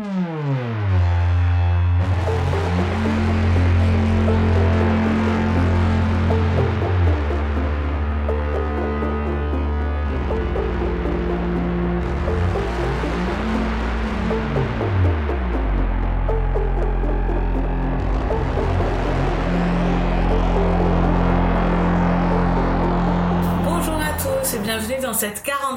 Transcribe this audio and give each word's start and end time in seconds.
cette 0.00 1.09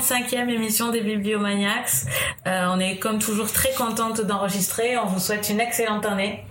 45e 0.04 0.50
émission 0.50 0.92
des 0.92 1.00
Bibliomaniacs. 1.00 2.08
Euh, 2.46 2.68
on 2.72 2.80
est 2.80 2.98
comme 2.98 3.20
toujours 3.20 3.52
très 3.52 3.72
contente 3.74 4.20
d'enregistrer. 4.22 4.98
On 4.98 5.06
vous 5.06 5.20
souhaite 5.20 5.50
une 5.50 5.62
excellente 5.62 6.06
année. 6.06 6.44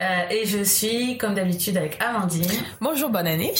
Euh, 0.00 0.28
et 0.30 0.46
je 0.46 0.62
suis, 0.62 1.18
comme 1.18 1.34
d'habitude, 1.34 1.76
avec 1.76 2.00
Amandine. 2.00 2.48
Bonjour, 2.80 3.10
bonne 3.10 3.26
année. 3.26 3.54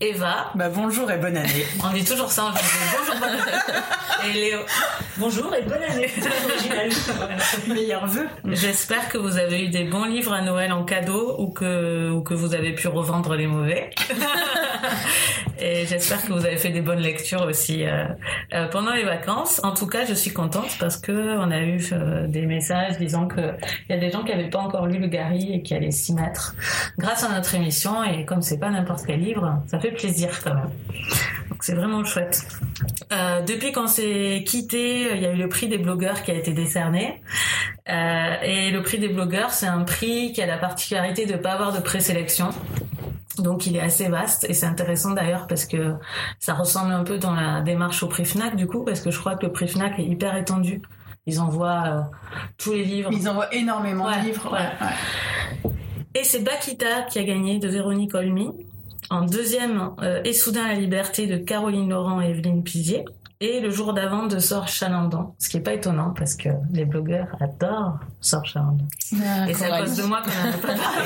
Eva. 0.00 0.50
Bah, 0.54 0.68
bonjour 0.68 1.10
et 1.10 1.16
bonne 1.16 1.36
année. 1.38 1.64
On 1.82 1.92
dit 1.94 2.04
toujours 2.04 2.30
ça 2.30 2.44
en 2.44 2.50
Bonjour, 2.50 3.14
bonne 3.20 3.30
année. 3.30 4.28
Et 4.28 4.32
Léo. 4.34 4.58
Bonjour 5.18 5.52
et 5.52 5.62
bonne 5.62 5.82
année. 5.82 6.06
Meilleur 7.68 8.06
vœu. 8.06 8.28
J'espère 8.44 9.08
que 9.08 9.18
vous 9.18 9.36
avez 9.36 9.64
eu 9.64 9.68
des 9.68 9.82
bons 9.82 10.04
livres 10.04 10.32
à 10.32 10.42
Noël 10.42 10.72
en 10.72 10.84
cadeau 10.84 11.34
ou 11.38 11.48
que, 11.48 12.10
ou 12.10 12.22
que 12.22 12.34
vous 12.34 12.54
avez 12.54 12.72
pu 12.72 12.86
revendre 12.86 13.34
les 13.34 13.48
mauvais. 13.48 13.90
et 15.60 15.86
j'espère 15.86 16.22
que 16.24 16.32
vous 16.32 16.46
avez 16.46 16.56
fait 16.56 16.70
des 16.70 16.82
bonnes 16.82 17.00
lectures 17.00 17.42
aussi 17.42 17.84
euh, 17.84 18.04
euh, 18.54 18.68
pendant 18.68 18.92
les 18.92 19.04
vacances. 19.04 19.60
En 19.64 19.74
tout 19.74 19.88
cas, 19.88 20.04
je 20.04 20.14
suis 20.14 20.32
contente 20.32 20.76
parce 20.78 20.96
que 20.96 21.36
on 21.38 21.50
a 21.50 21.62
eu 21.62 21.80
des 22.28 22.46
messages 22.46 22.96
disant 22.98 23.26
que 23.26 23.40
il 23.88 23.96
y 23.96 23.98
a 23.98 24.00
des 24.00 24.10
gens 24.10 24.22
qui 24.22 24.30
n'avaient 24.30 24.50
pas 24.50 24.60
encore 24.60 24.86
lu 24.86 24.98
le 24.98 25.08
Gary 25.08 25.52
et 25.52 25.62
qui 25.62 25.74
allaient 25.74 25.90
s'y 25.90 26.14
mettre 26.14 26.54
grâce 26.96 27.24
à 27.24 27.28
notre 27.30 27.54
émission. 27.56 28.04
Et 28.04 28.24
comme 28.24 28.42
c'est 28.42 28.58
pas 28.58 28.70
n'importe 28.70 29.04
quel 29.04 29.20
livre, 29.20 29.62
ça 29.66 29.80
fait 29.80 29.90
plaisir 29.90 30.30
quand 30.44 30.54
même. 30.54 30.70
Donc 31.50 31.64
c'est 31.64 31.74
vraiment 31.74 32.04
chouette. 32.04 32.46
Euh, 33.12 33.40
depuis 33.42 33.72
qu'on 33.72 33.86
s'est 33.86 34.44
quitté, 34.46 35.07
il 35.14 35.22
y 35.22 35.26
a 35.26 35.32
eu 35.32 35.36
le 35.36 35.48
prix 35.48 35.68
des 35.68 35.78
blogueurs 35.78 36.22
qui 36.22 36.30
a 36.30 36.34
été 36.34 36.52
décerné. 36.52 37.22
Euh, 37.88 38.34
et 38.42 38.70
le 38.70 38.82
prix 38.82 38.98
des 38.98 39.08
blogueurs, 39.08 39.50
c'est 39.50 39.66
un 39.66 39.84
prix 39.84 40.32
qui 40.32 40.42
a 40.42 40.46
la 40.46 40.58
particularité 40.58 41.26
de 41.26 41.36
pas 41.36 41.52
avoir 41.52 41.72
de 41.72 41.80
présélection. 41.80 42.50
Donc 43.38 43.66
il 43.66 43.76
est 43.76 43.80
assez 43.80 44.08
vaste 44.08 44.46
et 44.48 44.54
c'est 44.54 44.66
intéressant 44.66 45.12
d'ailleurs 45.12 45.46
parce 45.46 45.64
que 45.64 45.94
ça 46.40 46.54
ressemble 46.54 46.92
un 46.92 47.04
peu 47.04 47.18
dans 47.18 47.34
la 47.34 47.60
démarche 47.60 48.02
au 48.02 48.08
prix 48.08 48.24
Fnac 48.24 48.56
du 48.56 48.66
coup 48.66 48.82
parce 48.82 49.00
que 49.00 49.12
je 49.12 49.18
crois 49.18 49.36
que 49.36 49.46
le 49.46 49.52
prix 49.52 49.68
Fnac 49.68 49.98
est 49.98 50.04
hyper 50.04 50.36
étendu. 50.36 50.82
Ils 51.26 51.40
envoient 51.40 51.84
euh, 51.86 52.00
tous 52.56 52.72
les 52.72 52.84
livres. 52.84 53.10
Ils 53.12 53.28
envoient 53.28 53.54
énormément 53.54 54.10
de 54.10 54.26
livres. 54.26 54.50
Ouais. 54.52 55.70
Et 56.14 56.24
c'est 56.24 56.40
Bakita 56.40 57.02
qui 57.02 57.18
a 57.18 57.22
gagné 57.22 57.58
de 57.58 57.68
Véronique 57.68 58.14
Olmy. 58.14 58.50
En 59.10 59.22
deuxième, 59.22 59.90
euh, 60.02 60.20
Et 60.24 60.32
soudain 60.32 60.66
la 60.68 60.74
liberté 60.74 61.26
de 61.26 61.36
Caroline 61.36 61.88
Laurent 61.88 62.20
et 62.20 62.30
Evelyne 62.30 62.62
Pizier. 62.62 63.04
Et 63.40 63.60
le 63.60 63.70
jour 63.70 63.92
d'avant 63.92 64.26
de 64.26 64.40
Sort 64.40 64.66
Chalandon, 64.66 65.32
ce 65.38 65.48
qui 65.48 65.58
est 65.58 65.60
pas 65.60 65.74
étonnant 65.74 66.12
parce 66.16 66.34
que 66.34 66.48
les 66.72 66.84
blogueurs 66.84 67.28
adorent 67.40 68.00
Sort 68.20 68.44
Chalandon. 68.44 68.84
Ah, 69.14 69.48
et 69.48 69.54
c'est 69.54 69.70
à 69.70 69.78
cause 69.78 69.96
de 69.96 70.02
moi 70.02 70.22
qu'on 70.22 70.30
a 70.30 70.52
pas 70.52 70.66
parlé 70.66 71.04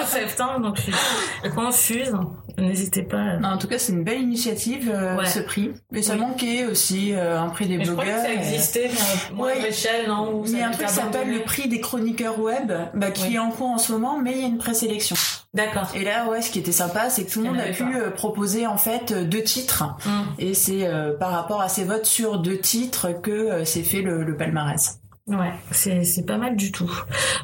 en 0.00 0.06
septembre, 0.06 0.60
donc 0.60 0.76
je 0.76 0.82
suis 0.82 1.50
confuse. 1.52 2.12
N'hésitez 2.58 3.02
pas. 3.02 3.38
en 3.42 3.58
tout 3.58 3.66
cas, 3.66 3.78
c'est 3.80 3.92
une 3.92 4.04
belle 4.04 4.20
initiative, 4.20 4.88
euh, 4.94 5.24
ce 5.24 5.40
prix. 5.40 5.72
Mais 5.90 6.02
ça 6.02 6.14
manquait 6.14 6.66
aussi 6.66 7.12
euh, 7.12 7.40
un 7.40 7.48
prix 7.48 7.66
des 7.66 7.78
mais 7.78 7.86
blogueurs. 7.86 8.04
Je 8.04 8.10
crois 8.10 8.22
que 8.22 8.28
ça 8.28 8.34
existait, 8.34 8.90
mais 9.34 9.42
ouais. 9.42 9.68
échelle, 9.68 10.06
non 10.06 10.44
Il 10.46 10.58
y 10.58 10.60
a 10.60 10.68
un 10.68 10.70
truc 10.70 10.86
qui 10.86 10.92
s'appelle 10.92 11.28
le 11.28 11.42
prix 11.42 11.68
des 11.68 11.80
chroniqueurs 11.80 12.38
web, 12.38 12.72
bah, 12.94 13.10
qui 13.10 13.34
est 13.34 13.38
en 13.40 13.50
cours 13.50 13.70
en 13.70 13.78
ce 13.78 13.92
moment, 13.92 14.20
mais 14.20 14.32
il 14.32 14.38
y 14.38 14.44
a 14.44 14.46
une 14.46 14.58
présélection. 14.58 15.16
D'accord. 15.54 15.88
Et 15.94 16.04
là, 16.04 16.28
ouais, 16.28 16.40
ce 16.40 16.50
qui 16.50 16.58
était 16.58 16.72
sympa, 16.72 17.10
c'est 17.10 17.24
que 17.24 17.32
tout 17.32 17.42
le 17.42 17.48
monde 17.50 17.60
a 17.60 17.70
pu 17.70 17.84
euh, 17.94 18.10
proposer 18.10 18.66
en 18.66 18.78
fait 18.78 19.12
deux 19.12 19.42
titres. 19.42 19.84
Hum. 20.06 20.26
Et 20.38 20.54
c'est 20.54 20.88
par 21.20 21.30
rapport 21.30 21.60
à 21.60 21.68
ces 21.68 21.84
votes 21.84 22.06
sur 22.06 22.38
deux 22.38 22.58
titres 22.58 23.08
que 23.20 23.64
s'est 23.64 23.82
fait 23.82 24.02
le, 24.02 24.24
le 24.24 24.36
palmarès. 24.36 24.98
Ouais, 25.28 25.52
c'est, 25.70 26.02
c'est 26.02 26.26
pas 26.26 26.36
mal 26.36 26.56
du 26.56 26.72
tout. 26.72 26.90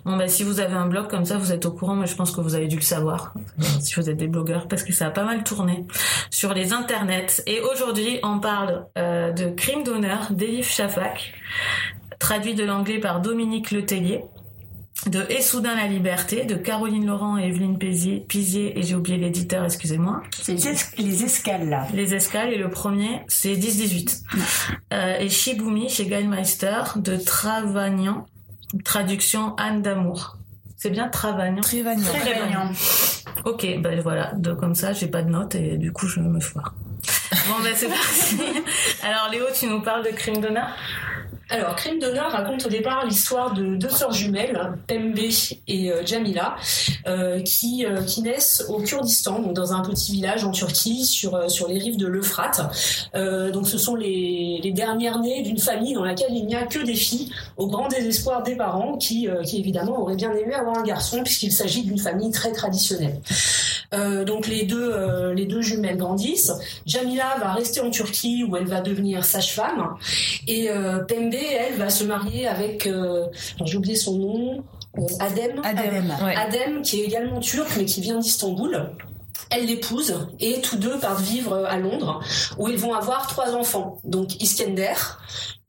Bon 0.05 0.17
bah 0.17 0.27
si 0.27 0.43
vous 0.43 0.59
avez 0.59 0.75
un 0.75 0.89
blog 0.89 1.07
comme 1.07 1.25
ça, 1.25 1.39
vous 1.39 1.53
êtes 1.53 1.65
au 1.65 1.71
courant, 1.71 1.95
mais 1.95 2.09
je 2.09 2.17
pense 2.17 2.33
que 2.33 2.41
vous 2.41 2.57
avez 2.57 2.67
dû 2.67 2.75
le 2.75 2.83
savoir 2.83 3.35
si 3.81 3.95
vous 3.95 4.11
êtes 4.11 4.17
des 4.17 4.27
blogueurs 4.27 4.67
parce 4.67 4.83
que 4.83 4.93
ça 4.93 5.07
a 5.07 5.11
pas 5.11 5.23
mal 5.23 5.45
tourné 5.45 5.87
sur 6.29 6.55
les 6.55 6.73
internets. 6.73 7.41
Et 7.47 7.61
aujourd'hui, 7.61 8.19
on 8.25 8.41
parle 8.41 8.87
euh, 8.99 9.31
de 9.31 9.51
Crime 9.51 9.85
d'honneur 9.85 10.33
d'Elif 10.33 10.69
Shafak, 10.69 11.35
traduit 12.19 12.57
de 12.57 12.65
l'anglais 12.65 12.99
par 12.99 13.21
Dominique 13.21 13.71
Letellier 13.71 14.25
de 15.07 15.25
Et 15.31 15.43
soudain 15.43 15.77
la 15.77 15.87
liberté 15.87 16.45
de 16.45 16.55
Caroline 16.57 17.07
Laurent 17.07 17.39
et 17.39 17.47
Evelyne 17.47 17.79
Pizier, 17.79 18.79
et 18.79 18.83
j'ai 18.83 18.95
oublié 18.95 19.17
l'éditeur, 19.17 19.65
excusez-moi. 19.65 20.23
C'est 20.33 20.55
les, 20.99 21.25
escales 21.25 21.69
là. 21.69 21.87
Les 21.95 22.15
escales 22.15 22.53
et 22.53 22.59
le 22.59 22.69
premier 22.69 23.23
c'est 23.29 23.55
10-18. 23.55 24.25
Euh, 24.93 25.19
et 25.19 25.29
Shibumi 25.29 25.89
chez 25.89 26.09
Geilmeister 26.09 26.83
de 26.97 27.17
Travagnan, 27.17 28.27
traduction 28.85 29.55
Anne 29.57 29.83
d'amour. 29.83 30.37
C'est 30.77 30.91
bien 30.91 31.09
Travagnan? 31.09 31.61
Travagnan. 31.61 32.73
Ok, 33.45 33.67
ben 33.81 34.01
voilà, 34.01 34.33
donc 34.37 34.59
comme 34.59 34.75
ça 34.75 34.93
j'ai 34.93 35.09
pas 35.09 35.23
de 35.23 35.31
notes 35.31 35.55
et 35.55 35.77
du 35.79 35.93
coup 35.93 36.09
je 36.09 36.21
me 36.21 36.41
foire. 36.41 36.75
Bon 37.47 37.63
ben 37.63 37.73
c'est 37.75 37.89
parti. 37.89 38.37
Alors 39.03 39.31
Léo, 39.31 39.45
tu 39.55 39.67
nous 39.67 39.81
parles 39.81 40.05
de 40.05 40.11
crime 40.11 40.41
d'honneur? 40.41 40.69
Alors, 41.51 41.77
Crime 41.77 41.99
d'honneur 41.99 42.31
raconte 42.31 42.67
au 42.67 42.69
départ 42.69 43.07
l'histoire 43.07 43.55
de 43.55 43.75
deux 43.77 43.89
sœurs 43.89 44.13
jumelles, 44.13 44.75
Pembe 44.87 45.19
et 45.67 45.91
euh, 45.91 46.05
Jamila, 46.05 46.57
euh, 47.07 47.41
qui, 47.41 47.87
euh, 47.87 48.03
qui 48.03 48.21
naissent 48.21 48.67
au 48.69 48.81
Kurdistan, 48.83 49.41
donc 49.41 49.55
dans 49.55 49.73
un 49.73 49.81
petit 49.81 50.13
village 50.13 50.45
en 50.45 50.51
Turquie, 50.51 51.07
sur, 51.07 51.51
sur 51.51 51.67
les 51.69 51.79
rives 51.79 51.97
de 51.97 52.07
l'Euphrate. 52.07 52.61
donc, 53.15 53.67
ce 53.67 53.79
sont 53.79 53.95
les, 53.95 54.61
les 54.63 54.73
dernières 54.73 55.21
nées 55.21 55.43
d'une 55.43 55.59
famille 55.59 55.95
dans 55.95 56.05
laquelle 56.05 56.33
il 56.33 56.47
n'y 56.47 56.55
a 56.55 56.67
que 56.67 56.81
des 56.81 56.95
filles, 56.95 57.33
au 57.57 57.67
grand 57.67 57.89
désespoir 57.89 58.43
des 58.43 58.55
parents, 58.55 58.99
qui, 58.99 59.27
qui 59.45 59.59
évidemment 59.59 60.01
auraient 60.01 60.17
bien 60.17 60.33
aimé 60.33 60.53
avoir 60.53 60.77
un 60.77 60.83
garçon, 60.83 61.23
puisqu'il 61.23 61.53
s'agit 61.53 61.83
d'une 61.83 61.99
famille 61.99 62.31
très 62.31 62.53
traditionnelle. 62.53 63.21
donc, 64.27 64.47
les 64.49 64.65
deux, 64.65 65.33
les 65.33 65.47
deux 65.47 65.63
jumelles 65.63 65.97
grandissent. 65.97 66.53
Jamila 66.85 67.37
va 67.41 67.55
rester 67.55 67.81
en 67.81 67.91
Turquie, 67.91 68.45
où 68.45 68.57
elle 68.57 68.67
va 68.67 68.81
devenir 68.83 69.25
sage-femme, 69.25 69.95
et 70.47 70.69
Pembe 71.09 71.38
elle 71.44 71.75
va 71.75 71.91
se 71.91 72.04
marier 72.04 72.47
avec, 72.47 72.87
euh, 72.87 73.26
j'ai 73.65 73.76
oublié 73.76 73.97
son 73.97 74.19
nom, 74.19 74.65
euh, 74.99 75.03
Adem. 75.21 75.60
Adem. 75.65 76.15
Adem, 76.37 76.82
qui 76.82 77.00
est 77.00 77.04
également 77.04 77.41
turc, 77.41 77.69
mais 77.76 77.84
qui 77.84 78.00
vient 78.00 78.19
d'Istanbul. 78.19 78.91
Elle 79.50 79.66
l'épouse 79.66 80.28
et 80.41 80.60
tous 80.60 80.76
deux 80.76 80.99
partent 80.99 81.22
vivre 81.22 81.65
à 81.66 81.78
Londres, 81.78 82.21
où 82.59 82.69
ils 82.69 82.76
vont 82.76 82.93
avoir 82.93 83.26
trois 83.26 83.54
enfants. 83.54 83.99
Donc 84.04 84.43
Iskender, 84.43 84.93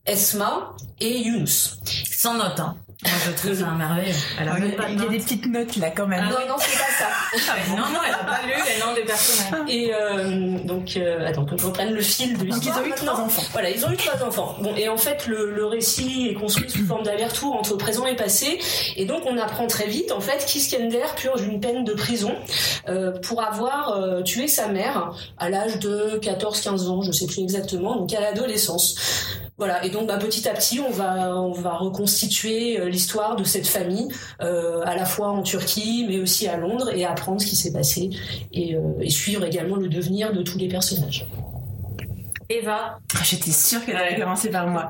Esma 0.10 0.76
et 1.00 1.20
Yunus. 1.20 1.78
Sans 2.10 2.34
note, 2.34 2.60
hein. 2.60 2.76
Moi, 3.04 3.14
je 3.28 3.32
trouve 3.32 3.54
ça 3.54 3.68
un 3.68 3.78
merveille. 3.78 4.14
Alors, 4.40 4.58
il 4.58 5.00
y 5.00 5.06
a 5.06 5.08
des 5.08 5.20
petites 5.20 5.46
notes 5.46 5.78
là 5.78 5.90
quand 5.92 6.08
même. 6.08 6.22
Ah, 6.22 6.32
non, 6.32 6.48
non, 6.50 6.56
c'est 6.58 6.78
pas 6.78 6.92
ça. 6.98 7.56
non, 7.70 7.78
non, 7.78 8.00
elle 8.06 8.14
a 8.14 8.26
pas 8.26 8.42
lu 8.46 8.52
les 8.52 8.84
noms 8.84 8.94
des 8.94 9.04
personnages. 9.04 9.70
Et 9.70 9.94
euh, 9.94 10.58
donc, 10.66 10.98
euh, 10.98 11.26
attends 11.26 11.46
que 11.46 11.56
je 11.58 11.66
reprenne 11.66 11.94
le 11.94 12.02
fil 12.02 12.38
de 12.38 12.44
l'histoire. 12.44 12.82
Ils 12.84 12.90
ont 12.90 12.94
eu 12.94 12.96
trois 12.96 13.22
enfants. 13.22 13.44
Voilà, 13.54 13.70
ils 13.70 13.86
ont 13.86 13.92
eu 13.92 13.96
trois 13.96 14.22
enfants. 14.22 14.56
Bon, 14.60 14.76
et 14.76 14.90
en 14.90 14.98
fait, 14.98 15.28
le, 15.28 15.56
le 15.56 15.66
récit 15.66 16.28
est 16.30 16.34
construit 16.34 16.70
sous 16.70 16.86
forme 16.86 17.04
d'aller-retour 17.04 17.56
entre 17.56 17.78
présent 17.78 18.06
et 18.06 18.18
passé. 18.18 18.60
Et 18.98 19.06
donc, 19.06 19.22
on 19.28 19.38
apprend 19.38 19.68
très 19.68 19.88
vite, 19.88 20.12
en 20.12 20.20
fait, 20.20 20.44
qu'Iskender 20.46 21.06
purge 21.16 21.44
une 21.44 21.62
peine 21.62 21.86
de 21.86 21.94
prison 21.94 22.36
euh, 22.90 23.12
pour 23.22 23.42
avoir 23.44 23.92
euh, 23.92 24.24
tué 24.24 24.48
sa 24.50 24.68
mère 24.68 25.14
à 25.38 25.50
l'âge 25.50 25.80
de 25.80 26.20
14-15 26.20 26.88
ans, 26.88 27.02
je 27.02 27.12
sais 27.12 27.28
plus 27.28 27.40
exactement, 27.44 27.96
donc 27.96 28.14
à 28.14 28.20
l'adolescence. 28.20 28.96
Voilà, 29.60 29.86
et 29.86 29.90
donc 29.90 30.08
bah, 30.08 30.18
petit 30.18 30.48
à 30.48 30.54
petit, 30.54 30.80
on 30.80 30.90
va, 30.90 31.36
on 31.38 31.52
va 31.52 31.74
reconstituer 31.76 32.80
euh, 32.80 32.88
l'histoire 32.88 33.36
de 33.36 33.44
cette 33.44 33.68
famille, 33.68 34.08
euh, 34.42 34.82
à 34.86 34.96
la 34.96 35.04
fois 35.04 35.32
en 35.32 35.44
Turquie, 35.44 36.06
mais 36.08 36.18
aussi 36.18 36.48
à 36.48 36.56
Londres, 36.56 36.90
et 36.96 37.04
apprendre 37.04 37.42
ce 37.42 37.46
qui 37.46 37.58
s'est 37.58 37.74
passé, 37.74 38.10
et, 38.54 38.76
euh, 38.76 38.80
et 39.02 39.10
suivre 39.10 39.44
également 39.44 39.76
le 39.76 39.90
devenir 39.90 40.32
de 40.32 40.44
tous 40.44 40.58
les 40.58 40.70
personnages. 40.70 41.28
Eva. 42.52 43.00
Ah, 43.14 43.20
j'étais 43.24 43.52
sûre 43.52 43.86
qu'elle 43.86 43.96
allait 43.96 44.20
commencer 44.20 44.50
par 44.50 44.66
moi. 44.66 44.90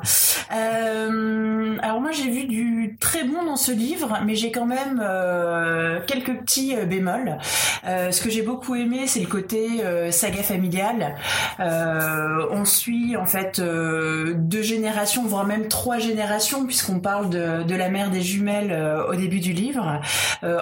Euh, 0.55 1.77
alors 1.81 1.99
moi 1.99 2.11
j'ai 2.11 2.29
vu 2.29 2.45
du 2.45 2.95
très 3.01 3.25
bon 3.25 3.43
dans 3.43 3.57
ce 3.57 3.73
livre, 3.73 4.17
mais 4.25 4.35
j'ai 4.35 4.49
quand 4.49 4.65
même 4.65 5.01
euh, 5.03 5.99
quelques 6.07 6.33
petits 6.39 6.73
euh, 6.73 6.85
bémols. 6.85 7.37
Euh, 7.85 8.11
ce 8.11 8.21
que 8.21 8.29
j'ai 8.29 8.43
beaucoup 8.43 8.75
aimé, 8.75 9.07
c'est 9.07 9.19
le 9.19 9.27
côté 9.27 9.83
euh, 9.83 10.09
saga 10.09 10.41
familiale. 10.41 11.15
Euh, 11.59 12.47
on 12.51 12.63
suit 12.63 13.17
en 13.17 13.25
fait 13.25 13.59
deux 13.59 14.61
générations, 14.61 15.25
voire 15.25 15.45
même 15.45 15.67
trois 15.67 15.97
générations, 15.97 16.65
puisqu'on 16.65 16.99
parle 16.99 17.29
de, 17.29 17.63
de, 17.63 17.75
la 17.75 17.89
mère 17.89 18.09
des 18.09 18.21
jumelles 18.21 18.77
au 19.09 19.15
début 19.15 19.39
du 19.39 19.53
livre, 19.53 20.01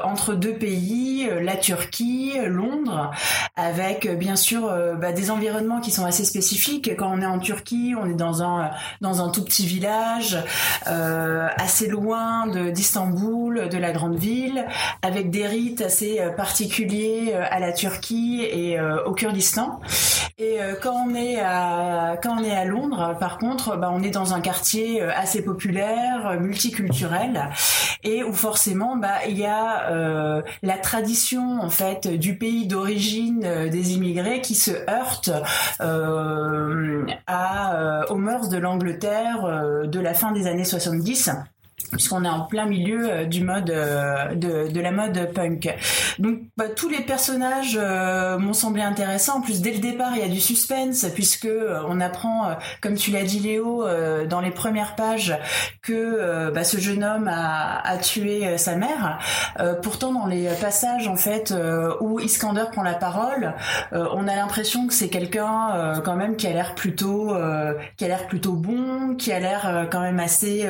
entre 0.04 0.34
deux 0.34 0.54
pays, 0.54 1.30
la 1.42 1.56
Turquie, 1.56 2.34
Londres, 2.46 3.12
avec 3.56 4.08
bien 4.18 4.36
sûr 4.36 4.72
bah, 5.00 5.12
des 5.12 5.32
environnements 5.32 5.80
qui 5.80 5.92
sont 5.92 6.06
assez 6.06 6.26
spécifiques 6.26 6.87
quand 6.96 7.12
on 7.12 7.22
est 7.22 7.26
en 7.26 7.40
Turquie, 7.40 7.94
on 8.00 8.10
est 8.10 8.16
dans 8.16 8.44
un 8.44 8.72
dans 9.02 9.22
un 9.22 9.30
tout 9.30 9.44
petit 9.44 9.66
village, 9.66 10.38
euh, 10.88 11.48
assez 11.58 11.88
loin 11.88 12.48
de 12.48 12.70
d'Istanbul, 12.70 13.70
de 13.70 13.78
la 13.78 13.92
grande 13.92 14.18
ville, 14.18 14.66
avec 15.02 15.30
des 15.30 15.48
rites 15.48 15.82
assez 15.82 16.22
particuliers 16.36 17.34
à 17.34 17.60
la 17.60 17.72
Turquie 17.72 18.44
et 18.44 18.80
au 19.06 19.14
Kurdistan. 19.14 19.80
Et 20.40 20.60
quand 20.82 21.08
on 21.08 21.16
est 21.16 21.40
à 21.40 22.18
quand 22.22 22.38
on 22.40 22.44
est 22.44 22.56
à 22.56 22.66
Londres, 22.66 23.16
par 23.20 23.38
contre, 23.38 23.78
bah, 23.78 23.90
on 23.92 24.04
est 24.04 24.12
dans 24.12 24.34
un 24.34 24.42
quartier 24.42 25.02
assez 25.02 25.44
populaire, 25.44 26.38
multiculturel, 26.40 27.50
et 28.04 28.24
où 28.24 28.34
forcément, 28.34 28.96
bah, 28.98 29.26
il 29.28 29.38
y 29.38 29.46
a 29.46 30.44
la 30.62 30.78
tradition 30.78 31.62
en 31.62 31.70
fait 31.70 32.08
du 32.08 32.38
pays 32.38 32.68
d'origine 32.68 33.68
des 33.70 33.94
immigrés 33.94 34.42
qui 34.42 34.56
se 34.56 34.72
heurtent 34.90 35.32
euh, 35.82 36.77
à, 37.28 37.76
euh, 37.76 38.06
aux 38.10 38.18
mœurs 38.18 38.50
de 38.50 38.58
l'Angleterre 38.58 39.46
euh, 39.46 39.86
de 39.88 40.00
la 40.00 40.14
fin 40.14 40.32
des 40.32 40.48
années 40.48 40.64
70 40.66 41.32
puisqu'on 41.92 42.26
est 42.26 42.30
en 42.30 42.42
plein 42.42 42.66
milieu 42.66 43.10
euh, 43.10 43.26
du 43.26 43.44
mode 43.44 43.70
euh, 43.70 44.34
de, 44.34 44.80
la 44.80 44.92
mode 44.92 45.32
punk. 45.34 45.74
Donc 46.20 46.40
bah, 46.58 46.66
tous 46.76 46.90
les 46.90 47.02
personnages 47.02 47.78
euh, 47.80 48.38
m'ont 48.40 48.54
semblé 48.54 48.82
intéressants. 48.82 49.38
En 49.38 49.42
plus 49.42 49.62
dès 49.62 49.74
le 49.74 49.80
départ 49.80 50.12
il 50.14 50.20
y 50.20 50.24
a 50.24 50.28
du 50.28 50.42
suspense 50.42 51.06
puisque 51.14 51.48
on 51.88 52.02
apprend, 52.02 52.56
comme 52.82 52.96
tu 52.96 53.12
l'as 53.12 53.24
dit 53.24 53.40
Léo, 53.40 53.86
dans 54.28 54.42
les 54.42 54.52
premières 54.52 54.96
pages 54.96 55.38
que 55.82 56.50
bah, 56.52 56.64
ce 56.64 56.78
jeune 56.78 57.04
homme 57.04 57.28
a, 57.28 57.80
a 57.86 57.98
tué 57.98 58.58
sa 58.58 58.76
mère. 58.76 59.20
pourtant 59.82 60.14
dans 60.14 60.26
les 60.26 60.48
passages 60.62 61.08
en 61.08 61.16
fait 61.16 61.54
où 62.00 62.20
Iskander 62.20 62.66
prend 62.72 62.84
la 62.84 62.94
parole, 62.94 63.54
on 63.92 64.28
a 64.28 64.36
l'impression 64.36 64.88
que 64.88 64.94
c'est 64.94 65.10
quelqu'un 65.10 66.02
quand 66.04 66.16
même 66.16 66.36
qui 66.36 66.48
a 66.48 66.54
l'air 66.54 66.76
plutôt 66.76 67.36
qui 67.98 68.06
a 68.06 68.08
l'air 68.08 68.28
plutôt 68.28 68.54
bon, 68.54 69.16
qui 69.16 69.32
a 69.32 69.40
l'air 69.40 69.88
quand 69.92 70.02
même 70.02 70.20
assez 70.20 70.68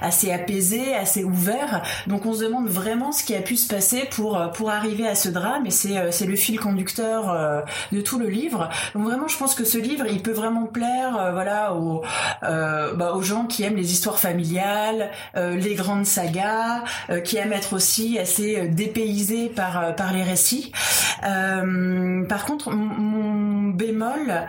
assez 0.00 0.32
apaisé 0.48 0.94
assez 0.94 1.24
ouvert. 1.24 1.82
Donc 2.06 2.24
on 2.24 2.32
se 2.32 2.44
demande 2.44 2.68
vraiment 2.68 3.12
ce 3.12 3.22
qui 3.22 3.34
a 3.34 3.40
pu 3.40 3.56
se 3.56 3.68
passer 3.68 4.08
pour 4.10 4.38
euh, 4.38 4.48
pour 4.48 4.70
arriver 4.70 5.06
à 5.06 5.14
ce 5.14 5.28
drame 5.28 5.66
et 5.66 5.70
c'est 5.70 5.98
euh, 5.98 6.10
c'est 6.10 6.26
le 6.26 6.36
fil 6.36 6.58
conducteur 6.58 7.30
euh, 7.30 7.60
de 7.92 8.00
tout 8.00 8.18
le 8.18 8.28
livre. 8.28 8.70
Donc 8.94 9.04
vraiment 9.04 9.28
je 9.28 9.36
pense 9.36 9.54
que 9.54 9.64
ce 9.64 9.78
livre 9.78 10.06
il 10.06 10.22
peut 10.22 10.32
vraiment 10.32 10.64
plaire 10.66 11.30
voilà 11.32 11.74
aux 11.74 12.02
bah, 12.42 13.12
aux 13.14 13.22
gens 13.22 13.44
qui 13.44 13.62
aiment 13.62 13.76
les 13.76 13.92
histoires 13.92 14.18
familiales, 14.18 15.10
les 15.34 15.74
grandes 15.74 16.06
sagas, 16.06 16.82
qui 17.24 17.36
aiment 17.36 17.52
être 17.52 17.74
aussi 17.74 18.18
assez 18.18 18.68
dépaysés 18.68 19.48
par 19.48 19.94
par 19.96 20.12
les 20.12 20.22
récits. 20.22 20.72
par 21.20 22.44
contre 22.46 22.70
mon 22.70 23.68
bémol 23.70 24.46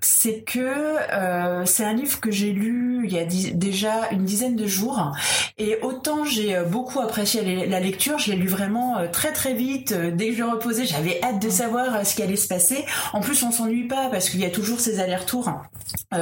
c'est 0.00 0.42
que 0.44 0.72
c'est 1.64 1.84
un 1.84 1.94
livre 1.94 2.20
que 2.20 2.30
j'ai 2.30 2.52
lu 2.52 3.02
il 3.04 3.12
y 3.12 3.18
a 3.18 3.24
déjà 3.24 4.10
une 4.10 4.24
dizaine 4.24 4.41
de 4.50 4.66
jours. 4.66 5.12
Et 5.58 5.78
autant 5.82 6.24
j'ai 6.24 6.56
euh, 6.56 6.64
beaucoup 6.64 7.00
apprécié 7.00 7.66
la 7.66 7.80
lecture, 7.80 8.18
je 8.18 8.30
l'ai 8.30 8.36
lu 8.36 8.48
vraiment 8.48 8.98
euh, 8.98 9.08
très 9.10 9.32
très 9.32 9.54
vite. 9.54 9.92
Euh, 9.92 10.10
dès 10.10 10.30
que 10.30 10.36
je 10.36 10.42
reposais, 10.42 10.86
j'avais 10.86 11.22
hâte 11.22 11.40
de 11.40 11.50
savoir 11.50 12.04
ce 12.06 12.14
qui 12.14 12.22
allait 12.22 12.36
se 12.36 12.48
passer. 12.48 12.84
En 13.12 13.20
plus, 13.20 13.42
on 13.42 13.50
s'ennuie 13.50 13.86
pas 13.86 14.08
parce 14.10 14.30
qu'il 14.30 14.40
y 14.40 14.44
a 14.44 14.50
toujours 14.50 14.80
ces 14.80 15.00
allers-retours 15.00 15.50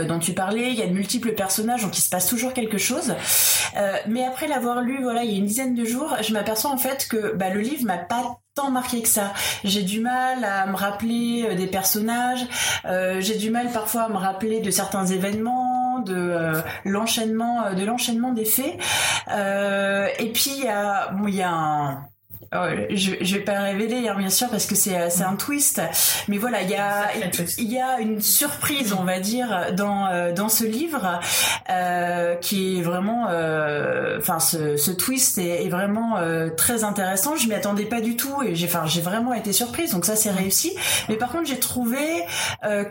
dont 0.09 0.19
tu 0.19 0.33
parlais. 0.33 0.71
Il 0.71 0.79
y 0.79 0.83
a 0.83 0.87
de 0.87 0.93
multiples 0.93 1.33
personnages, 1.33 1.83
donc 1.83 1.97
il 1.99 2.01
se 2.01 2.09
passe 2.09 2.27
toujours 2.27 2.53
quelque 2.53 2.79
chose. 2.79 3.15
mais 4.07 4.25
après 4.25 4.47
l'avoir 4.47 4.83
lu, 4.83 5.03
voilà, 5.03 5.25
il 5.25 5.31
y 5.31 5.35
a 5.35 5.39
une 5.39 5.47
dizaine 5.47 5.75
de 5.75 5.85
jours, 5.85 6.17
je 6.23 6.33
m'aperçois 6.33 6.71
en 6.71 6.79
fait 6.79 7.07
que 7.09 7.35
bah, 7.35 7.51
le 7.51 7.61
livre 7.61 7.85
m'a 7.85 7.99
pas 7.99 8.39
tant 8.55 8.71
marqué 8.71 9.03
que 9.03 9.09
ça. 9.09 9.33
J'ai 9.65 9.83
du 9.83 10.01
mal 10.01 10.45
à 10.45 10.67
me 10.67 10.77
rappeler 10.77 11.55
des 11.57 11.67
personnages, 11.67 12.47
j'ai 13.19 13.37
du 13.37 13.51
mal 13.51 13.71
parfois 13.73 14.03
à 14.03 14.09
me 14.09 14.17
rappeler 14.17 14.61
de 14.61 14.71
certains 14.71 15.07
événements 15.07 15.80
de 16.01 16.15
euh, 16.17 16.61
l'enchaînement 16.85 17.65
euh, 17.65 17.75
de 17.75 17.85
l'enchaînement 17.85 18.33
des 18.33 18.45
faits. 18.45 18.79
Euh, 19.29 20.09
et 20.19 20.33
puis 20.33 20.53
il 20.57 20.65
y 20.65 20.69
a 20.69 21.11
bon 21.13 21.27
il 21.29 21.37
y 21.37 21.43
a 21.43 21.53
un 21.53 22.05
je, 22.53 23.13
je 23.21 23.35
vais 23.37 23.45
pas 23.45 23.61
révéler 23.61 24.09
hein, 24.09 24.17
bien 24.19 24.29
sûr 24.31 24.49
parce 24.49 24.67
que 24.67 24.75
c'est 24.75 25.09
c'est 25.11 25.23
un 25.23 25.37
twist. 25.37 25.81
Mais 26.27 26.37
voilà 26.37 26.63
il 26.63 26.71
y 26.71 26.75
a 26.75 27.09
il 27.59 27.73
y 27.73 27.79
a 27.79 28.01
une 28.01 28.21
surprise 28.21 28.93
on 28.93 29.05
va 29.05 29.21
dire 29.21 29.73
dans 29.77 30.07
euh, 30.09 30.33
dans 30.33 30.49
ce 30.49 30.65
livre 30.65 31.21
euh, 31.71 32.35
qui 32.37 32.79
est 32.79 32.83
vraiment 32.83 33.29
euh, 33.31 34.19
enfin 34.19 34.41
ce, 34.41 34.77
ce 34.77 34.91
twist 34.91 35.39
est, 35.39 35.65
est 35.65 35.69
vraiment 35.69 36.19
euh, 36.19 36.49
très 36.51 36.83
intéressant. 36.83 37.37
Je 37.37 37.47
m'y 37.47 37.55
attendais 37.55 37.85
pas 37.85 38.01
du 38.01 38.17
tout 38.17 38.43
et 38.43 38.57
j'ai 38.57 38.67
enfin 38.67 38.85
j'ai 38.85 39.01
vraiment 39.01 39.33
été 39.33 39.53
surprise 39.53 39.93
donc 39.93 40.05
ça 40.05 40.17
c'est 40.17 40.31
réussi. 40.33 40.73
Mais 41.09 41.17
par 41.17 41.31
contre 41.31 41.47
j'ai 41.47 41.61
trouvé 41.61 42.25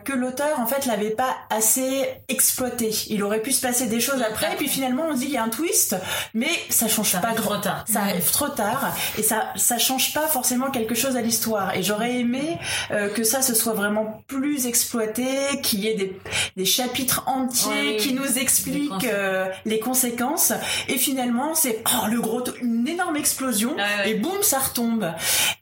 que 0.06 0.13
l'auteur 0.13 0.59
en 0.59 0.67
fait 0.67 0.85
l'avait 0.85 1.09
pas 1.09 1.35
assez 1.50 2.07
exploité. 2.29 2.91
Il 3.09 3.23
aurait 3.23 3.41
pu 3.41 3.51
se 3.51 3.61
passer 3.61 3.88
des 3.88 4.00
choses 4.00 4.21
après 4.21 4.53
et 4.53 4.56
puis 4.56 4.69
finalement 4.69 5.03
on 5.09 5.15
se 5.15 5.19
dit 5.19 5.25
il 5.25 5.33
y 5.33 5.38
a 5.38 5.44
un 5.44 5.50
twist 5.50 5.95
mais 6.33 6.50
ça 6.69 6.88
change 6.88 7.19
pas 7.21 7.33
trop 7.33 7.57
tard. 7.57 7.83
Ça 7.91 8.01
arrive 8.01 8.31
trop 8.31 8.47
tard 8.50 8.94
et 9.17 9.23
ça 9.23 9.49
ça 9.56 9.78
change 9.78 10.13
pas 10.13 10.28
forcément 10.28 10.72
quelque 10.72 10.96
chose 10.96 11.16
à 11.16 11.22
l'histoire. 11.22 11.75
Et 11.75 11.84
j'aurais 11.84 12.16
aimé 12.16 12.57
euh, 12.92 13.10
que 13.10 13.24
ça 13.24 13.42
se 13.42 13.54
soit 13.54 13.74
vraiment 13.74 14.24
plus 14.28 14.68
exploité, 14.68 15.25
qu'il 15.63 15.81
y 15.81 15.88
ait 15.88 15.96
des, 15.96 16.19
des 16.57 16.66
chapitres 16.66 17.24
entiers 17.28 17.98
qui 17.98 18.13
nous 18.13 18.38
expliquent 18.38 19.06
euh, 19.06 19.48
les 19.66 19.80
conséquences. 19.80 20.54
Et 20.88 20.98
finalement, 20.98 21.56
c'est 21.56 21.84
oh, 21.86 22.07
le 22.10 22.19
gros, 22.19 22.44
une 22.62 22.88
énorme 22.88 23.16
explosion 23.16 23.75
et 24.06 24.16
boum, 24.16 24.42
ça 24.42 24.60
retombe. 24.60 25.12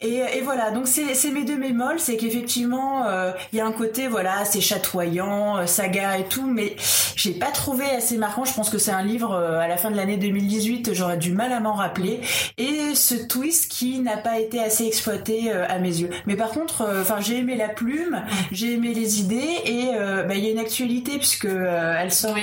Et, 0.02 0.22
et 0.38 0.42
voilà. 0.42 0.72
Donc 0.72 0.88
c'est 0.88 1.32
mes 1.32 1.44
deux 1.44 1.58
mémoles, 1.58 2.00
c'est 2.00 2.18
qu'effectivement, 2.18 3.06
euh, 3.06 3.32
il 3.54 3.58
y 3.58 3.62
a 3.62 3.66
un 3.66 3.72
côté 3.72 4.08
voilà, 4.08 4.46
c'est 4.46 4.62
chatoyant, 4.62 5.66
saga 5.68 6.18
et 6.18 6.26
tout, 6.26 6.48
mais 6.48 6.76
j'ai 7.16 7.32
pas 7.32 7.52
trouvé 7.52 7.86
assez 7.86 8.18
marquant. 8.18 8.46
Je 8.46 8.54
pense 8.54 8.70
que 8.70 8.78
c'est 8.78 8.92
un 8.92 9.04
livre 9.04 9.36
à 9.36 9.68
la 9.68 9.78
fin 9.78 9.92
de 9.92 9.96
l'année 9.96 10.18
2018, 10.18 10.94
j'aurais 10.94 11.18
du 11.18 11.32
mal 11.32 11.52
à 11.52 11.60
m'en 11.60 11.74
rappeler. 11.74 12.22
Et 12.58 12.96
ce 12.96 13.16
twist 13.16 13.70
qui 13.70 13.77
n'a 14.04 14.18
pas 14.18 14.40
été 14.40 14.60
assez 14.62 14.86
exploité 14.86 15.52
euh, 15.52 15.66
à 15.68 15.80
mes 15.80 16.00
yeux. 16.00 16.10
Mais 16.26 16.36
par 16.36 16.50
contre, 16.50 16.82
euh, 16.82 17.02
enfin, 17.02 17.18
j'ai 17.20 17.38
aimé 17.38 17.56
la 17.56 17.70
plume, 17.70 18.24
j'ai 18.52 18.74
aimé 18.74 18.94
les 18.94 19.20
idées 19.20 19.50
et 19.66 19.90
euh, 19.94 20.24
bah, 20.24 20.36
il 20.36 20.44
y 20.44 20.48
a 20.48 20.52
une 20.52 20.60
actualité 20.60 21.18
puisque 21.18 21.46
elle 21.46 22.12
sort, 22.12 22.36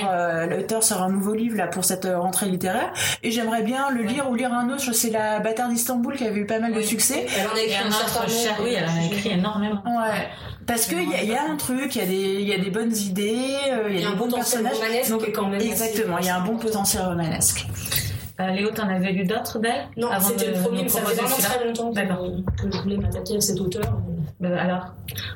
l'auteur 0.49 0.83
sort 0.83 1.01
un 1.01 1.09
nouveau 1.09 1.33
livre 1.33 1.57
là 1.57 1.67
pour 1.67 1.85
cette 1.85 2.05
rentrée 2.05 2.47
littéraire 2.47 2.93
et 3.23 3.31
j'aimerais 3.31 3.63
bien 3.63 3.89
le 3.89 4.03
lire 4.03 4.29
ou 4.29 4.35
lire 4.35 4.53
un 4.53 4.69
autre. 4.69 4.93
C'est 4.93 5.09
la 5.09 5.39
Bâtard 5.39 5.69
d'Istanbul 5.69 6.15
qui 6.15 6.25
avait 6.25 6.39
eu 6.39 6.45
pas 6.45 6.59
mal 6.59 6.73
de 6.73 6.81
succès. 6.81 7.25
Elle 7.37 7.47
en 7.47 7.55
a 7.55 7.61
écrit, 7.61 7.75
un 7.75 8.63
oui, 8.63 8.75
elle 8.77 8.85
en 8.85 9.01
a 9.01 9.05
écrit 9.05 9.29
énormément. 9.31 9.81
Ouais. 9.85 10.27
Parce 10.65 10.85
qu'il 10.87 11.01
y, 11.01 11.25
y, 11.27 11.35
a 11.35 11.43
un 11.43 11.57
truc, 11.57 11.95
il 11.95 11.99
y, 11.99 12.01
a 12.01 12.05
des, 12.07 12.41
y 12.41 12.53
a 12.53 12.57
des 12.57 12.71
bonnes 12.71 12.95
idées, 12.95 13.55
il 13.89 13.99
y 13.99 14.05
a, 14.05 14.09
des 14.09 14.15
bons 14.15 14.31
personnages. 14.31 14.77
Donc, 15.09 15.31
quand 15.31 15.47
même 15.47 15.61
exactement, 15.61 16.17
il 16.17 16.25
y 16.25 16.29
a 16.29 16.37
un 16.37 16.43
bon 16.43 16.57
potentiel 16.57 17.03
romanesque. 17.03 17.67
Euh, 18.39 18.49
Léo, 18.49 18.69
t'en 18.71 18.89
avais 18.89 19.11
lu 19.11 19.23
d'autres 19.23 19.59
d'elle 19.59 19.87
Non, 19.95 20.09
c'était 20.19 20.51
le 20.51 20.61
premier, 20.61 20.83
mais 20.83 20.89
ça 20.89 21.01
fait 21.01 21.15
vraiment 21.15 21.37
très 21.37 21.65
longtemps 21.65 21.93
que, 21.93 22.61
que 22.63 22.71
je 22.71 22.81
voulais 22.81 22.97
m'attaquer 22.97 23.37
à 23.37 23.41
cet 23.41 23.59
auteur. 23.61 23.97
Euh, 24.43 24.57
alors 24.57 24.93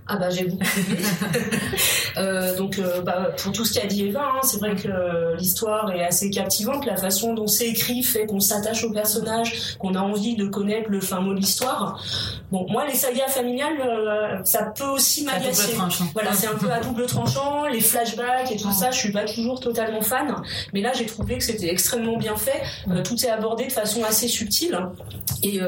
Ah 0.08 0.18
bah 0.18 0.30
j'ai 0.30 0.46
beaucoup 0.46 0.66
aimé. 0.78 0.98
euh, 2.18 2.58
donc 2.58 2.80
euh, 2.80 3.02
bah, 3.02 3.30
pour 3.42 3.54
tout 3.54 3.64
ce 3.64 3.80
qu'a 3.80 3.88
dit 3.88 4.08
Eva, 4.08 4.22
hein, 4.22 4.40
c'est 4.44 4.58
vrai 4.58 4.76
que 4.76 5.38
l'histoire 5.38 5.90
est 5.92 6.04
assez 6.04 6.30
captivante. 6.30 6.86
La 6.86 6.98
façon 6.98 7.34
dont 7.34 7.48
c'est 7.48 7.70
écrit 7.70 8.04
fait 8.04 8.26
qu'on 8.26 8.42
s'attache 8.42 8.84
au 8.84 8.92
personnage, 8.92 9.78
qu'on 9.80 9.96
a 9.96 10.02
envie 10.02 10.36
de 10.36 10.48
connaître 10.48 10.90
le 10.90 11.00
fin 11.00 11.22
mot 11.22 11.34
de 11.34 11.40
l'histoire. 11.40 12.04
Bon, 12.52 12.66
moi 12.70 12.86
les 12.86 12.94
sagas 12.94 13.30
familiales, 13.30 14.42
ça 14.44 14.64
peut 14.76 14.88
aussi 14.88 15.24
m'agacer. 15.24 15.78
Voilà, 16.14 16.34
c'est 16.34 16.48
un 16.48 16.56
peu 16.56 16.70
à 16.70 16.82
double 16.82 17.06
tranchant. 17.06 17.68
Les 17.68 17.82
flashbacks 17.82 18.52
et 18.52 18.58
tout 18.58 18.72
ça, 18.74 18.92
je 18.92 18.98
suis 18.98 19.12
pas 19.14 19.24
toujours 19.24 19.62
totalement 19.62 20.02
fan. 20.02 20.36
Mais 20.74 20.82
là, 20.82 20.92
j'ai 20.94 21.06
trouvé 21.06 21.38
que 21.38 21.44
c'était 21.44 21.70
extrêmement 21.70 22.18
bien 22.18 22.36
fait. 22.36 22.62
tout 23.04 23.16
est 23.24 23.30
abordé 23.30 23.68
de 23.68 23.72
façon 23.72 24.04
assez 24.04 24.28
subtile. 24.28 24.78
Et, 25.42 25.60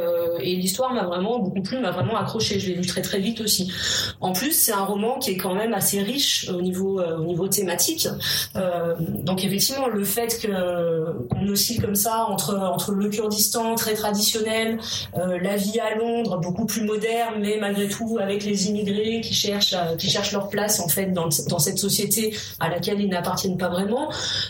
et 0.42 0.56
l'histoire 0.58 0.94
m'a 0.94 1.04
vraiment 1.04 1.40
beaucoup 1.40 1.62
plu, 1.62 1.80
m'a 1.80 1.92
vraiment 1.92 2.18
accroché. 2.18 2.60
Je 2.60 2.68
l'ai 2.68 2.76
lu 2.76 2.86
très 2.86 3.02
très 3.02 3.21
vite 3.22 3.42
aussi. 3.42 3.72
En 4.20 4.34
plus, 4.34 4.52
c'est 4.52 4.72
un 4.72 4.84
roman 4.84 5.18
qui 5.20 5.32
est 5.32 5.38
quand 5.38 5.56
même 5.56 5.74
assez 5.74 6.02
riche 6.02 6.50
au 6.50 6.62
niveau 6.62 7.00
euh, 7.00 7.18
au 7.18 7.24
niveau 7.24 7.48
thématique. 7.48 8.08
Euh, 8.56 8.96
donc 9.00 9.44
effectivement, 9.44 9.88
le 9.88 10.04
fait 10.04 10.46
qu'on 10.46 11.48
oscille 11.48 11.80
comme 11.82 11.96
ça 11.96 12.26
entre 12.26 12.56
entre 12.58 12.92
le 12.92 13.10
Kurdistan 13.10 13.76
très 13.76 13.94
traditionnel, 13.94 14.80
euh, 15.18 15.40
la 15.42 15.56
vie 15.56 15.80
à 15.80 15.96
Londres 15.96 16.40
beaucoup 16.40 16.66
plus 16.66 16.84
moderne, 16.84 17.36
mais 17.40 17.58
malgré 17.60 17.88
tout 17.88 18.18
avec 18.22 18.44
les 18.44 18.70
immigrés 18.70 19.22
qui 19.22 19.34
cherchent 19.34 19.76
qui 19.98 20.10
cherchent 20.10 20.32
leur 20.32 20.50
place 20.50 20.80
en 20.80 20.88
fait 20.88 21.08
dans 21.08 21.30
dans 21.50 21.60
cette 21.60 21.80
société 21.80 22.36
à 22.60 22.70
laquelle 22.70 23.00
ils 23.00 23.10
n'appartiennent 23.10 23.58
pas 23.58 23.70
vraiment. 23.70 24.10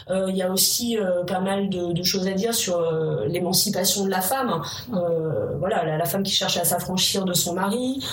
Il 0.09 0.35
y 0.35 0.41
a 0.41 0.51
aussi 0.51 0.97
pas 1.27 1.39
mal 1.39 1.69
de, 1.69 1.93
de, 1.93 2.03
choses 2.03 2.27
à 2.27 2.31
dire 2.31 2.53
sur 2.53 2.81
l'émancipation 3.27 4.05
de 4.05 4.09
la 4.09 4.21
femme. 4.21 4.61
voilà, 5.59 5.85
la, 5.85 5.97
la, 5.97 6.05
femme 6.05 6.23
qui 6.23 6.33
cherche 6.33 6.57
à 6.57 6.63
s'affranchir 6.63 7.25
de 7.25 7.33
son 7.33 7.53
mari, 7.53 8.03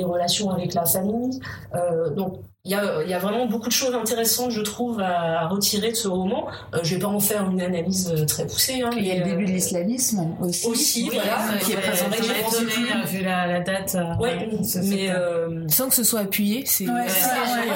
les 0.00 0.04
relations 0.04 0.50
avec 0.50 0.74
la 0.74 0.86
famille. 0.86 1.40
Euh, 1.74 2.10
donc 2.10 2.32
il 2.66 2.72
y 2.72 2.74
a, 2.74 3.02
y 3.04 3.14
a, 3.14 3.18
vraiment 3.18 3.46
beaucoup 3.46 3.68
de 3.68 3.72
choses 3.72 3.94
intéressantes, 3.94 4.50
je 4.50 4.60
trouve, 4.60 5.00
à, 5.00 5.48
retirer 5.48 5.92
de 5.92 5.96
ce 5.96 6.08
roman. 6.08 6.46
Euh, 6.74 6.80
je 6.82 6.94
vais 6.94 7.00
pas 7.00 7.08
en 7.08 7.18
faire 7.18 7.48
une 7.48 7.62
analyse 7.62 8.12
euh, 8.14 8.26
très 8.26 8.46
poussée. 8.46 8.82
Hein, 8.82 8.90
il 8.98 9.06
y 9.06 9.10
a 9.12 9.14
le 9.16 9.24
début 9.24 9.46
de 9.46 9.52
l'islamisme 9.52 10.36
aussi. 10.42 10.66
Aussi, 10.66 11.08
voilà, 11.08 11.38
qui 11.64 11.72
est 11.72 11.76
présenté. 11.76 12.18
J'ai 12.22 13.18
vu 13.18 13.24
la, 13.24 13.46
la 13.46 13.60
date. 13.60 13.96
ouais, 14.20 14.46
mais 14.82 15.68
sans 15.68 15.88
que 15.88 15.94
ce 15.94 16.04
soit 16.04 16.20
appuyé, 16.20 16.64
c'est. 16.66 16.86
Ouais, 16.86 17.08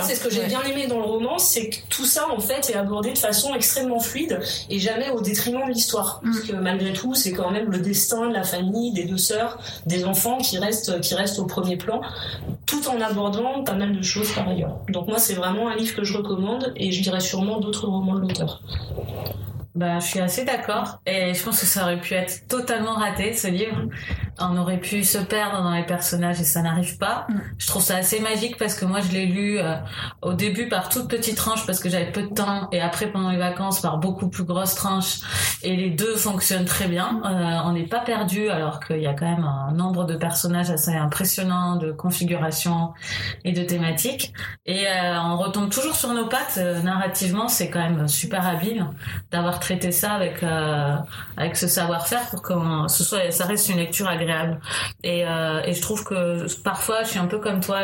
c'est 0.02 0.16
ce 0.16 0.22
que 0.22 0.30
j'ai 0.30 0.44
bien 0.44 0.60
aimé 0.62 0.86
dans 0.86 0.98
le 0.98 1.06
roman, 1.06 1.38
c'est 1.38 1.70
que 1.70 1.76
tout 1.88 2.04
ça 2.04 2.28
en 2.28 2.40
fait 2.40 2.68
est 2.68 2.76
abordé 2.76 3.14
de 3.14 3.18
façon 3.18 3.54
extrêmement 3.54 4.00
fluide 4.00 4.38
et 4.68 4.78
jamais 4.78 5.08
au 5.08 5.22
détriment 5.22 5.66
de 5.66 5.72
l'histoire. 5.72 6.20
Mm. 6.22 6.30
Parce 6.30 6.44
que 6.44 6.56
malgré 6.56 6.92
tout, 6.92 7.14
c'est 7.14 7.32
quand 7.32 7.50
même 7.50 7.70
le 7.70 7.78
destin 7.78 8.28
de 8.28 8.34
la 8.34 8.42
famille, 8.42 8.92
des 8.92 9.04
deux 9.04 9.16
sœurs, 9.16 9.58
des 9.86 10.04
enfants 10.04 10.36
qui 10.38 10.58
restent 10.58 11.00
qui 11.00 11.14
restent 11.14 11.38
au 11.38 11.46
premier 11.46 11.78
plan, 11.78 12.02
tout 12.66 12.86
en 12.88 13.00
abordant 13.00 13.64
pas 13.64 13.72
mal 13.72 13.96
de 13.96 14.02
choses 14.02 14.30
par 14.32 14.46
ailleurs. 14.46 14.73
Donc 14.88 15.08
moi, 15.08 15.18
c'est 15.18 15.34
vraiment 15.34 15.68
un 15.68 15.76
livre 15.76 15.94
que 15.94 16.04
je 16.04 16.16
recommande 16.16 16.72
et 16.76 16.92
je 16.92 17.02
dirais 17.02 17.20
sûrement 17.20 17.60
d'autres 17.60 17.86
romans 17.86 18.14
de 18.14 18.20
l'auteur. 18.20 18.62
Bah, 19.74 19.98
je 19.98 20.06
suis 20.06 20.20
assez 20.20 20.44
d'accord 20.44 21.00
et 21.04 21.34
je 21.34 21.42
pense 21.42 21.58
que 21.58 21.66
ça 21.66 21.82
aurait 21.82 22.00
pu 22.00 22.14
être 22.14 22.46
totalement 22.46 22.94
raté 22.94 23.32
ce 23.32 23.48
livre. 23.48 23.88
On 24.40 24.56
aurait 24.56 24.80
pu 24.80 25.04
se 25.04 25.18
perdre 25.18 25.62
dans 25.62 25.70
les 25.70 25.84
personnages 25.84 26.40
et 26.40 26.44
ça 26.44 26.60
n'arrive 26.60 26.98
pas. 26.98 27.26
Mm. 27.28 27.40
Je 27.58 27.66
trouve 27.68 27.82
ça 27.82 27.96
assez 27.96 28.18
magique 28.20 28.56
parce 28.56 28.74
que 28.74 28.84
moi 28.84 29.00
je 29.00 29.12
l'ai 29.12 29.26
lu 29.26 29.58
euh, 29.58 29.76
au 30.22 30.32
début 30.32 30.68
par 30.68 30.88
toute 30.88 31.08
petite 31.08 31.36
tranche 31.36 31.64
parce 31.66 31.78
que 31.78 31.88
j'avais 31.88 32.10
peu 32.10 32.22
de 32.22 32.34
temps 32.34 32.68
et 32.72 32.80
après 32.80 33.06
pendant 33.06 33.30
les 33.30 33.38
vacances 33.38 33.80
par 33.80 33.98
beaucoup 33.98 34.28
plus 34.28 34.44
grosse 34.44 34.74
tranche 34.74 35.20
et 35.62 35.76
les 35.76 35.90
deux 35.90 36.16
fonctionnent 36.16 36.64
très 36.64 36.88
bien. 36.88 37.22
Euh, 37.24 37.68
on 37.68 37.72
n'est 37.72 37.86
pas 37.86 38.00
perdu 38.00 38.48
alors 38.48 38.80
qu'il 38.80 39.00
y 39.00 39.06
a 39.06 39.14
quand 39.14 39.30
même 39.30 39.44
un 39.44 39.72
nombre 39.72 40.04
de 40.04 40.16
personnages 40.16 40.70
assez 40.70 40.94
impressionnant 40.94 41.76
de 41.76 41.92
configuration 41.92 42.92
et 43.44 43.52
de 43.52 43.62
thématiques 43.62 44.32
et 44.66 44.88
euh, 44.88 45.20
on 45.20 45.36
retombe 45.36 45.70
toujours 45.70 45.94
sur 45.94 46.12
nos 46.12 46.26
pattes 46.26 46.58
narrativement 46.82 47.48
c'est 47.48 47.70
quand 47.70 47.80
même 47.80 48.08
super 48.08 48.46
habile 48.46 48.86
d'avoir 49.30 49.60
traiter 49.60 49.92
ça 49.92 50.12
avec 50.12 50.44
avec 51.36 51.56
ce 51.56 51.68
savoir-faire 51.68 52.22
pour 52.30 52.42
que 52.42 52.54
ce 52.88 53.04
soit 53.04 53.30
ça 53.30 53.46
reste 53.46 53.68
une 53.68 53.76
lecture 53.76 54.08
agréable 54.08 54.23
et, 55.02 55.26
euh, 55.26 55.62
et 55.64 55.74
je 55.74 55.82
trouve 55.82 56.04
que 56.04 56.46
parfois 56.62 57.02
je 57.02 57.10
suis 57.10 57.18
un 57.18 57.26
peu 57.26 57.38
comme 57.38 57.60
toi 57.60 57.80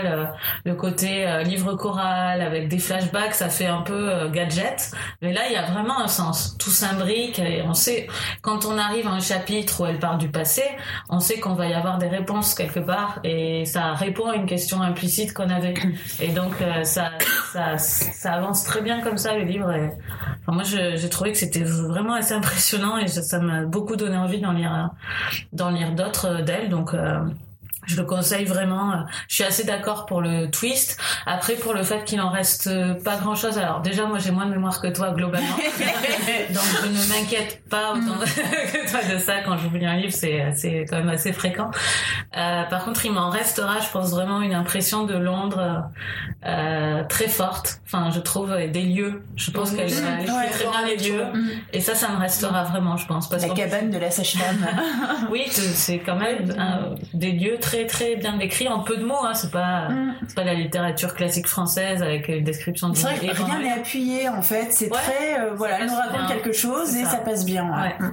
le, 0.65 0.75
côté 0.75 1.29
euh, 1.29 1.43
livre 1.43 1.75
choral 1.75 2.41
avec 2.41 2.69
des 2.69 2.79
flashbacks 2.79 3.35
ça 3.35 3.49
fait 3.49 3.67
un 3.67 3.83
peu 3.83 4.29
gadget. 4.29 4.93
Mais 5.21 5.33
là 5.33 5.43
il 5.49 5.53
y 5.53 5.57
a 5.57 5.63
vraiment 5.71 6.01
un 6.01 6.09
sens. 6.09 6.57
Tout 6.59 6.71
s'imbrique 6.71 7.39
et 7.39 7.63
on 7.63 7.75
sait 7.75 8.07
quand 8.43 8.65
on 8.65 8.79
arrive 8.79 9.07
à 9.07 9.11
un 9.11 9.21
chapitre 9.21 9.83
où 9.83 9.87
elle 9.87 9.99
parle 9.99 10.19
du 10.19 10.31
passé 10.31 10.63
on 11.09 11.21
sait 11.21 11.39
qu'on 11.41 11.55
va 11.55 11.67
y 11.67 11.75
avoir 11.75 11.99
des 11.99 12.09
réponses 12.09 12.55
quelque 12.55 12.81
part 12.81 13.21
et 13.25 13.65
ça 13.65 13.93
répond 13.93 14.29
à 14.29 14.37
une 14.37 14.47
question 14.47 14.81
implicite 14.81 15.35
qu'on 15.35 15.51
avait. 15.51 15.75
Et 16.21 16.29
donc 16.29 16.55
ça, 16.85 17.11
ça 17.53 18.33
avance 18.33 18.65
très 18.65 18.81
bien 18.81 19.01
comme 19.01 19.19
ça 19.19 19.37
le 19.37 19.45
livre. 19.45 19.73
Moi 20.49 20.63
j'ai 20.65 21.09
trouvé 21.09 21.33
que 21.33 21.39
c'était 21.39 21.65
vraiment 21.65 22.15
assez 22.15 22.33
impressionnant 22.33 22.97
et 22.97 23.09
ça 23.09 23.39
m'a 23.41 23.65
beaucoup 23.65 23.97
donné 23.97 24.17
envie 24.17 24.41
d'en 24.41 24.53
lire, 25.71 25.93
d'autres. 25.93 26.30
euh, 26.30 26.30
d'elle. 26.39 26.69
Donc, 26.69 26.95
euh, 26.95 27.21
je 27.87 27.97
le 27.97 28.05
conseille 28.05 28.45
vraiment. 28.45 29.05
Je 29.29 29.37
suis 29.37 29.45
assez 29.45 29.65
d'accord 29.65 30.07
pour 30.07 30.21
le 30.21 30.51
twist. 30.51 30.99
Après, 31.27 31.55
pour 31.55 31.73
le 31.73 31.83
fait 31.83 32.05
qu'il 32.05 32.21
en 32.21 32.31
reste 32.31 32.69
pas 33.03 33.17
grand 33.17 33.35
chose. 33.35 33.59
Alors, 33.59 33.81
déjà, 33.81 34.07
moi, 34.07 34.19
j'ai 34.19 34.31
moins 34.31 34.47
de 34.47 34.51
mémoire 34.51 34.81
que 34.81 34.89
toi, 34.89 35.13
globalement. 35.13 35.57
Donc, 36.51 36.63
je 36.83 36.89
ne 36.89 37.09
m'inquiète 37.09 37.63
pas 37.69 37.93
autant 37.93 38.17
mm. 38.17 38.25
que 38.73 38.91
toi 38.91 39.01
de 39.15 39.19
ça. 39.19 39.41
Quand 39.45 39.57
je 39.57 39.69
vous 39.69 39.77
lis 39.77 39.87
un 39.87 39.97
livre, 39.97 40.13
c'est, 40.13 40.53
c'est 40.55 40.85
quand 40.89 40.97
même 40.97 41.09
assez 41.09 41.33
fréquent. 41.33 41.71
Euh, 42.37 42.65
par 42.65 42.85
contre, 42.85 43.07
il 43.07 43.13
m'en 43.13 43.31
restera, 43.31 43.81
je 43.81 43.89
pense, 43.89 44.11
vraiment 44.11 44.43
une 44.43 44.55
impression 44.55 45.05
de 45.05 45.15
Londres 45.15 45.85
euh, 46.47 47.03
très 47.09 47.29
forte. 47.29 47.81
Enfin, 47.87 48.11
je 48.11 48.21
trouve 48.21 48.55
des 48.55 48.83
lieux. 48.83 49.23
Je 49.37 49.51
pense 49.51 49.71
qu'elle 49.71 49.91
ouais, 49.91 50.51
très 50.51 50.69
bien 50.69 50.87
les 50.87 50.97
lieux. 50.97 51.25
Mm. 51.25 51.49
Et 51.73 51.81
ça, 51.81 51.95
ça 51.95 52.09
me 52.11 52.19
restera 52.19 52.65
vraiment, 52.65 52.97
je 52.97 53.07
pense. 53.07 53.29
Parce 53.29 53.47
la 53.47 53.55
cabane 53.55 53.91
de 53.91 53.99
la 53.99 54.11
sage-femme. 54.11 54.67
oui, 55.31 55.45
c'est 55.49 55.99
quand 55.99 56.17
même 56.17 56.55
des 57.15 57.33
lieux 57.33 57.59
très 57.59 57.70
très 57.71 57.87
très 57.87 58.17
bien 58.17 58.37
décrit 58.37 58.69
en 58.69 58.81
peu 58.81 58.97
de 58.97 59.05
mots. 59.05 59.25
Hein. 59.25 59.35
C'est 59.35 59.51
pas 59.51 59.89
mm. 59.89 60.15
c'est 60.27 60.35
pas 60.35 60.45
la 60.45 60.55
littérature 60.55 61.15
classique 61.15 61.47
française 61.47 62.03
avec 62.03 62.29
une 62.29 62.45
description. 62.45 62.89
De 62.89 62.97
c'est 62.97 63.15
vrai 63.15 63.29
que 63.29 63.43
rien 63.43 63.61
n'est 63.61 63.73
appuyé 63.73 64.29
en 64.29 64.43
fait. 64.43 64.73
C'est 64.73 64.89
très 64.89 65.41
euh, 65.41 65.55
voilà, 65.55 65.81
elle 65.81 65.87
nous 65.87 65.95
raconte 65.95 66.29
quelque 66.29 66.53
chose 66.53 66.97
et 66.97 67.05
ça. 67.05 67.19
passe 67.19 67.45
bien. 67.45 67.65
Mm. 67.65 68.13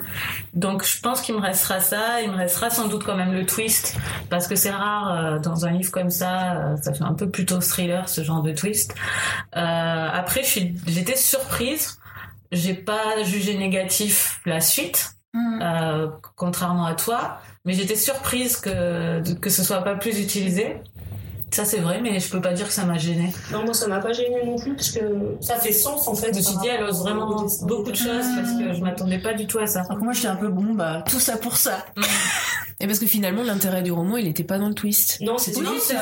Donc 0.53 0.85
je 0.85 0.99
pense 1.01 1.21
qu'il 1.21 1.35
me 1.35 1.41
restera 1.41 1.79
ça. 1.79 2.21
Il 2.21 2.31
me 2.31 2.37
restera 2.37 2.69
sans 2.69 2.87
doute 2.87 3.03
quand 3.03 3.15
même 3.15 3.33
le 3.33 3.45
twist 3.45 3.97
parce 4.29 4.47
que 4.47 4.55
c'est 4.55 4.71
rare 4.71 5.11
euh, 5.11 5.39
dans 5.39 5.65
un 5.65 5.71
livre 5.71 5.91
comme 5.91 6.11
ça. 6.11 6.53
Euh, 6.53 6.75
ça 6.77 6.93
fait 6.93 7.03
un 7.03 7.13
peu 7.13 7.29
plutôt 7.29 7.59
thriller 7.59 8.09
ce 8.09 8.23
genre 8.23 8.41
de 8.41 8.51
twist. 8.51 8.95
après 9.53 10.43
j'étais 10.43 11.15
surprise. 11.15 11.99
J'ai 12.51 12.75
pas 12.75 13.23
jugé 13.23 13.57
négatif 13.57 14.39
la 14.45 14.61
suite. 14.61 15.13
Mm. 15.33 16.09
contrairement 16.35 16.85
à 16.85 16.95
toi 16.95 17.39
mais 17.67 17.73
j'étais 17.73 17.97
surprise 17.97 18.55
que, 18.55 19.33
que 19.35 19.49
ce 19.49 19.61
soit 19.61 19.83
pas 19.83 19.95
plus 19.95 20.21
utilisé. 20.21 20.77
Ça 21.51 21.63
c'est 21.65 21.79
vrai, 21.79 22.01
mais 22.01 22.19
je 22.19 22.29
peux 22.29 22.41
pas 22.41 22.53
dire 22.53 22.67
que 22.67 22.73
ça 22.73 22.85
m'a 22.85 22.97
gêné. 22.97 23.31
Non, 23.51 23.63
moi 23.63 23.73
ça 23.73 23.87
m'a 23.87 23.99
pas 23.99 24.11
gêné 24.11 24.43
non 24.45 24.57
plus 24.57 24.75
parce 24.75 24.91
que 24.91 24.99
ça 25.39 25.55
fait 25.55 25.71
sens 25.71 26.07
en 26.07 26.15
fait. 26.15 26.33
Je 26.33 26.37
me 26.37 26.43
suis 26.43 26.57
dit, 26.57 26.67
elle 26.67 26.83
ose 26.83 26.99
vraiment 26.99 27.45
beaucoup 27.61 27.91
de 27.91 27.95
choses 27.95 28.25
parce 28.35 28.51
que 28.51 28.73
je 28.73 28.81
m'attendais 28.81 29.19
pas 29.19 29.33
du 29.33 29.47
tout 29.47 29.59
à 29.59 29.67
ça. 29.67 29.83
Donc 29.83 30.01
moi 30.01 30.13
j'étais 30.13 30.27
un 30.27 30.35
peu 30.35 30.49
bon, 30.49 30.73
bah 30.73 31.03
tout 31.07 31.19
ça 31.19 31.37
pour 31.37 31.57
ça. 31.57 31.85
Mm. 31.95 32.01
Et 32.79 32.85
parce 32.85 32.99
que 32.99 33.07
finalement, 33.07 33.41
l'intérêt 33.41 33.81
du 33.81 33.91
roman, 33.91 34.17
il 34.17 34.27
était 34.27 34.43
pas 34.43 34.59
dans 34.59 34.67
le 34.67 34.75
twist. 34.75 35.19
Non, 35.21 35.39
c'était 35.39 35.65
juste 35.65 35.81
ça. 35.81 35.95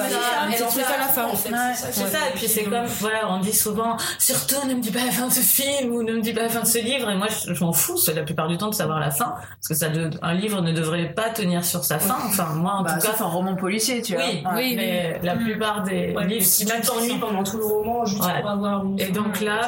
Elle 0.54 0.62
en 0.62 0.68
fait 0.68 0.84
à 0.84 0.98
la 0.98 1.08
fin. 1.08 1.26
En 1.26 1.36
fait. 1.36 1.54
C'est 1.74 2.08
ça. 2.08 2.30
Et 2.30 2.34
puis 2.36 2.50
c'est 2.50 2.64
comme, 2.64 2.86
voilà, 3.00 3.32
on 3.32 3.40
dit 3.40 3.54
souvent, 3.54 3.96
surtout 4.20 4.68
ne 4.68 4.74
me 4.74 4.82
dis 4.82 4.92
pas 4.92 5.06
la 5.06 5.12
fin 5.12 5.28
de 5.28 5.32
ce 5.32 5.40
film 5.40 5.94
ou 5.94 6.04
ne 6.04 6.14
me 6.14 6.22
dis 6.22 6.34
pas 6.34 6.42
la 6.44 6.50
fin 6.50 6.62
de 6.62 6.68
ce 6.68 6.80
livre. 6.80 7.10
Et 7.10 7.16
moi, 7.16 7.28
je 7.30 7.64
m'en 7.64 7.72
fous, 7.72 7.98
c'est 7.98 8.14
la 8.14 8.24
plupart 8.24 8.50
du 8.50 8.58
temps 8.58 8.70
de 8.70 8.76
savoir 8.76 9.00
la 9.00 9.12
fin, 9.12 9.36
parce 9.36 9.68
que 9.70 9.74
ça, 9.74 9.88
un 10.22 10.34
livre 10.34 10.62
ne 10.62 10.74
devrait 10.74 11.14
pas 11.14 11.30
tenir 11.30 11.64
sur 11.64 11.86
sa 11.86 11.98
fin. 11.98 12.18
Enfin, 12.26 12.48
moi, 12.56 12.74
en 12.74 12.84
bah, 12.84 12.98
tout 13.00 13.08
cas, 13.08 13.14
c'est 13.16 13.24
un 13.24 13.28
roman 13.28 13.56
policier, 13.56 14.02
tu 14.02 14.16
vois. 14.16 14.26
Oui, 14.26 14.44
oui, 14.56 14.74
mais 14.76 15.22
la 15.24 15.35
plupart 15.38 15.84
des 15.84 16.16
livres, 16.28 16.46
si 16.46 16.66
tu 16.66 16.82
t'ennuies 16.82 17.20
pendant 17.20 17.44
tout 17.44 17.58
le 17.58 17.66
roman, 17.66 18.06
juste 18.06 18.22
pour 18.22 18.50
avoir 18.50 18.84
une 18.86 19.00
Et 19.00 19.12
donc 19.12 19.42
là, 19.42 19.62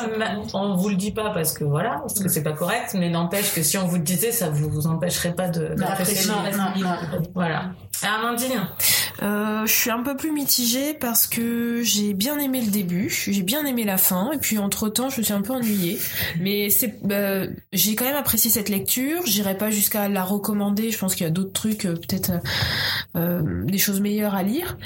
on 0.54 0.76
vous 0.76 0.90
le 0.90 0.96
dit 0.96 1.12
pas 1.12 1.32
parce 1.32 1.54
que 1.54 1.64
voilà, 1.64 2.00
parce 2.02 2.20
que 2.20 2.30
c'est 2.30 2.44
pas 2.44 2.54
correct, 2.54 2.96
mais 2.98 3.10
n'empêche 3.10 3.54
que 3.54 3.62
si 3.62 3.78
on 3.78 3.88
vous 3.88 3.98
le 3.98 4.04
disait, 4.04 4.32
ça 4.32 4.50
vous, 4.50 4.70
vous 4.70 4.88
empêcherait 4.88 5.34
pas 5.34 5.50
de. 5.50 5.76
Voilà. 7.34 7.72
Amandine 8.04 8.68
euh, 9.22 9.66
Je 9.66 9.72
suis 9.72 9.90
un 9.90 10.04
peu 10.04 10.16
plus 10.16 10.32
mitigée 10.32 10.94
parce 10.94 11.28
que 11.28 11.82
j'ai 11.84 12.14
bien 12.14 12.40
aimé 12.40 12.62
le 12.62 12.72
début, 12.72 13.10
j'ai 13.10 13.42
bien 13.42 13.66
aimé 13.66 13.84
la 13.84 13.98
fin, 13.98 14.32
et 14.32 14.38
puis 14.38 14.58
entre 14.58 14.90
temps 14.90 15.10
je 15.10 15.20
me 15.20 15.24
suis 15.24 15.34
un 15.34 15.42
peu 15.42 15.54
ennuyée. 15.54 16.00
Mais 16.40 16.70
c'est, 16.70 17.00
euh, 17.12 17.48
j'ai 17.74 17.96
quand 17.96 18.06
même 18.06 18.16
apprécié 18.16 18.50
cette 18.50 18.70
lecture. 18.70 19.26
J'irai 19.26 19.58
pas 19.58 19.72
jusqu'à 19.72 20.08
la 20.10 20.24
recommander. 20.24 20.92
Je 20.92 20.98
pense 20.98 21.16
qu'il 21.16 21.24
y 21.24 21.28
a 21.28 21.32
d'autres 21.32 21.54
trucs, 21.54 21.86
euh, 21.86 21.94
peut-être 21.94 22.32
euh, 23.16 23.64
des 23.66 23.78
choses 23.78 24.02
meilleures 24.02 24.36
à 24.36 24.44
lire. 24.44 24.78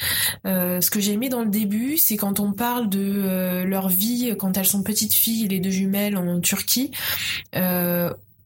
ce 0.46 0.90
que 0.90 1.00
j'ai 1.00 1.14
aimé 1.14 1.30
dans 1.30 1.42
le 1.42 1.50
début, 1.50 1.98
c'est 1.98 2.18
quand 2.18 2.40
on 2.40 2.54
parle 2.54 2.90
de 2.90 3.64
leur 3.64 3.90
vie 3.90 4.36
quand 4.38 4.58
elles 4.58 4.66
sont 4.66 4.84
petites 4.84 5.14
filles, 5.14 5.48
les 5.48 5.60
deux 5.60 5.70
jumelles 5.70 6.18
en 6.18 6.40
Turquie 6.40 6.92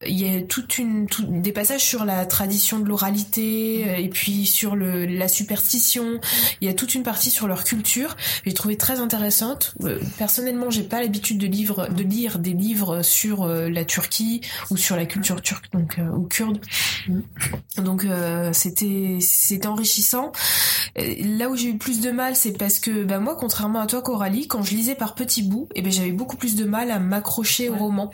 il 0.06 0.20
y 0.20 0.38
a 0.38 0.42
toute 0.42 0.78
une 0.78 1.08
des 1.30 1.52
passages 1.52 1.84
sur 1.84 2.06
la 2.06 2.26
tradition 2.26 2.80
de 2.80 2.88
l'oralité 2.88 3.86
euh, 3.88 3.96
et 3.96 4.10
puis 4.10 4.46
sur 4.46 4.76
le, 4.76 5.06
la 5.06 5.28
superstition. 5.28 6.20
Il 6.62 6.68
y 6.68 6.72
a 6.72 6.74
toute 6.74 6.96
une 6.96 7.04
partie 7.04 7.32
sur 7.32 7.48
leur 7.48 7.64
culture. 7.64 8.16
J'ai 8.46 8.54
trouvé 8.54 8.78
très 8.78 9.00
intéressante. 9.00 9.74
Euh, 9.84 10.00
personnellement 10.18 10.70
j'ai 10.70 10.84
pas 10.84 11.02
l'habitude 11.02 11.38
de 11.38 11.48
livre 11.48 11.88
de 11.88 12.04
lire 12.04 12.40
des 12.40 12.54
livres 12.54 13.04
sur 13.04 13.44
euh, 13.44 13.70
la 13.70 13.86
Turquie 13.86 14.42
ou 14.70 14.78
sur 14.78 14.96
la 14.96 15.06
culture 15.06 15.42
turque 15.42 15.72
donc 15.72 15.98
ou 16.16 16.24
kurde. 16.24 16.60
Donc 17.78 18.06
c'était 18.52 19.18
c'était 19.22 19.68
enrichissant. 19.68 20.32
Là 20.96 21.50
où 21.50 21.56
j'ai 21.56 21.70
eu 21.70 21.78
plus 21.78 22.02
de 22.02 22.12
mal 22.12 22.36
c'est 22.36 22.54
parce 22.54 22.80
que 22.80 23.04
bah 23.04 23.20
moi 23.20 23.36
contrairement 23.36 23.80
à 23.80 23.88
toi 23.88 24.02
Coralie 24.02 24.48
quand 24.48 24.64
je 24.64 24.76
lisais 24.76 24.96
par 24.96 25.16
petits 25.16 25.44
bouts 25.44 25.68
et 25.76 25.80
eh 25.80 25.82
ben 25.82 25.92
j'avais 25.92 26.12
beaucoup 26.12 26.38
plus 26.38 26.56
de 26.56 26.66
mal 26.66 26.92
à 26.92 27.00
m'accrocher 27.00 27.70
au 27.70 27.76
roman. 27.76 28.12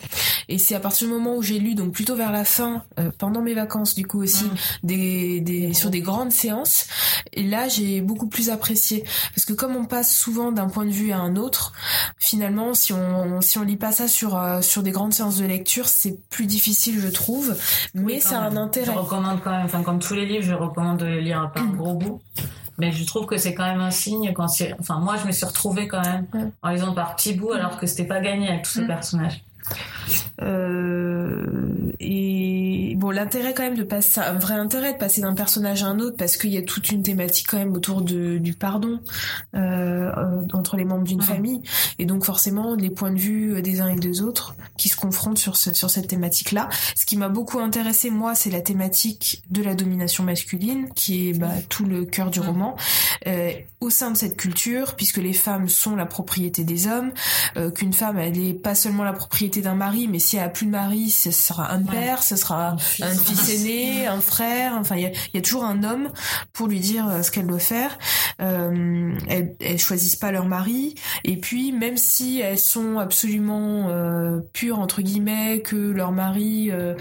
Et 0.48 0.58
c'est 0.58 0.74
à 0.74 0.80
partir 0.80 1.08
du 1.08 1.14
moment 1.14 1.36
où 1.36 1.42
j'ai 1.42 1.58
lu 1.58 1.74
donc 1.82 1.92
plutôt 1.92 2.14
vers 2.14 2.32
la 2.32 2.44
fin, 2.44 2.82
euh, 2.98 3.10
pendant 3.18 3.42
mes 3.42 3.54
vacances 3.54 3.94
du 3.94 4.06
coup 4.06 4.22
aussi, 4.22 4.44
mm. 4.44 4.56
des, 4.84 5.40
des 5.40 5.74
sur 5.74 5.90
des 5.90 6.00
grandes 6.00 6.32
séances. 6.32 6.86
Et 7.32 7.42
là, 7.42 7.68
j'ai 7.68 8.00
beaucoup 8.00 8.28
plus 8.28 8.50
apprécié 8.50 9.04
parce 9.34 9.44
que 9.44 9.52
comme 9.52 9.76
on 9.76 9.84
passe 9.84 10.14
souvent 10.14 10.52
d'un 10.52 10.68
point 10.68 10.84
de 10.84 10.90
vue 10.90 11.12
à 11.12 11.18
un 11.18 11.36
autre, 11.36 11.72
finalement, 12.18 12.74
si 12.74 12.92
on 12.92 13.40
si 13.40 13.58
on 13.58 13.62
lit 13.62 13.76
pas 13.76 13.92
ça 13.92 14.06
sur 14.08 14.36
euh, 14.36 14.60
sur 14.62 14.82
des 14.82 14.92
grandes 14.92 15.12
séances 15.12 15.38
de 15.38 15.46
lecture, 15.46 15.88
c'est 15.88 16.18
plus 16.30 16.46
difficile, 16.46 17.00
je 17.00 17.08
trouve. 17.08 17.56
Mais 17.94 18.20
ça 18.20 18.40
a 18.40 18.48
un 18.48 18.56
intérêt. 18.56 18.92
Je 18.92 18.98
recommande 18.98 19.40
quand 19.42 19.50
même, 19.50 19.64
enfin 19.64 19.82
comme 19.82 19.98
tous 19.98 20.14
les 20.14 20.26
livres, 20.26 20.44
je 20.44 20.54
recommande 20.54 20.98
de 20.98 21.06
lire 21.06 21.40
un, 21.40 21.52
un 21.60 21.66
gros 21.66 21.94
bout. 21.94 22.20
Mais 22.78 22.90
je 22.90 23.04
trouve 23.04 23.26
que 23.26 23.36
c'est 23.36 23.54
quand 23.54 23.64
même 23.64 23.80
un 23.80 23.90
signe 23.90 24.32
quand 24.32 24.46
enfin 24.80 24.98
moi 24.98 25.16
je 25.16 25.26
me 25.26 25.32
suis 25.32 25.44
retrouvée 25.44 25.88
quand 25.88 26.00
même 26.00 26.26
en 26.62 26.70
lisant 26.70 26.94
par 26.94 27.16
petits 27.16 27.34
bouts 27.34 27.52
alors 27.52 27.78
que 27.78 27.86
c'était 27.86 28.06
pas 28.06 28.20
gagné 28.20 28.48
avec 28.48 28.62
tous 28.62 28.72
ces 28.72 28.82
mm. 28.82 28.86
personnages. 28.86 29.44
Euh, 30.40 31.92
et 32.00 32.94
bon, 32.96 33.10
l'intérêt 33.10 33.54
quand 33.54 33.62
même 33.62 33.76
de 33.76 33.84
passer, 33.84 34.20
un 34.20 34.34
vrai 34.34 34.54
intérêt 34.54 34.94
de 34.94 34.98
passer 34.98 35.20
d'un 35.20 35.34
personnage 35.34 35.82
à 35.82 35.86
un 35.86 35.98
autre 36.00 36.16
parce 36.16 36.36
qu'il 36.36 36.50
y 36.50 36.58
a 36.58 36.62
toute 36.62 36.90
une 36.90 37.02
thématique 37.02 37.46
quand 37.48 37.58
même 37.58 37.74
autour 37.74 38.02
de, 38.02 38.38
du 38.38 38.54
pardon 38.54 39.00
euh, 39.54 39.58
euh, 40.16 40.42
entre 40.52 40.76
les 40.76 40.84
membres 40.84 41.04
d'une 41.04 41.22
famille. 41.22 41.62
Et 41.98 42.06
donc 42.06 42.24
forcément 42.24 42.74
les 42.74 42.90
points 42.90 43.12
de 43.12 43.18
vue 43.18 43.62
des 43.62 43.80
uns 43.80 43.88
et 43.88 43.96
des 43.96 44.22
autres 44.22 44.56
qui 44.76 44.88
se 44.88 44.96
confrontent 44.96 45.38
sur 45.38 45.56
ce, 45.56 45.72
sur 45.72 45.90
cette 45.90 46.08
thématique-là. 46.08 46.68
Ce 46.96 47.06
qui 47.06 47.16
m'a 47.16 47.28
beaucoup 47.28 47.60
intéressé 47.60 48.10
moi, 48.10 48.34
c'est 48.34 48.50
la 48.50 48.60
thématique 48.60 49.42
de 49.50 49.62
la 49.62 49.74
domination 49.74 50.24
masculine 50.24 50.88
qui 50.94 51.28
est 51.28 51.38
bah, 51.38 51.50
tout 51.68 51.84
le 51.84 52.04
cœur 52.04 52.30
du 52.30 52.40
roman. 52.40 52.76
Euh, 53.26 53.52
au 53.80 53.90
sein 53.90 54.10
de 54.10 54.16
cette 54.16 54.36
culture 54.36 54.94
puisque 54.96 55.18
les 55.18 55.32
femmes 55.32 55.68
sont 55.68 55.96
la 55.96 56.06
propriété 56.06 56.64
des 56.64 56.86
hommes, 56.86 57.12
euh, 57.56 57.70
qu'une 57.70 57.92
femme 57.92 58.18
elle 58.18 58.38
est 58.38 58.54
pas 58.54 58.74
seulement 58.74 59.04
la 59.04 59.12
propriété 59.12 59.51
d'un 59.60 59.74
mari, 59.74 60.08
mais 60.08 60.18
si 60.18 60.36
elle 60.36 60.44
a 60.44 60.48
plus 60.48 60.66
de 60.66 60.70
mari, 60.70 61.10
ce 61.10 61.30
sera 61.30 61.72
un 61.72 61.82
père, 61.82 62.22
ce 62.22 62.36
sera 62.36 62.70
un 62.70 62.78
fils, 62.78 63.50
aîné, 63.50 64.06
un 64.06 64.20
frère. 64.20 64.74
Enfin, 64.78 64.96
il 64.96 65.12
y 65.34 65.38
a, 65.38 65.40
toujours 65.42 65.64
un 65.64 65.82
homme 65.82 66.10
pour 66.52 66.68
lui 66.68 66.80
dire 66.80 67.08
euh, 67.08 67.22
ce 67.22 67.30
qu'elle 67.30 67.46
doit 67.46 67.58
faire. 67.58 67.98
Euh, 68.40 69.14
elles, 69.28 69.54
elles 69.60 69.78
choisissent 69.78 70.16
pas 70.16 70.32
leur 70.32 70.46
mari. 70.46 70.94
Et 71.24 71.36
puis, 71.36 71.72
même 71.72 71.96
si 71.96 72.40
elles 72.40 72.58
sont 72.58 72.98
absolument 72.98 73.88
euh, 73.90 74.40
pures 74.52 74.78
entre 74.78 75.02
guillemets, 75.02 75.60
que 75.60 75.76
leur 75.76 76.12
mari 76.12 76.70
euh, 76.70 76.94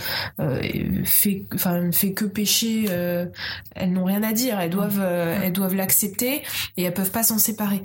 fait, 1.06 1.46
enfin, 1.54 1.92
fait 1.92 2.14
que 2.14 2.26
pécher, 2.26 2.86
elles 3.76 3.92
n'ont 3.92 4.06
rien 4.06 4.24
à 4.24 4.34
dire. 4.34 4.60
Elles 4.60 4.70
doivent, 4.70 5.02
elles 5.02 5.54
doivent 5.54 5.76
l'accepter 5.76 6.42
et 6.78 6.84
elles 6.84 6.94
peuvent 6.94 7.12
pas 7.12 7.24
s'en 7.24 7.38
séparer. 7.38 7.82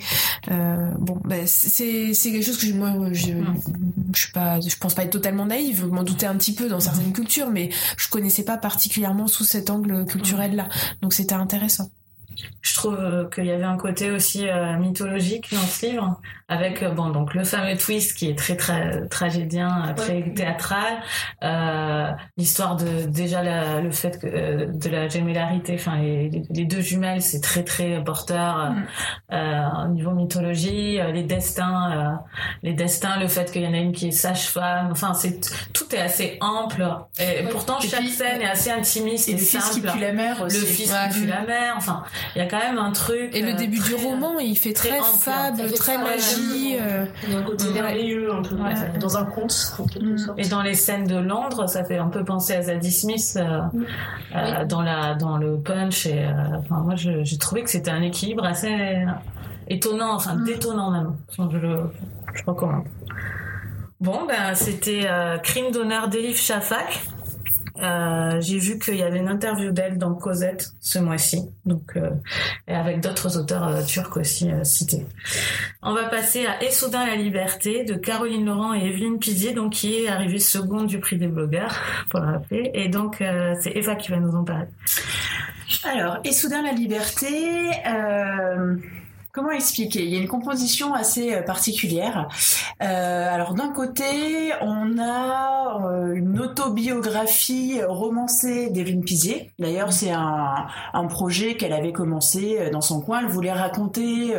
bon, 0.49 1.21
ben, 1.25 1.47
c'est 1.47 2.15
c'est 2.15 2.33
quelque 2.33 2.45
chose 2.45 2.59
que 2.59 2.73
moi, 2.73 2.93
je, 3.13 3.33
je 4.15 4.21
suis 4.21 4.33
pas, 4.33 4.56
je 4.61 4.77
pense 4.79 4.95
pas 4.95 5.05
être 5.05 5.11
totalement 5.11 5.47
naïve. 5.47 5.81
Je 5.81 5.87
m'en 5.87 6.03
doutais 6.03 6.27
un 6.27 6.37
petit 6.37 6.55
peu 6.55 6.69
dans 6.69 6.81
certaines 6.81 7.13
cultures, 7.13 7.51
mais 7.51 7.71
je 7.97 8.09
connaissais 8.09 8.45
pas 8.45 8.57
particulièrement 8.57 9.27
sous 9.27 9.45
cet 9.45 9.71
angle 9.71 10.05
culturel-là. 10.07 10.69
Donc 11.03 11.13
c'était 11.13 11.35
intéressant. 11.35 11.91
Je 12.61 12.75
trouve 12.75 13.29
qu'il 13.35 13.47
y 13.47 13.51
avait 13.51 13.65
un 13.65 13.79
côté 13.79 14.11
aussi 14.11 14.49
euh, 14.49 14.77
mythologique 14.77 15.55
dans 15.55 15.61
ce 15.61 15.87
livre, 15.87 16.21
avec 16.49 16.83
euh, 16.83 16.91
bon 16.91 17.11
donc 17.11 17.35
le 17.35 17.45
fameux 17.45 17.77
twist 17.77 18.17
qui 18.17 18.29
est 18.29 18.39
très 18.39 18.57
très 18.57 19.07
tragédien, 19.09 19.95
très 19.97 20.23
théâtral, 20.33 21.03
euh, 21.43 22.11
l'histoire 22.37 22.77
de 22.77 23.07
déjà 23.07 23.43
la, 23.43 23.81
le 23.81 23.91
fait 23.91 24.21
que 24.21 24.27
euh, 24.27 24.67
de 24.67 24.89
la 24.89 25.09
gémellarité, 25.09 25.75
enfin 25.75 25.97
les, 25.97 26.31
les, 26.51 26.65
deux 26.65 26.81
jumelles, 26.81 27.23
c'est 27.23 27.41
très 27.41 27.65
très 27.65 28.03
porteur 28.05 28.75
mm. 29.31 29.85
au 29.85 29.89
niveau 29.89 30.13
mythologie, 30.13 30.99
les 31.13 31.25
destins, 31.25 32.21
les 32.63 32.75
destins, 32.75 33.19
le 33.19 33.29
fait 33.29 33.51
qu'il 33.51 33.63
y 33.63 33.67
en 33.67 33.75
a 33.75 33.79
une 33.79 33.93
qui 33.93 34.09
est 34.09 34.13
sage-femme, 34.13 34.89
enfin 34.93 35.15
c'est 35.15 35.41
tout 35.73 35.95
est 35.95 36.01
assez 36.01 36.39
ample 36.41 36.87
et 37.19 37.45
pourtant 37.51 37.81
chaque 37.81 38.07
scène 38.07 38.41
est 38.41 38.49
assez 38.49 38.71
intimiste 38.71 39.29
et, 39.29 39.33
le 39.33 39.39
simple. 39.39 39.65
fils 39.65 39.75
qui 39.75 39.81
tue 39.81 40.01
la 40.01 40.13
mère 40.13 40.43
aussi. 40.43 40.61
Le 40.61 40.67
fils 40.67 40.93
qui 40.93 41.21
tue 41.21 41.27
la 41.27 41.43
mère, 41.43 41.75
enfin 41.77 42.05
il 42.35 42.39
y 42.39 42.43
a 42.43 42.47
quand 42.47 42.59
même 42.59 42.79
un 42.79 42.93
truc. 42.93 43.35
Et 43.35 43.43
le 43.43 43.55
début 43.55 43.81
du 43.81 43.95
roman, 43.95 44.39
il 44.39 44.57
fait 44.57 44.73
très, 44.73 45.01
fable, 45.01 45.73
très 45.73 45.99
magie 46.37 46.77
il 47.25 47.33
y 47.33 47.35
a 47.35 47.39
un 47.39 47.43
côté 47.43 47.71
merveilleux 47.71 48.33
un 48.33 48.43
peu 48.43 48.57
dans 49.01 49.17
un 49.17 49.25
conte 49.25 49.75
en 49.79 49.85
quelque 49.85 50.05
mm. 50.05 50.19
sorte. 50.19 50.39
Et 50.39 50.49
dans 50.49 50.63
les 50.63 50.75
scènes 50.75 51.07
de 51.07 51.17
Londres, 51.17 51.69
ça 51.69 51.85
fait 51.85 51.99
un 51.99 52.09
peu 52.09 52.25
penser 52.25 52.55
à 52.55 52.63
Zadie 52.63 52.93
Smith 52.93 53.37
euh, 53.37 53.63
mm. 53.73 53.87
euh, 54.35 54.65
dans 54.65 54.83
la 54.83 55.15
dans 55.15 55.37
le 55.39 55.59
punch 55.59 56.07
et 56.07 56.25
euh, 56.25 56.59
enfin 56.59 56.81
moi 56.81 56.95
j'ai 56.97 57.39
trouvé 57.39 57.63
que 57.63 57.71
c'était 57.71 57.91
un 57.91 58.03
équilibre 58.03 58.45
assez 58.45 59.05
étonnant, 59.69 60.15
enfin 60.15 60.35
mm. 60.35 60.45
détonnant 60.45 60.91
même. 60.91 61.13
je 61.51 61.59
le 61.59 61.81
je 62.35 62.43
recommande. 62.47 62.85
Bon 64.01 64.27
ben 64.27 64.55
c'était 64.55 65.09
Crime 65.43 65.71
d'honneur 65.73 66.09
d'Elif 66.09 66.41
Shafak. 66.41 67.01
Euh, 67.83 68.41
j'ai 68.41 68.59
vu 68.59 68.79
qu'il 68.79 68.97
y 68.97 69.03
avait 69.03 69.19
une 69.19 69.29
interview 69.29 69.71
d'elle 69.71 69.99
dans 69.99 70.15
Cosette 70.15 70.73
ce 70.81 70.99
mois-ci, 70.99 71.43
donc 71.65 71.97
euh, 71.97 72.11
et 72.69 72.75
avec 72.75 73.01
d'autres 73.01 73.39
auteurs 73.39 73.69
euh, 73.69 73.83
turcs 73.83 74.17
aussi 74.17 74.51
cités. 74.63 75.07
On 75.83 75.95
va 75.95 76.05
passer 76.05 76.47
à 76.47 76.63
Essoudin 76.63 77.07
la 77.07 77.17
liberté 77.17 77.85
de 77.85 77.95
Caroline 77.95 78.47
Laurent 78.47 78.75
et 78.75 78.87
Evelyne 78.87 79.19
Pizier, 79.19 79.53
donc 79.53 79.73
qui 79.73 79.95
est 79.95 80.09
arrivée 80.09 80.39
seconde 80.39 80.87
du 80.87 81.01
prix 81.01 81.19
des 81.19 81.29
blogueurs, 81.29 81.75
pour 82.11 82.21
le 82.21 82.27
rappeler. 82.27 82.71
Et 82.75 82.89
donc 82.89 83.23
c'est 83.61 83.73
Eva 83.77 83.97
qui 83.97 84.11
va 84.11 84.19
nous 84.19 84.35
en 84.35 84.45
parler. 84.45 84.67
Alors, 85.85 86.19
Essoudin 86.25 86.63
la 86.63 86.73
liberté. 86.73 87.27
Comment 89.37 89.51
expliquer? 89.51 90.03
Il 90.03 90.15
y 90.15 90.17
a 90.17 90.19
une 90.19 90.29
composition 90.29 90.95
assez 90.95 91.35
euh, 91.35 91.43
particulière. 91.43 92.27
Euh, 92.83 93.35
alors 93.35 93.53
d'un 93.53 93.69
côté, 93.69 94.51
on 94.63 94.97
a 94.99 95.83
euh, 95.85 96.15
une 96.15 96.41
autobiographie 96.41 97.83
romancée 97.87 98.71
d'Evelyne 98.71 99.05
Pizier. 99.05 99.51
D'ailleurs, 99.59 99.93
c'est 99.93 100.11
un, 100.11 100.67
projet 101.11 101.55
qu'elle 101.55 101.75
avait 101.75 101.93
commencé 101.93 102.71
dans 102.73 102.81
son 102.81 103.03
coin. 103.03 103.21
Elle 103.21 103.29
voulait 103.29 103.53
raconter 103.53 104.35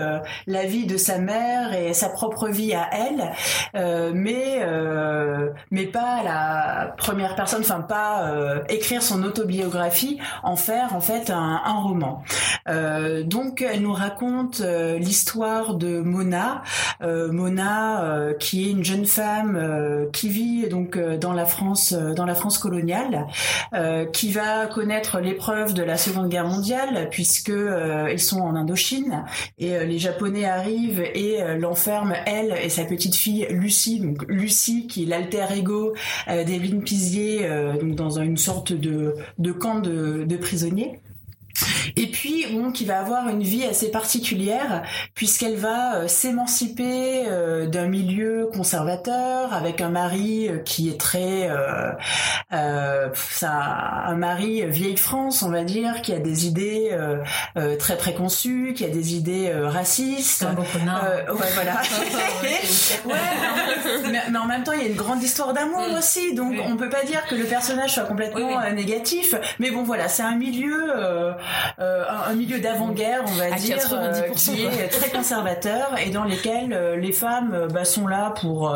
la 0.47 0.65
vie 0.65 0.85
de 0.85 0.97
sa 0.97 1.17
mère 1.17 1.73
et 1.73 1.93
sa 1.93 2.09
propre 2.09 2.49
vie 2.49 2.73
à 2.73 2.89
elle, 2.91 4.13
mais 4.13 4.59
mais 5.71 5.85
pas 5.85 6.23
la 6.23 6.93
première 6.97 7.35
personne. 7.35 7.61
Enfin, 7.61 7.79
pas 7.79 8.29
écrire 8.67 9.01
son 9.01 9.23
autobiographie, 9.23 10.19
en 10.43 10.57
faire 10.57 10.93
en 10.93 10.99
fait 10.99 11.29
un, 11.29 11.79
roman. 11.81 12.21
donc, 13.25 13.61
elle 13.61 13.81
nous 13.81 13.93
raconte 13.93 14.61
l'histoire 14.95 15.75
de 15.75 15.99
Mona. 15.99 16.63
Euh, 17.01 17.31
Mona, 17.31 18.03
euh, 18.03 18.33
qui 18.33 18.67
est 18.67 18.71
une 18.71 18.83
jeune 18.83 19.05
femme 19.05 20.07
qui 20.13 20.29
vit 20.29 20.67
donc 20.69 20.97
dans 20.97 21.33
la 21.33 21.45
France, 21.45 21.93
dans 21.93 22.25
la 22.25 22.35
France 22.35 22.57
coloniale, 22.57 23.27
qui 24.13 24.31
va 24.31 24.67
connaître 24.67 25.19
l'épreuve 25.19 25.73
de 25.73 25.83
la 25.83 25.97
Seconde 25.97 26.29
Guerre 26.29 26.47
mondiale 26.47 27.07
puisque 27.11 27.51
ils 28.11 28.19
sont 28.19 28.39
en 28.39 28.55
Indochine 28.55 29.25
et 29.57 29.85
les 29.85 29.99
Japonais 29.99 30.45
arrivent 30.45 31.01
et 31.01 31.39
l'enferment 31.57 32.15
elle 32.25 32.55
et 32.63 32.69
sa 32.69 32.83
petite 32.83 33.15
fille 33.15 33.47
Lucie. 33.49 33.99
Donc 33.99 34.23
Lucie, 34.27 34.87
qui 34.87 35.03
est 35.03 35.05
l'alter 35.05 35.45
ego 35.55 35.93
d'Evelyne 36.27 36.81
Pizier, 36.81 37.47
donc 37.79 37.95
dans 37.95 38.19
une 38.19 38.37
sorte 38.37 38.73
de, 38.73 39.15
camp 39.51 39.79
de 39.79 40.37
prisonniers. 40.37 40.99
Et 41.95 42.07
puis, 42.07 42.45
bon, 42.51 42.71
qui 42.71 42.85
va 42.85 42.99
avoir 42.99 43.29
une 43.29 43.43
vie 43.43 43.65
assez 43.65 43.89
particulière 43.91 44.83
puisqu'elle 45.13 45.55
va 45.55 45.95
euh, 45.95 46.07
s'émanciper 46.07 47.25
euh, 47.27 47.67
d'un 47.67 47.87
milieu 47.87 48.49
conservateur 48.53 49.53
avec 49.53 49.81
un 49.81 49.89
mari 49.89 50.47
euh, 50.47 50.59
qui 50.59 50.89
est 50.89 50.99
très, 50.99 51.49
ça, 52.51 53.51
un 53.51 54.15
mari 54.15 54.65
vieille 54.67 54.97
France, 54.97 55.43
on 55.43 55.49
va 55.49 55.63
dire, 55.63 56.01
qui 56.01 56.13
a 56.13 56.19
des 56.19 56.45
idées 56.45 56.97
très 57.79 57.97
préconçues, 57.97 58.73
qui 58.75 58.85
a 58.85 58.89
des 58.89 59.15
idées 59.15 59.51
racistes. 59.53 60.43
Ouais, 60.43 61.47
voilà. 61.53 61.81
ouais, 63.05 64.21
mais, 64.31 64.37
en 64.37 64.45
même 64.45 64.63
temps, 64.63 64.73
il 64.73 64.81
y 64.81 64.85
a 64.85 64.87
une 64.87 64.95
grande 64.95 65.21
histoire 65.23 65.53
d'amour 65.53 65.87
mm. 65.89 65.97
aussi, 65.97 66.33
donc 66.33 66.55
on 66.65 66.75
peut 66.75 66.89
pas 66.89 67.03
dire 67.03 67.25
que 67.27 67.35
le 67.35 67.45
personnage 67.45 67.93
soit 67.93 68.03
complètement 68.03 68.61
négatif. 68.71 69.35
Mais 69.59 69.71
bon, 69.71 69.83
voilà, 69.83 70.07
c'est 70.07 70.23
un 70.23 70.35
milieu 70.35 70.93
euh, 71.79 72.03
un, 72.27 72.33
milieu 72.33 72.59
d'avant-guerre, 72.59 73.23
on 73.27 73.33
va 73.33 73.51
dire, 73.51 73.77
euh, 73.93 74.21
qui 74.35 74.63
est 74.63 74.87
très 74.89 75.09
conservateur 75.09 75.95
et 76.03 76.09
dans 76.09 76.23
lesquels 76.23 76.73
euh, 76.73 76.95
les 76.95 77.11
femmes 77.11 77.67
bah, 77.71 77.85
sont 77.85 78.07
là 78.07 78.31
pour 78.31 78.73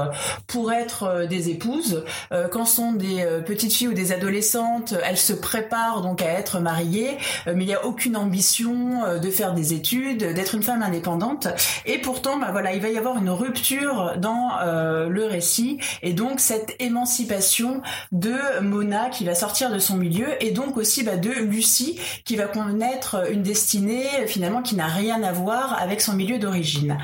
pour 0.47 0.71
être 0.71 1.25
des 1.29 1.49
épouses. 1.49 2.03
quand 2.51 2.65
sont 2.65 2.93
des 2.93 3.25
petites 3.45 3.73
filles 3.73 3.89
ou 3.89 3.93
des 3.93 4.12
adolescentes, 4.12 4.93
elles 5.03 5.17
se 5.17 5.34
préparent 5.34 6.01
donc 6.01 6.21
à 6.21 6.27
être 6.27 6.60
mariées, 6.60 7.17
mais 7.45 7.63
il 7.63 7.67
n'y 7.67 7.73
a 7.73 7.86
aucune 7.86 8.15
ambition 8.15 9.17
de 9.19 9.31
faire 9.31 9.53
des 9.53 9.73
études, 9.73 10.34
d'être 10.34 10.55
une 10.55 10.63
femme 10.63 10.84
indépendante. 10.84 11.47
Et 11.86 11.99
pourtant, 11.99 12.38
bah, 12.38 12.49
voilà, 12.51 12.73
il 12.73 12.81
va 12.81 12.89
y 12.89 12.97
avoir 12.97 13.17
une 13.17 13.29
rupture 13.29 14.13
dans 14.17 14.51
le 14.63 15.25
récit 15.25 15.79
et 16.01 16.13
donc 16.13 16.39
cette 16.39 16.75
émancipation 16.79 17.81
de 18.12 18.60
Mona 18.62 19.10
qui 19.10 19.25
va 19.25 19.36
sortir 19.36 19.71
de 19.71 19.79
son 19.79 19.97
milieu 19.97 20.27
et 20.43 20.51
donc 20.51 20.77
aussi 20.77 21.03
bah, 21.03 21.17
de 21.17 21.31
Lucie 21.31 21.99
qui 22.25 22.36
va 22.36 22.47
connaître 22.65 23.32
une 23.32 23.43
destinée 23.43 24.06
finalement 24.28 24.62
qui 24.62 24.76
n'a 24.76 24.88
rien 24.88 25.24
à 25.24 25.32
voir 25.32 25.80
avec 25.82 26.02
son 26.02 26.13
milieu 26.13 26.39
d'origine. 26.39 26.97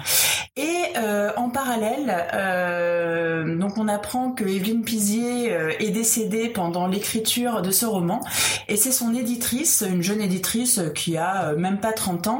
Et 0.57 0.85
euh, 0.97 1.29
en 1.37 1.49
parallèle, 1.49 2.25
euh, 2.33 3.55
donc 3.57 3.77
on 3.77 3.87
apprend 3.87 4.31
que 4.31 4.43
Evelyne 4.43 4.83
Pizier 4.83 5.53
euh, 5.53 5.71
est 5.79 5.91
décédée 5.91 6.49
pendant 6.49 6.87
l'écriture 6.87 7.61
de 7.61 7.69
ce 7.69 7.85
roman, 7.85 8.21
et 8.67 8.75
c'est 8.75 8.91
son 8.91 9.13
éditrice, 9.13 9.83
une 9.87 10.01
jeune 10.01 10.19
éditrice 10.19 10.81
qui 10.95 11.15
a 11.15 11.53
même 11.53 11.79
pas 11.79 11.93
30 11.93 12.27
ans, 12.27 12.39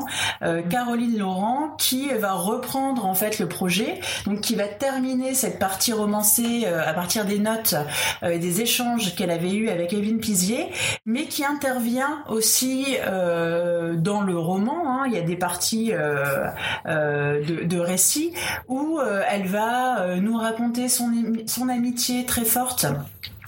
Caroline 0.70 1.18
Laurent, 1.18 1.76
qui 1.78 2.10
va 2.10 2.34
reprendre 2.34 3.06
en 3.06 3.14
fait 3.14 3.40
le 3.40 3.48
projet, 3.48 4.00
donc 4.26 4.42
qui 4.42 4.56
va 4.56 4.68
terminer 4.68 5.34
cette 5.34 5.60
partie 5.60 5.94
romancée 5.94 6.66
à 6.66 6.94
partir 6.94 7.26
des 7.26 7.40
notes 7.40 7.76
et 8.24 8.40
des 8.40 8.62
échanges 8.62 9.16
qu'elle 9.16 9.32
avait 9.32 9.54
eus 9.54 9.70
avec 9.70 9.94
Evelyne 9.94 10.20
Pizier, 10.20 10.68
mais 11.06 11.26
qui 11.26 11.46
intervient 11.46 12.24
aussi 12.30 12.98
euh, 13.08 13.96
dans 13.96 14.22
le 14.22 14.38
roman. 14.38 15.02
Hein, 15.02 15.06
il 15.08 15.14
y 15.14 15.18
a 15.18 15.22
des 15.22 15.36
parties 15.36 15.94
euh, 15.94 16.48
euh, 16.86 17.44
de, 17.44 17.64
de 17.64 17.80
récits 17.80 18.34
où 18.68 19.00
elle 19.30 19.48
va 19.48 20.16
nous 20.18 20.38
raconter 20.38 20.88
son 20.90 21.70
amitié 21.70 22.26
très 22.26 22.46
forte 22.46 22.86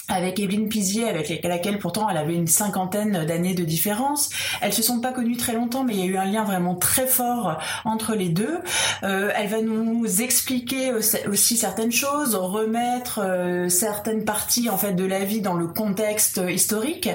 avec 0.09 0.39
Evelyne 0.39 0.69
Pizier, 0.69 1.07
avec 1.07 1.43
laquelle 1.43 1.79
pourtant 1.79 2.09
elle 2.09 2.17
avait 2.17 2.35
une 2.35 2.47
cinquantaine 2.47 3.25
d'années 3.25 3.53
de 3.53 3.63
différence. 3.63 4.29
Elles 4.61 4.73
se 4.73 4.83
sont 4.83 4.99
pas 4.99 5.11
connues 5.11 5.37
très 5.37 5.53
longtemps, 5.53 5.83
mais 5.83 5.93
il 5.93 5.99
y 5.99 6.03
a 6.03 6.05
eu 6.05 6.17
un 6.17 6.25
lien 6.25 6.43
vraiment 6.43 6.75
très 6.75 7.07
fort 7.07 7.57
entre 7.85 8.15
les 8.15 8.29
deux. 8.29 8.59
Euh, 9.03 9.31
elle 9.35 9.47
va 9.47 9.61
nous 9.61 10.21
expliquer 10.21 10.93
aussi 11.27 11.57
certaines 11.57 11.91
choses, 11.91 12.35
remettre 12.35 13.21
euh, 13.23 13.69
certaines 13.69 14.25
parties 14.25 14.69
en 14.69 14.77
fait 14.77 14.93
de 14.93 15.05
la 15.05 15.23
vie 15.23 15.41
dans 15.41 15.53
le 15.53 15.67
contexte 15.67 16.41
historique, 16.47 17.09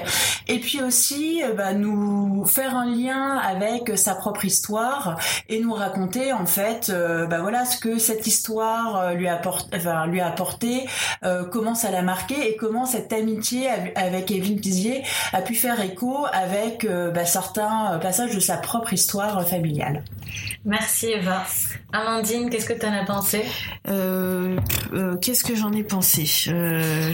et 0.47 0.59
puis 0.59 0.81
aussi 0.81 1.43
euh, 1.43 1.53
bah, 1.53 1.73
nous 1.73 2.45
faire 2.45 2.75
un 2.75 2.85
lien 2.85 3.37
avec 3.37 3.97
sa 3.97 4.15
propre 4.15 4.45
histoire 4.45 5.19
et 5.49 5.59
nous 5.59 5.73
raconter 5.73 6.33
en 6.33 6.45
fait, 6.45 6.89
euh, 6.89 7.25
bah 7.27 7.39
voilà 7.41 7.65
ce 7.65 7.77
que 7.77 7.97
cette 7.97 8.27
histoire 8.27 9.13
lui 9.13 9.27
apporte, 9.27 9.73
enfin, 9.75 10.07
lui 10.07 10.21
a 10.21 10.27
apporté, 10.27 10.85
comment 11.51 11.75
ça 11.75 11.91
l'a 11.91 12.01
marqué 12.01 12.49
et 12.49 12.55
comment 12.55 12.84
cette 12.85 13.13
amitié 13.13 13.69
avec 13.95 14.31
Evelyne 14.31 14.59
Pizier 14.59 15.03
a 15.33 15.41
pu 15.41 15.55
faire 15.55 15.79
écho 15.81 16.25
avec 16.31 16.85
euh, 16.85 17.11
bah, 17.11 17.25
certains 17.25 17.93
euh, 17.93 17.97
passages 17.97 18.33
de 18.35 18.39
sa 18.39 18.57
propre 18.57 18.93
histoire 18.93 19.39
euh, 19.39 19.43
familiale. 19.43 20.03
Merci 20.65 21.07
Eva. 21.07 21.43
Amandine, 21.93 22.49
qu'est-ce 22.49 22.65
que 22.65 22.73
tu 22.73 22.85
en 22.85 22.93
as 22.93 23.05
pensé? 23.05 23.43
Qu'est-ce 25.21 25.43
que 25.43 25.55
j'en 25.55 25.71
ai 25.71 25.83
pensé? 25.83 26.25
Euh... 26.49 27.11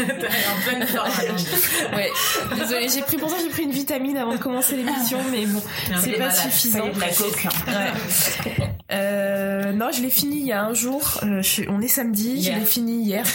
en 0.00 0.68
pleine 0.68 0.86
forme. 0.86 1.08
ouais. 1.96 2.10
Désolée, 2.56 2.88
j'ai 2.88 3.02
pris 3.02 3.16
pour 3.16 3.28
ça 3.28 3.36
j'ai 3.42 3.50
pris 3.50 3.64
une 3.64 3.72
vitamine 3.72 4.16
avant 4.16 4.32
de 4.32 4.38
commencer 4.38 4.76
l'émission, 4.76 5.18
mais 5.30 5.46
bon, 5.46 5.62
c'est 6.00 6.12
pas 6.12 6.30
suffisant. 6.30 6.88
La 6.98 7.08
coque. 7.08 7.46
Ouais. 7.66 8.68
non, 8.92 9.90
je 9.92 10.02
l'ai 10.02 10.10
fini 10.10 10.40
il 10.40 10.46
y 10.46 10.52
a 10.52 10.64
un 10.64 10.74
jour. 10.74 11.20
on 11.22 11.80
est 11.80 11.88
samedi, 11.88 12.42
je 12.42 12.52
l'ai 12.52 12.64
fini 12.64 13.02
hier. 13.02 13.24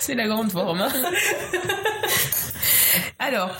C'est 0.00 0.14
la 0.14 0.26
grande 0.26 0.50
forme. 0.50 0.80
Hein. 0.80 0.88
Alors, 3.18 3.50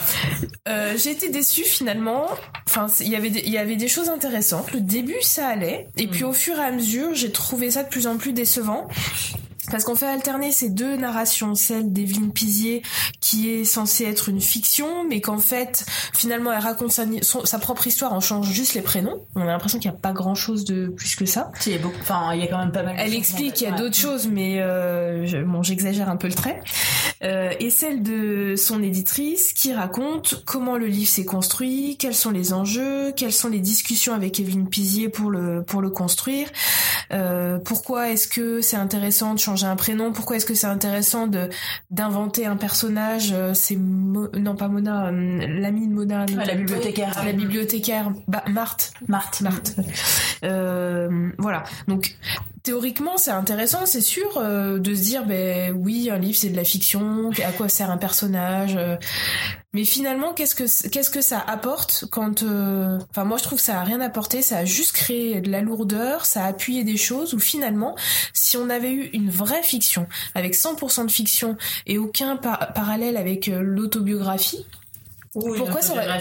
euh, 0.68 0.94
j'ai 0.96 1.10
été 1.10 1.28
déçue 1.28 1.64
finalement. 1.64 2.26
Enfin, 2.68 2.86
il 3.00 3.08
y 3.08 3.16
avait 3.16 3.28
il 3.28 3.50
y 3.50 3.58
avait 3.58 3.76
des 3.76 3.88
choses 3.88 4.08
intéressantes. 4.08 4.72
Le 4.72 4.80
début, 4.80 5.20
ça 5.20 5.46
allait, 5.46 5.86
et 5.96 6.08
puis 6.08 6.24
mm. 6.24 6.28
au 6.28 6.32
fur 6.32 6.58
et 6.58 6.64
à 6.64 6.70
mesure, 6.70 7.14
j'ai 7.14 7.30
trouvé 7.30 7.70
ça 7.70 7.82
de 7.84 7.88
plus 7.88 8.06
en 8.06 8.16
plus 8.16 8.32
décevant 8.32 8.88
parce 9.70 9.84
qu'on 9.84 9.94
fait 9.94 10.06
alterner 10.06 10.50
ces 10.52 10.70
deux 10.70 10.96
narrations, 10.96 11.54
celle 11.54 11.92
d'Evelyne 11.92 12.32
Pizier 12.32 12.82
qui 13.20 13.50
est 13.50 13.64
censée 13.64 14.04
être 14.04 14.28
une 14.28 14.40
fiction, 14.40 15.04
mais 15.08 15.20
qu'en 15.20 15.38
fait 15.38 15.86
finalement 16.12 16.52
elle 16.52 16.62
raconte 16.62 16.90
sa, 16.90 17.04
sa, 17.22 17.58
propre 17.58 17.86
histoire, 17.86 18.12
en 18.12 18.20
change 18.20 18.50
juste 18.50 18.74
les 18.74 18.82
prénoms. 18.82 19.22
On 19.36 19.42
a 19.42 19.46
l'impression 19.46 19.78
qu'il 19.78 19.90
n'y 19.90 19.96
a 19.96 20.00
pas 20.00 20.12
grand 20.12 20.34
chose 20.34 20.64
de 20.64 20.88
plus 20.88 21.14
que 21.14 21.26
ça. 21.26 21.52
il 21.66 21.72
y 21.72 21.74
a 21.76 21.78
beaucoup, 21.78 21.98
enfin 22.00 22.34
il 22.34 22.40
y 22.40 22.44
a 22.44 22.48
quand 22.48 22.58
même 22.58 22.72
pas 22.72 22.82
mal. 22.82 22.96
Elle 22.98 23.14
explique 23.14 23.54
qu'il 23.54 23.68
y 23.68 23.70
a 23.70 23.76
d'autres 23.76 23.96
choses, 23.96 24.26
mais 24.26 24.56
euh, 24.60 25.44
bon 25.46 25.62
j'exagère 25.62 26.08
un 26.08 26.16
peu 26.16 26.26
le 26.26 26.34
trait. 26.34 26.60
Euh, 27.22 27.52
et 27.60 27.70
celle 27.70 28.02
de 28.02 28.54
son 28.56 28.82
éditrice 28.82 29.52
qui 29.52 29.72
raconte 29.72 30.42
comment 30.44 30.76
le 30.76 30.86
livre 30.86 31.08
s'est 31.08 31.24
construit, 31.24 31.96
quels 31.98 32.14
sont 32.14 32.30
les 32.30 32.52
enjeux, 32.52 33.12
quelles 33.12 33.32
sont 33.32 33.48
les 33.48 33.60
discussions 33.60 34.14
avec 34.14 34.40
Evelyne 34.40 34.68
Pizier 34.68 35.08
pour 35.08 35.30
le 35.30 35.62
pour 35.62 35.80
le 35.82 35.90
construire, 35.90 36.48
euh, 37.12 37.58
pourquoi 37.58 38.10
est-ce 38.10 38.26
que 38.26 38.60
c'est 38.60 38.76
intéressant 38.76 39.34
de 39.34 39.38
changer 39.38 39.66
un 39.66 39.76
prénom? 39.76 40.12
Pourquoi 40.12 40.36
est-ce 40.36 40.46
que 40.46 40.54
c'est 40.54 40.66
intéressant 40.66 41.26
de 41.26 41.48
d'inventer 41.90 42.46
un 42.46 42.56
personnage? 42.56 43.32
Euh, 43.32 43.54
C'est 43.54 43.76
non 43.78 44.56
pas 44.56 44.68
Mona, 44.68 45.06
euh, 45.06 45.46
l'amie 45.46 45.86
de 45.86 45.92
Mona, 45.92 46.26
la 46.26 46.54
bibliothécaire, 46.54 47.22
la 47.24 47.32
bibliothécaire. 47.32 48.12
Bah, 48.28 48.44
Marthe, 48.48 48.92
Marthe, 49.08 49.40
Marthe. 49.42 49.76
Euh, 50.44 51.30
voilà. 51.38 51.64
Donc 51.88 52.16
théoriquement, 52.62 53.16
c'est 53.18 53.30
intéressant, 53.30 53.86
c'est 53.86 54.00
sûr, 54.00 54.40
de 54.40 54.94
se 54.94 55.00
dire, 55.00 55.24
ben 55.24 55.72
oui, 55.72 56.10
un 56.10 56.18
livre 56.18 56.36
c'est 56.36 56.50
de 56.50 56.56
la 56.56 56.64
fiction. 56.64 57.30
À 57.44 57.52
quoi 57.52 57.68
sert 57.68 57.90
un 57.90 57.98
personnage 57.98 58.78
mais 59.74 59.84
finalement, 59.84 60.34
qu'est-ce 60.34 60.54
que 60.54 60.88
qu'est-ce 60.88 61.08
que 61.08 61.22
ça 61.22 61.38
apporte 61.38 62.04
quand 62.10 62.42
euh, 62.42 62.98
enfin 63.10 63.24
moi 63.24 63.38
je 63.38 63.44
trouve 63.44 63.58
que 63.58 63.64
ça 63.64 63.80
a 63.80 63.84
rien 63.84 64.02
apporté, 64.02 64.42
ça 64.42 64.58
a 64.58 64.64
juste 64.66 64.92
créé 64.92 65.40
de 65.40 65.50
la 65.50 65.62
lourdeur, 65.62 66.26
ça 66.26 66.44
a 66.44 66.48
appuyé 66.48 66.84
des 66.84 66.98
choses 66.98 67.32
où 67.32 67.38
finalement 67.38 67.96
si 68.34 68.58
on 68.58 68.68
avait 68.68 68.92
eu 68.92 69.08
une 69.14 69.30
vraie 69.30 69.62
fiction 69.62 70.06
avec 70.34 70.54
100% 70.54 71.06
de 71.06 71.10
fiction 71.10 71.56
et 71.86 71.96
aucun 71.96 72.36
parallèle 72.36 73.16
avec 73.16 73.48
euh, 73.48 73.62
l'autobiographie, 73.62 74.66
pourquoi 75.32 75.80
ça 75.80 75.94
aurait... 75.94 76.20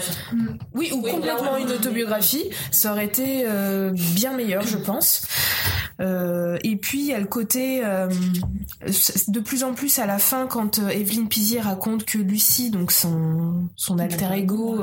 Oui, 0.72 0.90
ou 0.90 1.02
complètement 1.02 1.58
une 1.58 1.70
autobiographie, 1.70 2.48
ça 2.70 2.92
aurait 2.92 3.04
été 3.04 3.44
euh, 3.46 3.90
bien 3.92 4.32
meilleur, 4.32 4.66
je 4.66 4.78
pense. 4.78 5.26
Euh, 6.02 6.58
et 6.64 6.76
puis 6.76 7.00
il 7.00 7.06
y 7.06 7.14
a 7.14 7.20
le 7.20 7.26
côté 7.26 7.82
euh, 7.84 8.08
de 9.28 9.40
plus 9.40 9.62
en 9.62 9.72
plus 9.72 9.98
à 9.98 10.06
la 10.06 10.18
fin 10.18 10.46
quand 10.46 10.78
euh, 10.78 10.88
Evelyne 10.88 11.28
Pizier 11.28 11.60
raconte 11.60 12.04
que 12.04 12.18
Lucie, 12.18 12.70
donc 12.70 12.90
son 12.90 13.68
son 13.76 13.98
alter 13.98 14.32
ego, 14.34 14.82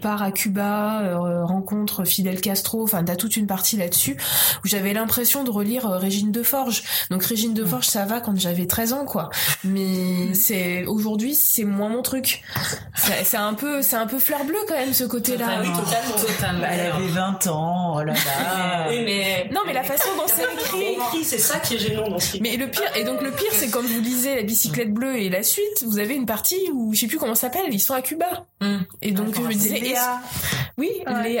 part 0.00 0.22
à 0.22 0.30
Cuba, 0.30 1.18
rencontre 1.44 2.04
Fidel 2.04 2.40
Castro. 2.40 2.82
Enfin, 2.82 3.02
t'as 3.04 3.16
toute 3.16 3.36
une 3.36 3.46
partie 3.46 3.76
là-dessus 3.76 4.16
où 4.64 4.68
j'avais 4.68 4.92
l'impression 4.92 5.44
de 5.44 5.50
relire 5.50 5.88
Régine 5.88 6.32
de 6.32 6.42
Forge. 6.42 6.82
Donc 7.10 7.24
Régine 7.24 7.54
de 7.54 7.64
Forge, 7.64 7.86
ça 7.86 8.04
va 8.04 8.20
quand 8.20 8.38
j'avais 8.38 8.66
13 8.66 8.92
ans, 8.92 9.04
quoi. 9.04 9.30
Mais 9.64 10.34
c'est 10.34 10.84
aujourd'hui, 10.86 11.34
c'est 11.34 11.64
moins 11.64 11.88
mon 11.88 12.02
truc. 12.02 12.42
C'est 12.94 13.36
un 13.36 13.54
peu, 13.54 13.82
c'est 13.82 13.96
un 13.96 14.06
peu 14.06 14.18
fleur 14.18 14.44
bleue 14.44 14.58
quand 14.68 14.74
même 14.74 14.94
ce 14.94 15.04
côté-là. 15.04 15.62
Oui, 15.62 15.68
totalement. 16.26 16.66
Elle 16.70 16.80
avait 16.80 17.08
20 17.08 17.46
ans, 17.48 17.96
oh 17.96 18.02
là 18.02 18.12
là. 18.12 18.86
mais... 18.88 19.48
Non, 19.52 19.60
mais 19.66 19.72
la 19.72 19.82
façon 19.82 20.08
dont 20.16 20.26
c'est 20.26 20.43
écrit, 20.52 21.24
c'est 21.24 21.38
ça 21.38 21.58
qui 21.58 21.74
est 21.74 21.78
gênant 21.78 22.08
dans 22.08 22.18
ce 22.18 22.38
Mais 22.40 22.56
le 22.56 22.68
pire, 22.68 22.96
et 22.96 23.04
donc 23.04 23.22
le 23.22 23.30
pire, 23.30 23.52
c'est 23.52 23.70
quand 23.70 23.82
vous 23.82 24.00
lisez 24.00 24.36
la 24.36 24.42
bicyclette 24.42 24.92
bleue 24.92 25.16
et 25.16 25.28
la 25.28 25.42
suite, 25.42 25.84
vous 25.84 25.98
avez 25.98 26.14
une 26.14 26.26
partie 26.26 26.70
où 26.72 26.94
je 26.94 27.00
sais 27.00 27.06
plus 27.06 27.18
comment 27.18 27.34
ça 27.34 27.42
s'appelle, 27.42 27.72
ils 27.72 27.80
sont 27.80 27.94
à 27.94 28.02
Cuba. 28.02 28.46
Hmm. 28.60 28.78
Et 29.02 29.12
donc 29.12 29.34
je 29.34 29.40
me 29.40 29.52
disais, 29.52 29.78
Léa. 29.78 30.20
Oui, 30.76 30.90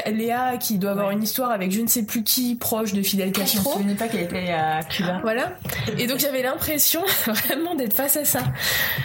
Léa, 0.06 0.56
qui 0.58 0.78
doit 0.78 0.92
avoir 0.92 1.10
une 1.10 1.22
histoire 1.22 1.50
avec 1.50 1.72
je 1.72 1.80
ne 1.80 1.88
sais 1.88 2.04
plus 2.04 2.22
qui 2.22 2.54
proche 2.54 2.92
de 2.92 3.02
Fidel 3.02 3.32
Castro. 3.32 3.62
Je 3.62 3.64
ne 3.64 3.72
me 3.74 3.78
souvenais 3.78 3.94
pas 3.94 4.08
qu'elle 4.08 4.22
était 4.22 4.52
à 4.52 4.82
Cuba. 4.84 5.20
Voilà. 5.22 5.56
Et 5.98 6.06
donc 6.06 6.18
j'avais 6.18 6.42
l'impression 6.42 7.02
vraiment 7.26 7.74
d'être 7.74 7.94
face 7.94 8.16
à 8.16 8.24
ça. 8.24 8.40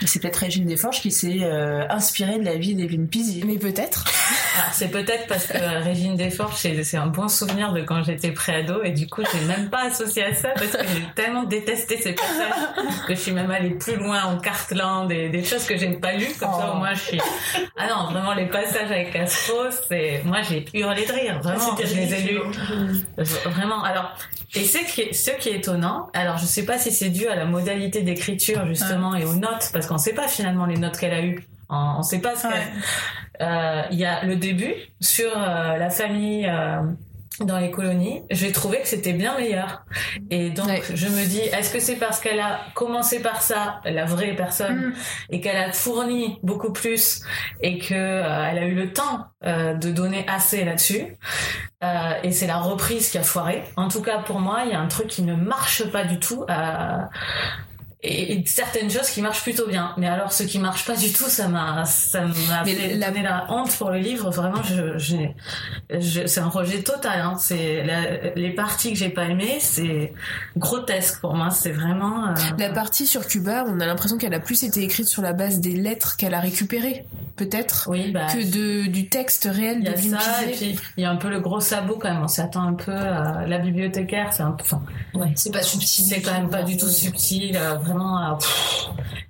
C'est 0.06 0.22
peut-être 0.22 0.38
Régine 0.38 0.66
Desforges 0.66 1.02
qui 1.02 1.12
s'est 1.12 1.40
euh, 1.42 1.88
inspirée 1.90 2.38
de 2.38 2.46
la 2.46 2.56
vie 2.56 2.76
d'Evelyne 2.76 3.08
Pizzi. 3.08 3.42
Mais 3.46 3.58
peut-être. 3.58 4.06
Ah, 4.60 4.72
c'est 4.74 4.90
peut-être 4.90 5.28
parce 5.28 5.48
que 5.48 5.58
Régine 5.84 6.16
Desforges, 6.16 6.56
c'est 6.56 6.98
un 6.98 7.08
bon 7.08 7.28
souvenir 7.28 7.72
de 7.72 7.82
quand 7.82 8.04
j'étais 8.04 8.32
préado 8.32 8.84
et 8.84 8.92
du 8.92 9.08
coup 9.08 9.22
j'ai 9.32 9.46
même 9.46 9.70
pas 9.70 9.86
associé 9.86 10.24
à 10.26 10.34
ça 10.34 10.50
parce 10.50 10.72
que 10.72 10.84
j'ai 10.84 11.04
tellement 11.16 11.44
détesté 11.44 11.98
ces 11.98 12.14
passages 12.14 12.86
que 13.08 13.16
je 13.16 13.20
suis 13.20 13.32
même 13.32 13.52
allée 13.52 13.72
plus 13.72 13.96
loin 13.96 14.24
en 14.24 14.38
Cartland 14.38 15.08
des, 15.08 15.30
des 15.30 15.44
choses 15.44 15.66
que 15.66 15.78
j'ai 15.78 15.90
pas 15.90 16.14
lues. 16.14 16.34
Comme 16.40 16.54
ça 16.54 16.72
au 16.74 16.78
moins 16.78 16.94
je 16.94 17.00
suis 17.00 17.22
ah 17.78 17.88
non 17.88 18.12
vraiment 18.12 18.34
les 18.34 18.48
passages 18.48 18.92
avec 18.92 19.14
Castro 19.14 19.56
c'est 19.88 20.22
moi 20.26 20.42
j'ai 20.42 20.66
hurlé 20.74 21.06
de 21.06 21.12
rire. 21.12 21.40
Vraiment 21.42 21.76
je 21.78 21.96
les 21.96 22.14
ai 22.14 22.22
lus. 22.22 22.40
Vraiment. 23.46 23.84
Alors 23.84 24.16
et 24.56 24.64
ce 24.64 24.80
qui 24.80 25.02
est, 25.02 25.14
ce 25.14 25.32
qui 25.32 25.50
est 25.50 25.58
étonnant 25.58 26.10
alors 26.14 26.38
je 26.38 26.46
sais 26.46 26.66
pas 26.66 26.78
si 26.78 26.92
c'est 26.92 27.10
dû 27.10 27.28
à 27.28 27.36
la 27.36 27.46
modalité 27.46 28.02
d'écriture 28.02 28.66
justement 28.66 29.16
et 29.16 29.26
aux 29.26 29.36
notes 29.36 29.70
parce 29.72 29.88
qu'on 29.88 29.98
sait 29.98 30.14
pas 30.14 30.28
finalement 30.28 30.66
les 30.66 30.78
notes 30.78 30.98
qu'elle 30.98 31.14
a 31.14 31.22
eues. 31.22 31.44
On, 31.72 32.02
sait 32.02 32.20
pas 32.20 32.36
ce 32.36 32.48
euh, 32.48 32.52
il 33.40 33.98
y 33.98 34.06
a 34.06 34.24
le 34.24 34.36
début 34.36 34.74
sur 35.00 35.32
euh, 35.36 35.78
la 35.78 35.90
famille 35.90 36.46
euh, 36.46 36.82
dans 37.46 37.58
les 37.58 37.72
colonies, 37.72 38.24
j'ai 38.30 38.52
trouvé 38.52 38.82
que 38.82 38.88
c'était 38.88 39.14
bien 39.14 39.38
meilleur. 39.38 39.86
Et 40.30 40.50
donc, 40.50 40.70
je 40.94 41.08
me 41.08 41.26
dis, 41.26 41.40
est-ce 41.40 41.72
que 41.72 41.80
c'est 41.80 41.96
parce 41.96 42.20
qu'elle 42.20 42.40
a 42.40 42.62
commencé 42.74 43.22
par 43.22 43.42
ça, 43.42 43.80
la 43.86 44.06
vraie 44.06 44.36
personne, 44.36 44.88
mm. 44.88 44.94
et 45.32 45.42
qu'elle 45.42 45.58
a 45.58 45.72
fourni 45.72 46.40
beaucoup 46.44 46.72
plus, 46.72 47.24
et 47.62 47.78
que 47.78 47.94
euh, 47.94 48.50
elle 48.50 48.58
a 48.58 48.66
eu 48.66 48.76
le 48.76 48.92
temps 48.92 49.26
euh, 49.46 49.74
de 49.74 49.92
donner 49.92 50.26
assez 50.28 50.66
là-dessus, 50.66 51.18
euh, 51.84 52.14
et 52.24 52.32
c'est 52.32 52.48
la 52.48 52.58
reprise 52.58 53.10
qui 53.10 53.18
a 53.18 53.24
foiré. 53.24 53.64
En 53.76 53.88
tout 53.88 54.02
cas, 54.02 54.20
pour 54.20 54.40
moi, 54.40 54.64
il 54.66 54.72
y 54.72 54.76
a 54.76 54.80
un 54.80 54.88
truc 54.88 55.08
qui 55.08 55.22
ne 55.22 55.36
marche 55.36 55.90
pas 55.92 56.04
du 56.04 56.20
tout 56.20 56.46
et, 58.02 58.44
certaines 58.46 58.90
choses 58.90 59.10
qui 59.10 59.22
marchent 59.22 59.44
plutôt 59.44 59.68
bien. 59.68 59.94
Mais 59.98 60.08
alors, 60.08 60.32
ce 60.32 60.44
qui 60.44 60.58
marche 60.58 60.86
pas 60.86 60.96
du 60.96 61.12
tout, 61.12 61.26
ça 61.26 61.50
m'a, 61.50 61.84
ça 61.84 62.22
m'a 62.22 62.64
fait 62.64 62.96
la... 62.96 63.12
donner 63.12 63.24
la 63.24 63.46
honte 63.50 63.76
pour 63.78 63.90
le 63.90 64.00
livre. 64.00 64.30
Vraiment, 64.30 64.64
je, 64.64 64.98
je, 64.98 66.26
c'est 66.26 66.40
un 66.40 66.48
rejet 66.48 66.82
total. 66.82 67.20
Hein. 67.20 67.36
C'est 67.38 67.84
les 68.36 68.52
parties 68.52 68.94
que 68.94 68.98
j'ai 68.98 69.10
pas 69.10 69.26
aimées, 69.26 69.58
c'est 69.60 70.14
grotesque 70.56 71.20
pour 71.20 71.36
moi. 71.36 71.50
C'est 71.50 71.72
vraiment. 71.72 72.30
Euh, 72.30 72.34
la 72.58 72.70
partie 72.70 73.06
sur 73.06 73.28
Cuba, 73.28 73.66
on 73.68 73.82
a 73.82 73.86
l'impression 73.86 74.18
qu'elle 74.18 74.34
a 74.34 74.40
plus 74.40 74.64
été 74.64 74.82
écrite 74.82 75.08
sur 75.08 75.22
la 75.22 75.34
base 75.34 75.60
des 75.60 75.76
lettres 75.76 76.16
qu'elle 76.16 76.34
a 76.34 76.40
récupérées, 76.40 77.06
peut-être, 77.36 77.90
oui, 77.92 78.12
bah, 78.12 78.28
que 78.32 78.38
de 78.38 78.88
du 78.88 79.10
texte 79.10 79.50
réel. 79.52 79.80
Il 79.82 80.10
y 80.10 80.14
a 80.14 80.20
ça, 80.20 80.46
et 80.46 80.52
puis 80.52 80.80
il 80.96 81.04
y 81.04 81.06
a 81.06 81.12
un 81.12 81.18
peu 81.18 81.30
le 81.30 81.42
gros 81.42 81.60
sabot 81.60 81.98
quand 82.00 82.14
même. 82.14 82.24
On 82.24 82.30
s'attend 82.30 82.64
un 82.64 82.74
peu 82.76 82.94
à 82.94 83.46
la 83.46 83.58
bibliothécaire. 83.58 84.32
C'est 84.32 84.44
un 84.44 84.52
peu. 84.52 84.64
ouais, 85.20 85.34
c'est 85.36 85.52
pas 85.52 85.64
subtil. 85.64 86.06
C'est 86.06 86.22
quand 86.22 86.32
même 86.32 86.50
pas 86.50 86.64
du 86.64 86.78
tout 86.78 86.88
subtil. 86.88 87.58
Euh, 87.58 87.76
vraiment 87.90 88.38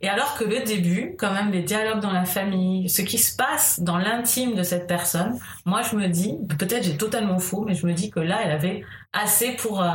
Et 0.01 0.09
alors 0.09 0.35
que 0.35 0.43
le 0.43 0.63
début, 0.63 1.15
quand 1.17 1.31
même, 1.33 1.51
les 1.51 1.63
dialogues 1.63 2.01
dans 2.01 2.11
la 2.11 2.25
famille, 2.25 2.89
ce 2.89 3.01
qui 3.01 3.17
se 3.17 3.35
passe 3.35 3.79
dans 3.79 3.97
l'intime 3.97 4.55
de 4.55 4.63
cette 4.63 4.87
personne, 4.87 5.39
moi 5.65 5.81
je 5.81 5.95
me 5.95 6.07
dis, 6.07 6.35
peut-être 6.57 6.83
j'ai 6.83 6.97
totalement 6.97 7.39
faux, 7.39 7.63
mais 7.65 7.75
je 7.75 7.85
me 7.85 7.93
dis 7.93 8.09
que 8.09 8.19
là, 8.19 8.39
elle 8.43 8.51
avait 8.51 8.83
assez 9.11 9.53
pour 9.53 9.81
euh, 9.81 9.89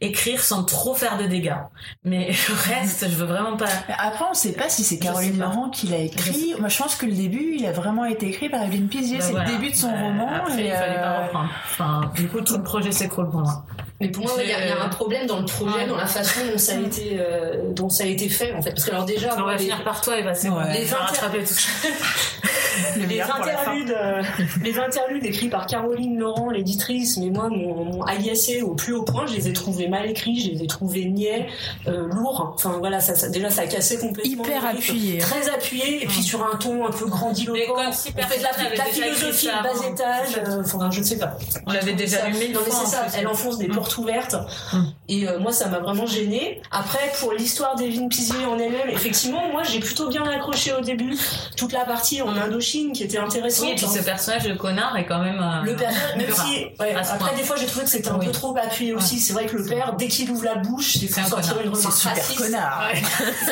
écrire 0.00 0.40
sans 0.40 0.64
trop 0.64 0.94
faire 0.94 1.18
de 1.18 1.24
dégâts. 1.24 1.56
Mais 2.04 2.28
le 2.48 2.54
reste, 2.54 3.08
je 3.08 3.16
veux 3.16 3.26
vraiment 3.26 3.56
pas. 3.56 3.66
Après, 3.98 4.24
on 4.30 4.34
sait 4.34 4.52
pas 4.52 4.68
si 4.68 4.84
c'est 4.84 4.98
Caroline 4.98 5.38
Laurent 5.38 5.70
qui 5.70 5.88
l'a 5.88 5.98
écrit. 5.98 6.54
Moi, 6.58 6.68
je 6.68 6.78
pense 6.78 6.96
que 6.96 7.06
le 7.06 7.12
début, 7.12 7.56
il 7.58 7.66
a 7.66 7.72
vraiment 7.72 8.04
été 8.04 8.28
écrit 8.28 8.48
par 8.48 8.62
Evelyne 8.62 8.88
Pizier. 8.88 9.18
Bah 9.18 9.24
c'est 9.24 9.32
voilà. 9.32 9.50
le 9.50 9.56
début 9.56 9.70
de 9.70 9.76
son 9.76 9.90
Bah, 9.90 10.00
roman. 10.00 10.28
Après, 10.32 10.62
et, 10.62 10.66
il 10.66 10.72
fallait 10.72 10.94
pas 10.94 11.20
euh, 11.20 11.24
reprendre. 11.24 11.50
Enfin, 11.64 12.12
du 12.14 12.28
coup, 12.28 12.40
tout 12.40 12.56
le 12.56 12.62
projet 12.62 12.92
s'écroule 12.92 13.28
pour 13.30 13.40
moi. 13.40 13.64
Mais 14.00 14.08
pour 14.08 14.24
moi, 14.24 14.32
il 14.40 14.46
y, 14.46 14.50
y 14.50 14.52
a 14.52 14.82
un 14.82 14.88
problème 14.88 15.26
dans 15.26 15.38
le 15.38 15.44
projet, 15.46 15.76
Ouais. 15.76 15.86
dans 15.86 15.96
la 15.96 16.06
façon 16.06 16.40
dont 16.50 16.58
ça 16.58 16.72
a 16.72 16.80
été, 16.80 17.16
euh, 17.20 17.70
dont 17.70 17.88
ça 17.88 18.04
a 18.04 18.08
été 18.08 18.28
fait, 18.28 18.52
en 18.52 18.60
fait. 18.60 18.70
Parce 18.70 18.84
que 18.84 18.90
alors 18.90 19.04
déjà, 19.04 19.34
On 19.36 19.40
moi, 19.40 19.52
va 19.52 19.56
les- 19.56 19.64
finir 19.64 19.84
par 19.84 20.00
toi. 20.00 20.14
C'est. 20.34 20.48
Ouais. 20.48 20.72
Les 20.72 20.84
le 22.96 23.06
les 23.06 23.18
la 23.18 23.34
interludes, 23.36 23.90
euh, 23.96 24.22
les 24.62 24.78
interludes 24.78 25.24
écrits 25.24 25.48
par 25.48 25.66
Caroline 25.66 26.18
Laurent, 26.18 26.50
l'éditrice, 26.50 27.16
mais 27.18 27.30
moi, 27.30 27.48
mon, 27.48 27.84
mon 27.84 28.02
agacé 28.02 28.62
au 28.62 28.74
plus 28.74 28.94
haut 28.94 29.02
point, 29.04 29.26
je 29.26 29.34
les 29.36 29.48
ai 29.48 29.52
trouvés 29.52 29.86
mal 29.88 30.06
écrits, 30.10 30.40
je 30.40 30.50
les 30.58 30.64
ai 30.64 30.66
trouvés 30.66 31.04
niais, 31.04 31.46
euh, 31.86 32.08
lourds. 32.08 32.52
Enfin 32.56 32.76
voilà, 32.80 32.98
ça, 33.00 33.14
ça- 33.14 33.28
déjà 33.28 33.48
ça 33.50 33.62
a 33.62 33.66
cassé 33.66 33.98
complètement. 33.98 34.44
Hyper 34.44 34.62
le 34.62 34.68
rythme. 34.68 34.78
appuyé. 34.90 35.22
hein. 35.22 35.24
Très 35.24 35.48
appuyé, 35.50 36.02
et 36.02 36.06
puis 36.06 36.22
sur 36.22 36.44
un 36.44 36.56
ton 36.56 36.84
un 36.86 36.90
peu 36.90 37.04
Mais 37.04 37.10
grandiloquent. 37.12 37.74
comme 37.74 37.92
si 37.92 38.12
On 38.18 38.22
fait 38.22 38.38
de 38.38 38.42
la, 38.42 38.50
la 38.76 38.88
écrit 38.88 39.02
philosophie 39.02 39.46
de 39.46 39.62
bas 39.62 39.86
étage, 39.88 40.40
euh, 40.48 40.62
enfin 40.64 40.90
je 40.90 40.98
ne 41.00 41.04
sais 41.04 41.18
pas. 41.18 41.36
On 41.66 41.72
l'avait 41.72 41.92
déjà 41.92 42.26
lu 42.28 42.34
mille 42.38 42.52
Non 42.52 42.60
mais 42.64 42.70
fois, 42.72 42.84
elle 43.16 43.28
enfonce 43.28 43.58
des 43.58 43.68
Mm. 43.68 43.72
Portes 43.84 43.98
ouvertes. 43.98 44.36
Mm. 44.72 44.78
Et 45.08 45.28
euh, 45.28 45.38
moi 45.38 45.52
ça 45.52 45.68
m'a 45.68 45.78
vraiment 45.78 46.06
gênée. 46.06 46.60
Après 46.70 47.12
pour 47.20 47.32
l'histoire 47.32 47.76
d'Evelyne 47.76 48.08
Pizier 48.08 48.46
en 48.46 48.58
elle-même, 48.58 48.88
effectivement 48.90 49.48
moi 49.52 49.62
j'ai 49.62 49.80
plutôt 49.80 50.08
bien 50.08 50.24
accroché 50.24 50.72
au 50.72 50.80
début 50.80 51.16
toute 51.56 51.72
la 51.72 51.84
partie 51.84 52.22
en 52.22 52.34
Indochine 52.36 52.92
qui 52.92 53.02
était 53.04 53.18
intéressante. 53.18 53.66
Oui, 53.66 53.72
et 53.72 53.74
puis 53.76 53.86
ce 53.86 54.02
personnage 54.02 54.44
de 54.44 54.54
connard 54.54 54.96
est 54.96 55.04
quand 55.06 55.18
même. 55.22 55.38
euh, 55.40 55.62
Le 55.64 55.76
père, 55.76 55.90
même 56.16 56.26
si, 56.32 56.64
ouais, 56.80 56.94
après 56.94 57.18
point. 57.18 57.32
des 57.36 57.42
fois 57.42 57.56
j'ai 57.56 57.66
trouvé 57.66 57.84
que 57.84 57.90
c'était 57.90 58.08
un 58.08 58.18
Oui. 58.18 58.26
peu 58.26 58.32
trop 58.32 58.56
appuyé 58.56 58.94
aussi. 58.94 59.18
C'est 59.18 59.32
vrai 59.34 59.46
que 59.46 59.56
le 59.56 59.64
père, 59.64 59.94
dès 59.98 60.08
qu'il 60.08 60.30
ouvre 60.30 60.44
la 60.44 60.54
bouche, 60.56 60.96
c'est 60.98 61.06
pour 61.06 61.18
un 61.18 61.26
sortir 61.26 61.52
connard. 61.56 61.64
une 61.66 61.74
remarque 61.74 61.92
super 61.96 62.14
raciste. 62.16 62.38
connard. 62.38 62.82
Ouais. 62.92 63.02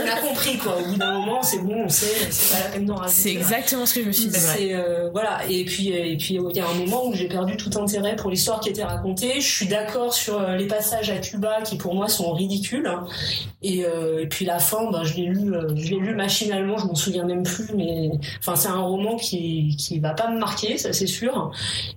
On 0.05 0.09
a 0.11 0.21
compris 0.21 0.59
quoi. 0.59 0.77
Au 0.79 0.85
bout 0.87 0.97
d'un 0.97 1.13
moment, 1.13 1.43
c'est 1.43 1.59
bon, 1.59 1.85
on 1.85 1.89
sait, 1.89 2.07
c'est 2.31 2.57
pas 2.57 2.65
la 2.65 2.71
peine 2.71 2.87
d'en 2.87 2.95
rajouter. 2.97 3.21
C'est 3.23 3.33
exactement 3.33 3.85
ce 3.87 3.95
que 3.95 4.03
je 4.03 4.07
me 4.07 4.13
suis 4.13 4.27
dit. 4.27 4.39
C'est 4.39 4.75
euh, 4.75 5.11
voilà 5.13 5.41
et 5.49 5.65
puis 5.65 5.89
et 5.89 6.17
puis 6.17 6.39
il 6.51 6.57
y 6.57 6.61
a 6.61 6.67
un 6.69 6.75
moment 6.75 7.07
où 7.07 7.15
j'ai 7.15 7.29
perdu 7.29 7.57
tout 7.57 7.71
intérêt 7.79 8.17
pour 8.17 8.31
l'histoire 8.31 8.61
qui 8.61 8.69
était 8.71 8.85
racontée. 8.85 9.41
Je 9.41 9.49
suis 9.49 9.67
d'accord 9.67 10.13
sur 10.15 10.22
euh, 10.29 10.57
les 10.57 10.67
passages 10.67 11.11
à 11.11 11.19
Cuba 11.19 11.63
qui 11.63 11.77
pour 11.77 11.95
moi 11.95 12.09
sont 12.09 12.33
ridicules 12.33 12.91
et, 13.63 13.85
euh, 13.85 14.23
et 14.23 14.27
puis 14.27 14.45
la 14.45 14.59
fin, 14.59 14.91
ben, 14.91 15.05
je 15.05 15.15
l'ai 15.15 15.27
lu, 15.27 15.55
euh, 15.55 15.69
je 15.77 15.91
l'ai 15.91 15.99
lu 16.01 16.15
machinalement, 16.15 16.77
je 16.79 16.87
m'en 16.87 16.95
souviens 16.95 17.25
même 17.25 17.43
plus, 17.43 17.69
mais 17.77 18.11
enfin 18.41 18.57
c'est 18.57 18.69
un 18.69 18.81
roman 18.81 19.17
qui 19.17 19.77
qui 19.79 19.99
va 20.01 20.11
pas 20.15 20.29
me 20.31 20.39
marquer, 20.39 20.79
ça 20.79 20.93
c'est 20.93 21.07
sûr. 21.07 21.51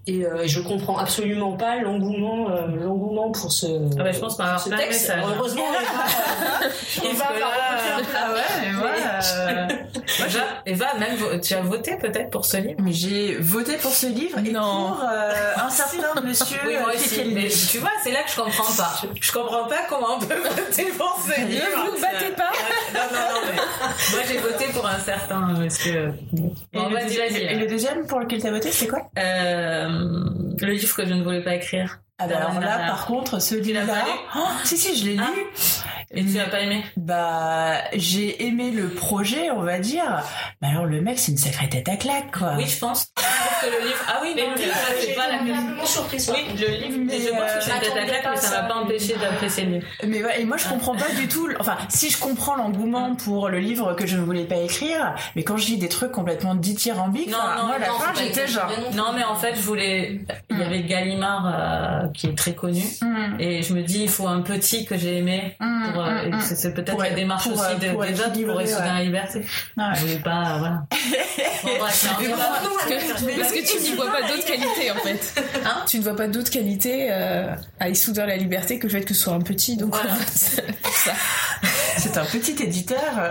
Et, 0.08 0.25
euh, 0.25 0.43
et 0.43 0.47
je 0.47 0.60
comprends 0.62 0.97
absolument 0.97 1.54
pas 1.54 1.78
l'engouement 1.78 2.49
euh, 2.49 2.67
l'engouement 2.67 3.32
pour 3.32 3.51
ce, 3.51 3.65
Ah 3.99 4.04
bah, 4.04 4.12
je 4.12 4.19
pense 4.19 4.39
avoir 4.39 4.60
ce 4.60 4.69
texte. 4.69 5.10
messages. 5.10 5.23
Heureusement, 5.38 5.63
Eva, 7.04 7.10
Eva 7.10 7.25
Ah 8.15 8.32
ouais, 10.95 10.99
même, 10.99 11.41
tu 11.41 11.54
as 11.54 11.62
voté 11.62 11.95
peut-être 11.97 12.30
pour 12.30 12.45
ce 12.45 12.58
livre? 12.58 12.80
Mais 12.82 12.93
j'ai 12.93 13.36
voté 13.38 13.78
pour 13.78 13.91
ce 13.91 14.08
livre 14.08 14.38
et 14.39 14.51
Non. 14.51 14.93
pour 14.93 15.04
euh, 15.04 15.54
un 15.65 15.69
certain 15.69 16.21
monsieur 16.23 16.58
Oui, 16.65 16.73
moi 16.80 16.91
aussi. 16.95 17.23
Mais 17.34 17.47
tu 17.47 17.80
vois, 17.80 17.91
c'est 18.04 18.12
là 18.12 18.23
que 18.23 18.32
je 18.32 18.36
comprends 18.41 18.73
pas. 18.75 19.01
Je 19.19 19.32
comprends 19.32 19.65
pas 19.67 19.80
comment 19.89 20.15
on 20.17 20.19
peut 20.19 20.36
voter 20.43 20.91
pour 20.97 21.19
ce 21.25 21.39
livre. 21.41 21.54
Ne 21.55 21.91
vous 21.91 22.01
battez 22.01 22.31
pas 22.35 22.51
Non, 22.93 22.99
non, 23.11 23.19
non, 23.33 23.41
mais 23.47 23.55
moi 24.11 24.23
j'ai 24.27 24.37
voté 24.37 24.65
pour 24.73 24.85
un 24.87 24.99
certain 24.99 25.41
monsieur. 25.59 26.13
Et, 26.73 26.77
Bon, 26.77 26.89
le 26.89 27.01
deuxième- 27.03 27.35
et 27.35 27.55
le 27.55 27.67
deuxième 27.67 28.05
pour 28.07 28.19
lequel 28.19 28.41
t'as 28.41 28.51
voté, 28.51 28.71
c'est 28.71 28.87
quoi? 28.87 28.99
Euh, 29.17 29.87
le 30.61 30.71
livre 30.71 30.95
que 30.95 31.05
je 31.05 31.13
ne 31.13 31.23
voulais 31.23 31.43
pas 31.43 31.55
écrire. 31.55 31.99
Ah 32.17 32.27
bah 32.27 32.37
alors 32.37 32.59
là, 32.61 32.77
par 32.87 33.05
contre, 33.07 33.35
Tu 33.39 33.43
celui-là... 33.43 33.81
lu 33.83 33.89
Oh, 34.37 34.39
si, 34.63 34.77
si, 34.77 34.97
je 34.97 35.05
l'ai 35.09 35.17
Ah. 35.19 35.29
Et 36.15 36.23
tu 36.25 36.38
l'as 36.38 36.45
pas 36.45 36.62
aimé 36.62 36.84
Bah, 36.97 37.73
j'ai 37.93 38.45
aimé 38.45 38.71
le 38.71 38.88
projet, 38.89 39.51
on 39.51 39.62
va 39.62 39.80
dire. 39.80 40.23
Mais 40.62 40.69
alors, 40.69 40.86
le 40.86 41.01
mec, 41.01 41.19
c'est 41.19 41.32
une 41.32 41.38
sacrée 41.38 41.67
tête 41.69 41.89
à 41.89 41.97
claque, 41.97 42.38
quoi. 42.38 42.54
Oui, 42.58 42.65
je 42.67 42.78
pense. 42.80 43.12
Que 43.62 43.65
le 43.67 43.86
livre. 43.88 43.99
Ah 44.08 44.19
oui, 44.21 44.32
Mais 44.36 44.43
non, 44.43 44.51
le 44.56 44.62
livre, 44.62 44.75
c'est 44.99 45.13
pas 45.15 45.28
la 45.30 45.41
même. 45.41 45.75
surprise. 45.86 46.32
Oui, 46.34 46.43
le 46.60 46.67
livre, 46.67 46.99
mais 47.06 47.19
je 47.19 47.30
pense 47.30 47.51
que 47.54 47.62
c'est 47.62 47.71
euh, 47.71 47.75
une 47.75 47.82
tête 47.82 47.97
à 47.97 48.06
claque, 48.06 48.28
mais 48.32 48.38
ça 48.38 48.62
m'a 48.62 48.67
pas 48.67 48.75
empêché 48.75 49.15
d'apprécier 49.19 49.65
le 49.65 49.71
livre. 49.73 49.88
Mais 50.08 50.23
ouais, 50.23 50.41
et 50.41 50.45
moi, 50.45 50.58
je 50.58 50.67
comprends 50.67 50.95
pas 50.95 51.10
du 51.19 51.28
tout. 51.28 51.49
Enfin, 51.60 51.78
si 51.89 52.10
je 52.10 52.17
comprends 52.17 52.56
l'engouement 52.56 53.15
pour 53.15 53.49
le 53.49 53.60
livre 53.60 53.93
que 53.93 54.08
je 54.08 54.15
ne 54.17 54.21
voulais 54.23 54.45
pas 54.45 54.58
écrire, 54.58 55.15
mais 55.36 55.43
quand 55.43 55.58
je 55.58 55.67
lis 55.67 55.78
des 55.78 55.89
trucs 55.89 56.12
complètement 56.12 56.56
dithyrambiques, 56.56 57.30
Non, 57.30 57.38
non, 57.58 57.65
moi, 57.67 57.75
à 57.75 57.80
la 57.80 57.88
non, 57.88 57.93
fin, 57.99 58.13
j'étais 58.15 58.47
genre. 58.47 58.71
Non, 58.93 59.12
mais 59.15 59.23
en 59.23 59.36
fait, 59.36 59.56
je 59.56 59.62
voulais. 59.62 60.21
Il 60.49 60.60
y 60.60 60.63
avait 60.63 60.84
Gallimard 60.84 61.45
euh, 62.06 62.08
qui 62.13 62.28
est 62.28 62.38
très 62.38 62.54
connu. 62.54 62.84
Et 63.39 63.62
je 63.63 63.73
me 63.73 63.82
dis, 63.82 64.04
il 64.04 64.10
faut 64.10 64.28
un 64.28 64.41
petit 64.41 64.86
que 64.86 64.97
j'ai 64.97 65.17
aimé. 65.17 65.56
Pour, 65.93 66.04
et 66.07 66.33
hum. 66.33 66.41
c'est 66.41 66.73
peut-être 66.73 66.97
la 66.97 67.11
démarche 67.11 67.43
pour, 67.43 67.53
aussi 67.53 67.63
euh, 67.71 67.75
de, 67.75 67.93
pour 67.93 68.03
des 68.03 68.19
autres 68.19 68.45
pour 68.45 68.57
rester 68.57 68.75
ouais. 68.75 68.87
dans 68.87 68.93
la 68.93 69.03
liberté. 69.03 69.39
Ouais. 69.77 69.83
Je 69.95 70.01
voulais 70.01 70.15
pas, 70.19 70.57
voilà. 70.57 70.83
Bon, 71.63 71.71
mais 71.73 71.79
Parce 71.79 72.01
que, 72.03 73.39
parce 73.39 73.51
que 73.51 73.71
tu 73.71 73.81
n'y 73.81 73.95
vois 73.95 74.11
pas 74.11 74.21
d'autres 74.21 74.45
qualités 74.45 74.91
en 74.91 74.95
fait. 74.95 75.43
Hein 75.65 75.83
tu 75.87 75.97
ne 75.97 76.03
vois 76.03 76.15
pas 76.15 76.27
d'autres 76.27 76.51
qualités 76.51 77.07
euh, 77.09 77.47
à 77.79 77.89
Issoudun 77.89 78.27
la 78.27 78.37
liberté 78.37 78.77
que 78.77 78.83
le 78.85 78.91
fait 78.91 79.01
que 79.01 79.15
ce 79.15 79.21
soit 79.23 79.33
un 79.33 79.41
petit. 79.41 79.77
Donc 79.77 79.95
Voilà. 79.95 80.13
pour 80.83 80.93
ça. 80.93 81.13
C'est 81.97 82.17
un 82.17 82.25
petit 82.25 82.62
éditeur 82.63 82.99
euh, 83.19 83.29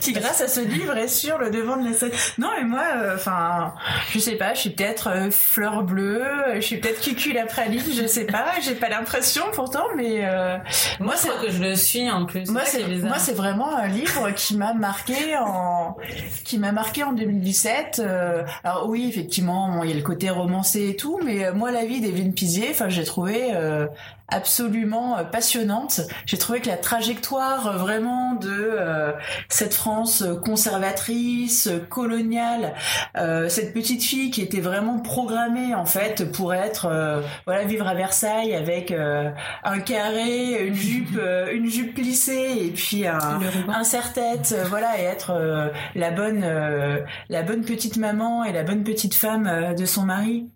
qui, 0.00 0.12
grâce 0.12 0.40
à 0.40 0.48
ce 0.48 0.60
livre, 0.60 0.96
est 0.96 1.08
sur 1.08 1.38
le 1.38 1.50
devant 1.50 1.76
de 1.76 1.88
la 1.88 1.94
scène. 1.94 2.10
Non, 2.38 2.48
mais 2.56 2.64
moi, 2.64 2.82
euh, 2.96 3.14
enfin, 3.16 3.74
je 4.10 4.18
sais 4.18 4.36
pas, 4.36 4.54
je 4.54 4.60
suis 4.60 4.70
peut-être 4.70 5.08
euh, 5.08 5.30
fleur 5.30 5.82
bleue, 5.82 6.24
je 6.54 6.60
suis 6.60 6.78
peut-être 6.78 7.00
cucul 7.00 7.34
la 7.34 7.46
praline, 7.46 7.82
je 7.94 8.06
sais 8.06 8.24
pas, 8.24 8.46
j'ai 8.62 8.74
pas 8.74 8.88
l'impression 8.88 9.44
pourtant, 9.52 9.84
mais 9.96 10.24
euh, 10.24 10.56
moi, 11.00 11.14
je 11.16 11.28
crois 11.28 11.40
que 11.42 11.50
je 11.50 11.62
le 11.62 11.76
suis 11.76 12.10
en 12.10 12.24
plus. 12.26 12.48
moi, 12.50 12.62
c'est 12.64 12.86
moi, 13.02 13.18
c'est 13.18 13.34
vraiment 13.34 13.74
un 13.76 13.88
livre 13.88 14.30
qui 14.30 14.56
m'a 14.56 14.74
marqué 14.74 15.36
en 15.38 15.96
qui 16.44 16.58
m'a 16.58 16.72
marqué 16.72 17.02
en 17.02 17.12
2017. 17.12 18.00
euh, 18.04 18.42
alors 18.62 18.88
oui, 18.88 19.06
effectivement, 19.08 19.68
bon, 19.70 19.82
il 19.84 19.90
y 19.90 19.92
a 19.92 19.96
le 19.96 20.02
côté 20.02 20.30
romancé 20.30 20.88
et 20.90 20.96
tout, 20.96 21.20
mais 21.24 21.44
euh, 21.44 21.52
moi, 21.52 21.70
la 21.70 21.84
vie 21.84 22.00
d'Evelyne 22.00 22.34
Pizier, 22.34 22.68
enfin, 22.70 22.88
j'ai 22.88 23.04
trouvé 23.04 23.50
euh, 23.54 23.86
absolument 24.34 25.16
euh, 25.16 25.24
passionnante. 25.24 26.00
J'ai 26.26 26.38
trouvé 26.38 26.60
que 26.60 26.68
la 26.68 26.76
trajectoire 26.76 27.68
euh, 27.68 27.76
vraiment 27.76 28.34
de 28.34 28.50
euh, 28.50 29.12
cette 29.48 29.74
France 29.74 30.24
conservatrice, 30.44 31.68
coloniale, 31.88 32.74
euh, 33.16 33.48
cette 33.48 33.72
petite 33.72 34.02
fille 34.02 34.30
qui 34.30 34.42
était 34.42 34.60
vraiment 34.60 34.98
programmée 34.98 35.74
en 35.74 35.86
fait 35.86 36.30
pour 36.32 36.52
être 36.52 36.86
euh, 36.86 37.20
voilà 37.46 37.64
vivre 37.64 37.86
à 37.86 37.94
Versailles 37.94 38.54
avec 38.54 38.92
un 38.92 39.80
carré, 39.80 40.66
une 40.66 40.74
jupe, 40.74 41.18
une 41.52 41.70
jupe 41.70 41.94
plissée 41.94 42.66
et 42.66 42.70
puis 42.70 43.06
un, 43.06 43.40
un 43.68 43.84
serre-tête, 43.84 44.54
voilà, 44.68 45.00
et 45.00 45.04
être 45.04 45.72
la 45.94 46.10
bonne, 46.10 46.44
la 47.28 47.42
bonne 47.42 47.64
petite 47.64 47.96
maman 47.96 48.44
et 48.44 48.52
la 48.52 48.62
bonne 48.62 48.82
petite 48.84 49.14
femme 49.14 49.74
de 49.76 49.84
son 49.84 50.02
mari 50.02 50.48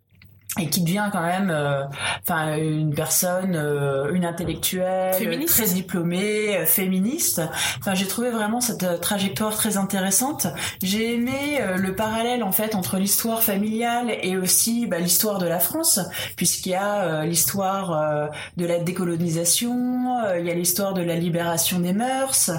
et 0.57 0.69
qui 0.71 0.81
devient 0.81 1.09
quand 1.13 1.23
même 1.23 1.51
euh, 1.51 1.85
enfin 2.23 2.57
une 2.57 2.95
personne 2.95 3.55
euh, 3.55 4.13
une 4.13 4.25
intellectuelle 4.25 5.15
Féministe. 5.15 5.55
très 5.55 5.67
diplômée 5.75 6.57
euh, 6.57 6.67
féministe. 6.67 7.43
Enfin 7.79 7.95
j'ai 7.95 8.07
trouvé 8.07 8.31
vraiment 8.31 8.61
cette 8.61 9.01
trajectoire 9.01 9.55
très 9.55 9.77
intéressante. 9.77 10.47
J'ai 10.83 11.15
aimé 11.15 11.61
le 11.77 11.95
parallèle 11.95 12.43
en 12.43 12.53
fait 12.53 12.75
entre 12.75 12.97
l'histoire 12.97 13.43
familiale 13.43 14.11
et 14.23 14.37
aussi 14.37 14.87
bah, 14.87 14.99
l'histoire 14.99 15.39
de 15.39 15.47
la 15.47 15.59
France 15.59 16.01
puisqu'il 16.37 16.71
y 16.71 16.75
a 16.75 17.25
l'histoire 17.25 18.31
de 18.57 18.67
la 18.67 18.79
décolonisation 18.79 20.37
il 20.39 20.47
y 20.47 20.51
a 20.51 20.55
l'histoire 20.55 20.95
de 20.95 21.03
la 21.03 21.15
libération 21.17 21.81
des 21.81 21.93
mœurs 21.93 22.51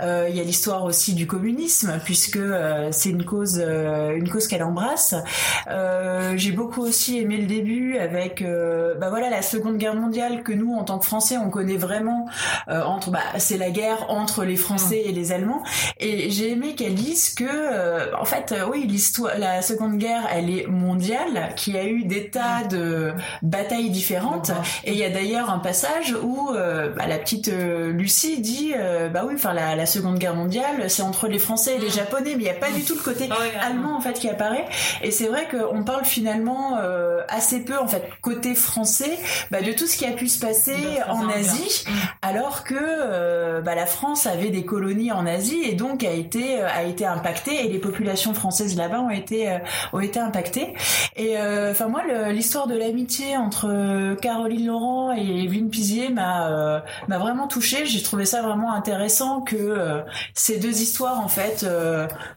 il 0.00 0.34
y 0.34 0.40
a 0.40 0.44
l'histoire 0.44 0.84
aussi 0.84 1.14
du 1.14 1.26
communisme 1.26 1.98
puisque 2.04 2.40
c'est 2.90 3.10
une 3.10 3.24
cause 3.24 3.58
une 3.58 4.28
cause 4.28 4.46
qu'elle 4.46 4.62
embrasse. 4.62 5.14
J'ai 6.36 6.52
beaucoup 6.52 6.82
aussi 6.82 7.18
aimé 7.18 7.31
le 7.36 7.46
début 7.46 7.98
avec 7.98 8.42
euh, 8.42 8.94
bah 8.94 9.08
voilà 9.10 9.30
la 9.30 9.42
Seconde 9.42 9.78
Guerre 9.78 9.94
mondiale 9.94 10.42
que 10.42 10.52
nous 10.52 10.74
en 10.74 10.84
tant 10.84 10.98
que 10.98 11.06
Français 11.06 11.36
on 11.36 11.50
connaît 11.50 11.76
vraiment 11.76 12.26
euh, 12.68 12.82
entre 12.82 13.10
bah 13.10 13.20
c'est 13.38 13.58
la 13.58 13.70
guerre 13.70 14.06
entre 14.10 14.44
les 14.44 14.56
Français 14.56 15.02
et 15.04 15.12
les 15.12 15.32
Allemands. 15.32 15.62
Et 16.00 16.30
j'ai 16.30 16.50
aimé 16.50 16.74
qu'elle 16.74 16.94
dise 16.94 17.34
que 17.34 17.44
euh, 17.44 18.06
en 18.18 18.24
fait 18.24 18.52
euh, 18.52 18.66
oui 18.70 18.86
l'histoire 18.86 19.38
la 19.38 19.62
Seconde 19.62 19.98
Guerre 19.98 20.28
elle 20.32 20.50
est 20.50 20.66
mondiale 20.66 21.54
qu'il 21.56 21.74
y 21.74 21.78
a 21.78 21.84
eu 21.84 22.04
des 22.04 22.28
tas 22.30 22.64
de 22.68 23.12
batailles 23.42 23.90
différentes. 23.90 24.50
Et 24.84 24.92
il 24.92 24.98
y 24.98 25.04
a 25.04 25.10
d'ailleurs 25.10 25.50
un 25.50 25.58
passage 25.58 26.14
où 26.22 26.50
euh, 26.54 26.90
bah, 26.90 27.06
la 27.06 27.18
petite 27.18 27.48
euh, 27.48 27.92
Lucie 27.92 28.40
dit 28.40 28.72
euh, 28.76 29.08
bah 29.08 29.22
oui 29.26 29.34
enfin 29.36 29.52
la, 29.52 29.74
la 29.76 29.86
Seconde 29.86 30.18
Guerre 30.18 30.34
mondiale 30.34 30.88
c'est 30.88 31.02
entre 31.02 31.28
les 31.28 31.38
Français 31.38 31.76
et 31.76 31.78
les 31.78 31.90
Japonais 31.90 32.34
mais 32.36 32.42
il 32.42 32.44
n'y 32.44 32.50
a 32.50 32.54
pas 32.54 32.70
du 32.70 32.82
tout 32.84 32.94
le 32.94 33.02
côté 33.02 33.28
Ah 33.30 33.36
ah 33.60 33.66
allemand 33.66 33.96
en 33.96 34.00
fait 34.00 34.14
qui 34.14 34.28
apparaît. 34.28 34.66
Et 35.02 35.10
c'est 35.10 35.26
vrai 35.26 35.48
qu'on 35.50 35.84
parle 35.84 36.04
finalement 36.04 36.78
euh, 36.80 37.21
assez 37.28 37.60
peu 37.60 37.78
en 37.78 37.88
fait 37.88 38.02
côté 38.20 38.54
français 38.54 39.18
bah, 39.50 39.62
de 39.62 39.72
tout 39.72 39.86
ce 39.86 39.96
qui 39.96 40.06
a 40.06 40.12
pu 40.12 40.28
se 40.28 40.40
passer 40.44 40.98
en 41.08 41.28
Asie, 41.28 41.84
alors 42.22 42.64
que 42.64 42.74
bah, 43.60 43.74
la 43.74 43.86
France 43.86 44.26
avait 44.26 44.50
des 44.50 44.64
colonies 44.64 45.12
en 45.12 45.26
Asie 45.26 45.62
et 45.64 45.74
donc 45.74 46.04
a 46.04 46.12
été 46.12 46.62
a 46.62 46.84
été 46.84 47.04
impactée 47.04 47.66
et 47.66 47.68
les 47.68 47.78
populations 47.78 48.34
françaises 48.34 48.76
là-bas 48.76 49.00
ont 49.00 49.10
été 49.10 49.58
ont 49.92 50.00
été 50.00 50.18
impactées. 50.18 50.74
Et 51.16 51.36
enfin 51.38 51.88
moi 51.88 52.02
l'histoire 52.30 52.66
de 52.66 52.76
l'amitié 52.76 53.36
entre 53.36 54.14
Caroline 54.20 54.66
Laurent 54.66 55.12
et 55.12 55.44
Evelyne 55.44 55.70
Pizier 55.70 56.08
m'a 56.10 56.82
m'a 57.08 57.18
vraiment 57.18 57.48
touchée. 57.48 57.86
J'ai 57.86 58.02
trouvé 58.02 58.24
ça 58.24 58.42
vraiment 58.42 58.72
intéressant 58.72 59.40
que 59.40 60.02
ces 60.34 60.58
deux 60.58 60.82
histoires 60.82 61.20
en 61.20 61.28
fait 61.28 61.66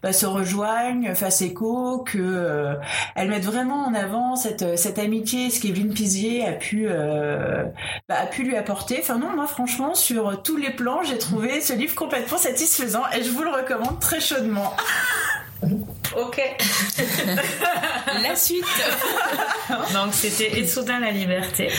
bah, 0.03 0.13
se 0.13 0.25
rejoignent, 0.25 1.13
fassent 1.15 1.41
écho, 1.41 1.99
que 1.99 2.75
elles 3.15 3.29
mettent 3.29 3.45
vraiment 3.45 3.85
en 3.85 3.93
avant 3.93 4.35
cette 4.35 4.77
cette 4.77 4.99
amitié, 4.99 5.49
ce 5.49 5.61
qu'Evelyne 5.61 5.93
Pizier 5.93 6.47
a 6.47 6.53
pu 6.53 6.87
bah, 8.09 8.15
a 8.21 8.25
pu 8.25 8.43
lui 8.43 8.55
apporter. 8.55 8.97
Enfin 9.01 9.17
non, 9.17 9.35
moi 9.35 9.47
franchement 9.47 9.95
sur 9.95 10.41
tous 10.43 10.57
les 10.57 10.71
plans, 10.71 11.03
j'ai 11.05 11.17
trouvé 11.17 11.61
ce 11.61 11.73
livre 11.73 11.95
complètement 11.95 12.37
satisfaisant 12.37 13.03
et 13.15 13.23
je 13.23 13.31
vous 13.31 13.43
le 13.43 13.51
recommande 13.51 13.99
très 13.99 14.19
chaudement. 14.19 14.75
Ok. 16.17 16.41
la 18.23 18.35
suite. 18.35 18.63
donc 19.93 20.13
c'était 20.13 20.59
Et 20.59 20.67
soudain 20.67 20.99
la 20.99 21.11
liberté. 21.11 21.69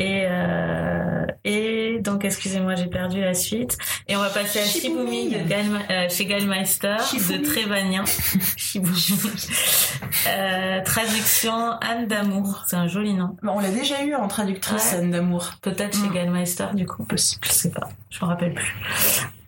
Et 0.00 0.26
euh, 0.28 1.26
et 1.44 1.98
donc 2.00 2.24
excusez-moi 2.24 2.74
j'ai 2.74 2.86
perdu 2.86 3.20
la 3.20 3.34
suite. 3.34 3.78
Et 4.08 4.16
on 4.16 4.20
va 4.20 4.30
passer 4.30 4.60
à 4.60 4.64
Shibumi, 4.64 5.28
de 5.28 5.36
euh, 5.36 6.08
chez 6.08 6.26
Gallmeister 6.26 6.96
de 7.12 7.44
Trévanien. 7.44 8.04
euh, 10.26 10.82
traduction 10.84 11.72
Anne 11.80 12.06
d'amour. 12.06 12.64
C'est 12.66 12.76
un 12.76 12.88
joli 12.88 13.14
nom. 13.14 13.36
on 13.42 13.60
l'a 13.60 13.70
déjà 13.70 14.02
eu 14.04 14.14
en 14.14 14.26
traductrice 14.26 14.94
Anne 14.94 15.10
d'amour. 15.10 15.52
Peut-être 15.62 15.96
chez 15.96 16.08
mm. 16.08 16.14
Gallmeister 16.14 16.66
du 16.74 16.86
coup. 16.86 17.04
Possible. 17.04 17.44
Je 17.46 17.52
sais 17.52 17.70
pas. 17.70 17.88
Je 18.10 18.24
me 18.24 18.30
rappelle 18.30 18.54
plus. 18.54 18.74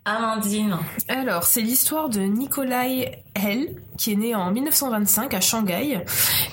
Amandine. 0.07 0.77
Alors, 1.09 1.43
c'est 1.43 1.59
l'histoire 1.59 2.07
de 2.07 2.21
Nikolai 2.21 3.23
Hell, 3.35 3.75
qui 3.97 4.13
est 4.13 4.15
né 4.15 4.35
en 4.35 4.51
1925 4.51 5.33
à 5.33 5.41
Shanghai. 5.41 5.99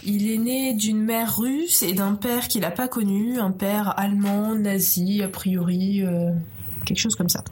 Il 0.03 0.29
est 0.29 0.39
né 0.39 0.75
d'une 0.75 1.01
mère 1.01 1.39
russe 1.39 1.85
et 1.85 1.93
d'un 1.93 2.17
père 2.17 2.49
qu'il 2.49 2.63
n'a 2.63 2.73
pas 2.73 2.89
connu, 2.89 3.39
un 3.39 3.53
père 3.53 3.97
allemand, 3.97 4.57
nazi, 4.57 5.23
a 5.23 5.29
priori, 5.29 6.03
euh, 6.05 6.33
quelque 6.85 6.99
chose 6.99 7.15
comme 7.15 7.29
ça. 7.29 7.45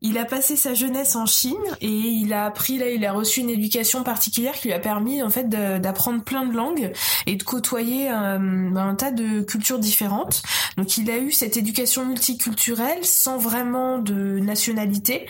Il 0.00 0.18
a 0.18 0.24
passé 0.24 0.56
sa 0.56 0.74
jeunesse 0.74 1.16
en 1.16 1.26
Chine 1.26 1.56
et 1.80 1.88
il 1.88 2.32
a 2.32 2.46
appris 2.46 2.78
là, 2.78 2.90
il 2.90 3.04
a 3.04 3.12
reçu 3.12 3.40
une 3.40 3.50
éducation 3.50 4.02
particulière 4.02 4.54
qui 4.54 4.68
lui 4.68 4.74
a 4.74 4.78
permis 4.78 5.22
en 5.22 5.30
fait 5.30 5.48
d'apprendre 5.48 6.22
plein 6.22 6.46
de 6.46 6.54
langues 6.54 6.92
et 7.26 7.36
de 7.36 7.42
côtoyer 7.42 8.08
un, 8.08 8.76
un, 8.76 8.94
tas 8.94 9.10
de 9.10 9.42
cultures 9.42 9.78
différentes. 9.78 10.42
Donc 10.76 10.96
il 10.96 11.10
a 11.10 11.18
eu 11.18 11.32
cette 11.32 11.56
éducation 11.56 12.06
multiculturelle 12.06 13.04
sans 13.04 13.38
vraiment 13.38 13.98
de 13.98 14.38
nationalité 14.40 15.26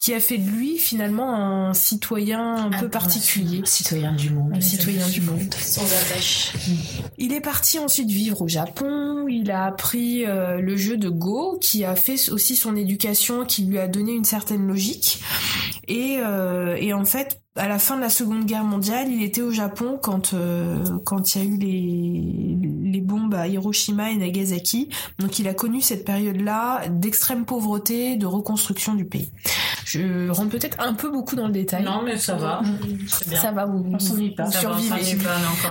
qui 0.00 0.14
a 0.14 0.20
fait 0.20 0.38
de 0.38 0.48
lui 0.48 0.78
finalement 0.78 1.34
un 1.34 1.74
citoyen 1.74 2.56
un 2.56 2.70
peu 2.70 2.88
particulier. 2.88 3.60
Citoyen 3.66 4.12
du 4.12 4.30
monde. 4.30 4.52
Un 4.54 4.60
citoyen 4.60 5.06
du 5.06 5.20
monde. 5.20 5.54
Sans 5.60 5.84
attache. 5.84 6.54
Il 7.18 7.34
est 7.34 7.42
parti 7.42 7.78
ensuite 7.78 8.10
vivre 8.10 8.40
au 8.40 8.48
Japon. 8.48 9.26
Il 9.28 9.50
a 9.50 9.66
appris 9.66 10.24
euh, 10.24 10.62
le 10.62 10.74
jeu 10.78 10.96
de 10.96 11.10
Go, 11.10 11.58
qui 11.60 11.84
a 11.84 11.96
fait 11.96 12.30
aussi 12.30 12.56
son 12.56 12.76
éducation, 12.76 13.44
qui 13.44 13.66
lui 13.66 13.78
a 13.78 13.88
donné 13.88 14.12
une 14.12 14.24
certaine 14.24 14.66
logique. 14.66 15.22
Et, 15.86 16.16
euh, 16.20 16.76
et 16.80 16.94
en 16.94 17.04
fait, 17.04 17.42
à 17.56 17.68
la 17.68 17.78
fin 17.78 17.96
de 17.96 18.00
la 18.00 18.08
Seconde 18.08 18.46
Guerre 18.46 18.64
mondiale, 18.64 19.08
il 19.10 19.22
était 19.22 19.42
au 19.42 19.50
Japon 19.50 19.98
quand 20.00 20.32
euh, 20.32 20.82
quand 21.04 21.34
il 21.34 21.38
y 21.38 21.44
a 21.44 21.48
eu 21.48 21.58
les 21.58 22.90
les 22.90 23.00
bombes 23.00 23.34
à 23.34 23.48
Hiroshima 23.48 24.10
et 24.10 24.16
Nagasaki. 24.16 24.88
Donc 25.18 25.38
il 25.38 25.46
a 25.46 25.54
connu 25.54 25.80
cette 25.80 26.04
période-là 26.04 26.88
d'extrême 26.88 27.44
pauvreté, 27.44 28.16
de 28.16 28.26
reconstruction 28.26 28.94
du 28.94 29.04
pays. 29.04 29.30
Je 29.92 30.30
rentre 30.30 30.50
peut-être 30.50 30.78
un 30.80 30.94
peu 30.94 31.10
beaucoup 31.10 31.34
dans 31.34 31.46
le 31.46 31.52
détail. 31.52 31.82
Non, 31.82 32.02
mais 32.04 32.16
ça 32.16 32.36
va. 32.36 32.62
Bien. 33.26 33.40
Ça 33.40 33.50
va, 33.50 33.66
vous, 33.66 33.84
on 33.92 33.98
s'ennuie 33.98 34.34
pas. 34.34 34.48
Survivez. 34.50 35.18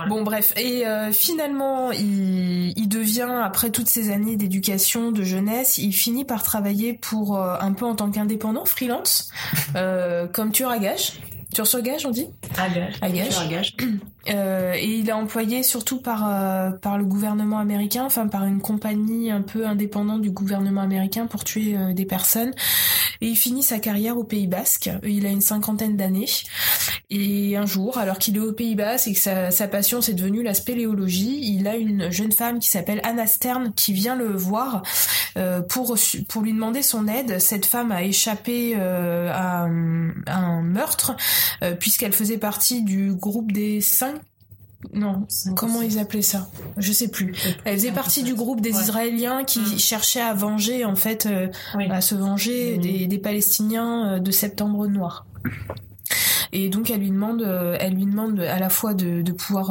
Bon, 0.08 0.22
bref. 0.22 0.52
Et 0.56 0.86
euh, 0.86 1.10
finalement, 1.10 1.90
il, 1.90 2.78
il 2.78 2.88
devient, 2.88 3.40
après 3.42 3.70
toutes 3.70 3.88
ces 3.88 4.10
années 4.10 4.36
d'éducation, 4.36 5.10
de 5.10 5.22
jeunesse, 5.22 5.78
il 5.78 5.92
finit 5.92 6.26
par 6.26 6.42
travailler 6.42 6.92
pour 6.92 7.38
euh, 7.38 7.56
un 7.60 7.72
peu 7.72 7.86
en 7.86 7.94
tant 7.94 8.10
qu'indépendant, 8.10 8.66
freelance, 8.66 9.30
euh, 9.76 10.26
comme 10.26 10.52
tueur 10.52 10.70
à 10.70 10.78
gage. 10.78 11.14
Tueur 11.54 11.66
sur 11.66 11.80
gage, 11.80 12.04
on 12.04 12.10
dit? 12.10 12.28
À 12.58 12.68
gage. 12.68 12.94
À 13.00 13.10
gage. 13.10 13.28
Tueur 13.30 13.40
à 13.40 13.46
gage. 13.46 13.76
Euh, 14.28 14.74
et 14.74 14.98
il 14.98 15.08
est 15.08 15.12
employé 15.12 15.62
surtout 15.62 16.00
par 16.00 16.28
euh, 16.28 16.70
par 16.70 16.98
le 16.98 17.04
gouvernement 17.04 17.58
américain, 17.58 18.04
enfin 18.04 18.28
par 18.28 18.44
une 18.44 18.60
compagnie 18.60 19.30
un 19.30 19.40
peu 19.40 19.66
indépendante 19.66 20.20
du 20.20 20.30
gouvernement 20.30 20.82
américain 20.82 21.26
pour 21.26 21.44
tuer 21.44 21.76
euh, 21.76 21.92
des 21.94 22.04
personnes. 22.04 22.52
Et 23.22 23.28
il 23.28 23.36
finit 23.36 23.62
sa 23.62 23.78
carrière 23.78 24.18
au 24.18 24.24
Pays 24.24 24.46
Basque. 24.46 24.90
Il 25.04 25.26
a 25.26 25.30
une 25.30 25.40
cinquantaine 25.40 25.96
d'années. 25.96 26.28
Et 27.10 27.56
un 27.56 27.66
jour, 27.66 27.98
alors 27.98 28.18
qu'il 28.18 28.36
est 28.36 28.40
au 28.40 28.52
Pays 28.52 28.74
Basque 28.74 29.08
et 29.08 29.14
que 29.14 29.18
sa, 29.18 29.50
sa 29.50 29.68
passion 29.68 30.00
c'est 30.00 30.14
devenu 30.14 30.42
la 30.42 30.54
spéléologie, 30.54 31.40
il 31.42 31.66
a 31.66 31.76
une 31.76 32.10
jeune 32.10 32.32
femme 32.32 32.58
qui 32.60 32.68
s'appelle 32.68 33.00
Anna 33.04 33.26
Stern 33.26 33.72
qui 33.74 33.92
vient 33.92 34.16
le 34.16 34.36
voir 34.36 34.82
pour 35.68 35.96
pour 36.28 36.42
lui 36.42 36.52
demander 36.52 36.82
son 36.82 37.08
aide. 37.08 37.40
Cette 37.40 37.66
femme 37.66 37.92
a 37.92 38.02
échappé 38.02 38.74
à, 38.76 39.64
à, 39.64 40.36
un 40.36 40.62
meurtre 40.62 41.16
puisqu'elle 41.78 42.12
faisait 42.12 42.38
partie 42.38 42.82
du 42.82 43.14
groupe 43.14 43.52
des 43.52 43.80
cinq 43.80 44.19
non, 44.94 45.26
comment 45.56 45.82
ils 45.82 45.98
appelaient 45.98 46.22
ça? 46.22 46.48
Je 46.78 46.92
sais 46.92 47.08
plus. 47.08 47.34
Elle 47.64 47.76
faisait 47.76 47.92
partie 47.92 48.22
du 48.22 48.34
groupe 48.34 48.60
des 48.62 48.70
Israéliens 48.70 49.44
qui 49.44 49.60
mm. 49.60 49.78
cherchaient 49.78 50.22
à 50.22 50.32
venger, 50.32 50.84
en 50.86 50.96
fait, 50.96 51.26
euh, 51.26 51.48
à 51.90 52.00
se 52.00 52.14
venger 52.14 52.78
mm. 52.78 53.08
des, 53.08 53.18
Palestiniens 53.18 54.14
euh, 54.14 54.18
de 54.18 54.30
Septembre 54.30 54.86
Noir. 54.86 55.26
Et 56.52 56.68
donc 56.68 56.90
elle 56.90 57.00
lui 57.00 57.10
demande, 57.10 57.42
euh, 57.42 57.76
elle 57.78 57.94
lui 57.94 58.06
demande 58.06 58.40
à 58.40 58.58
la 58.58 58.70
fois 58.70 58.94
de, 58.94 59.30
pouvoir 59.30 59.68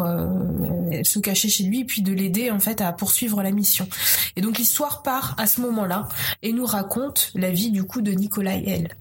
se 1.04 1.20
cacher 1.20 1.50
chez 1.50 1.66
lui, 1.66 1.84
puis 1.84 2.02
de 2.02 2.14
l'aider 2.14 2.52
en 2.52 2.60
fait 2.60 2.80
à 2.80 2.94
poursuivre 2.94 3.44
la 3.44 3.52
mission. 3.52 3.90
Et 4.38 4.42
donc 4.42 4.58
l'histoire 4.58 5.02
part 5.02 5.36
à 5.38 5.48
ce 5.48 5.60
moment-là 5.60 6.08
et 6.42 6.54
nous 6.54 6.66
raconte 6.66 7.32
la 7.36 7.52
vie 7.52 7.72
du 7.72 7.84
coup 7.84 8.02
de 8.02 8.12
Nicolas 8.12 8.56
et 8.56 8.70
elle. 8.70 8.96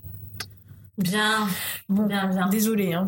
Bien, 0.98 1.46
bon, 1.88 2.06
bien, 2.06 2.26
bien. 2.26 2.48
Désolée, 2.48 2.92
hein. 2.92 3.06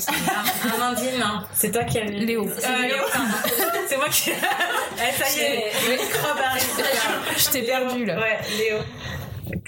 Amandine, 0.77 1.21
hein. 1.23 1.45
c'est 1.53 1.73
toi 1.73 1.83
qui 1.83 1.99
as 1.99 2.05
Léo. 2.05 2.47
Euh, 2.47 2.83
Léo, 2.83 2.97
c'est 3.89 3.97
moi 3.97 4.09
qui. 4.09 4.31
eh, 4.31 5.13
ça 5.23 5.37
y 5.37 5.43
est, 5.43 5.65
le 5.89 5.93
microbe 6.01 6.39
arrive. 6.39 6.85
Je 7.37 7.51
t'ai 7.51 7.63
perdu 7.63 8.05
là. 8.05 8.21
Ouais, 8.21 8.39
Léo. 8.59 8.77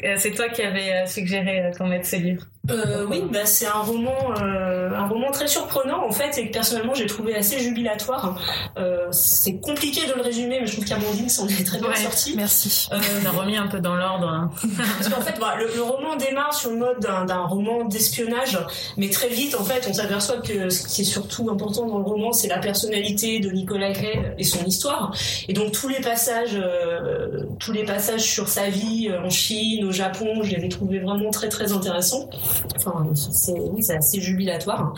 Euh, 0.05 0.15
c'est 0.17 0.31
toi 0.31 0.49
qui 0.51 0.63
avais 0.63 0.93
euh, 0.93 1.07
suggéré 1.07 1.73
qu'on 1.77 1.89
mette 1.89 2.07
ce 2.07 2.15
livre. 2.17 2.45
Euh, 2.71 3.07
oui, 3.11 3.25
bah, 3.29 3.45
c'est 3.45 3.67
un 3.67 3.81
roman, 3.81 4.35
euh, 4.41 4.91
un 4.95 5.09
roman 5.09 5.33
très 5.33 5.49
surprenant 5.49 6.07
en 6.07 6.13
fait 6.13 6.39
et 6.39 6.47
que 6.47 6.53
personnellement 6.53 6.95
j'ai 6.95 7.07
trouvé 7.07 7.35
assez 7.35 7.59
jubilatoire. 7.59 8.41
Euh, 8.79 9.09
c'est 9.11 9.57
compliqué 9.57 10.07
de 10.07 10.13
le 10.13 10.23
résumer, 10.23 10.61
mais 10.61 10.67
je 10.69 10.75
trouve 10.75 10.85
qu'Amandine 10.85 11.29
s'en 11.29 11.49
est 11.49 11.67
très 11.67 11.79
bien 11.79 11.89
ouais, 11.89 11.97
sortie. 11.97 12.35
Merci. 12.37 12.89
Euh, 12.93 12.97
on 13.23 13.27
a 13.27 13.31
remis 13.31 13.57
un 13.57 13.67
peu 13.67 13.81
dans 13.81 13.97
l'ordre. 13.97 14.29
Hein. 14.29 14.51
Parce 14.77 15.09
qu'en 15.09 15.21
fait, 15.21 15.41
bah, 15.41 15.57
le, 15.59 15.75
le, 15.75 15.83
roman 15.83 16.15
démarre 16.15 16.55
sur 16.55 16.71
le 16.71 16.77
mode 16.77 17.01
d'un 17.01 17.45
roman 17.47 17.85
d'espionnage, 17.85 18.59
mais 18.97 19.11
très 19.11 19.29
vite 19.29 19.57
en 19.59 19.65
fait, 19.65 19.87
on 19.91 19.93
s'aperçoit 19.93 20.37
que 20.37 20.71
ce 20.71 20.87
qui 20.87 21.01
est 21.01 21.05
surtout 21.05 21.51
important 21.51 21.87
dans 21.87 21.99
le 21.99 22.05
roman, 22.05 22.33
c'est 22.33 22.49
la 22.49 22.59
personnalité 22.59 23.41
de 23.41 23.51
Nicolas 23.51 23.91
Gray 23.91 24.35
et 24.39 24.45
son 24.45 24.65
histoire. 24.65 25.13
Et 25.49 25.53
donc 25.53 25.73
tous 25.73 25.89
les 25.89 26.01
passages, 26.01 26.55
euh, 26.55 27.43
tous 27.59 27.73
les 27.73 27.85
passages 27.85 28.23
sur 28.23 28.49
sa 28.49 28.69
vie 28.69 29.11
en 29.13 29.31
Chine, 29.31 29.85
au 29.85 29.91
Japon, 29.91 30.43
je 30.45 30.55
les 30.55 30.65
ai 30.65 30.69
trouvés 30.69 31.01
vraiment 31.01 31.31
très 31.31 31.49
très 31.49 31.73
intéressants. 31.73 32.29
Enfin, 32.77 33.07
c'est 33.15 33.59
oui, 33.59 33.83
c'est 33.83 33.97
assez 33.97 34.21
jubilatoire. 34.21 34.95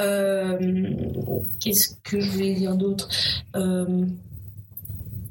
Euh, 0.00 0.58
Qu'est-ce 1.60 1.96
que 2.04 2.20
je 2.20 2.38
vais 2.38 2.54
dire 2.54 2.74
d'autre? 2.76 3.08
Euh, 3.56 4.06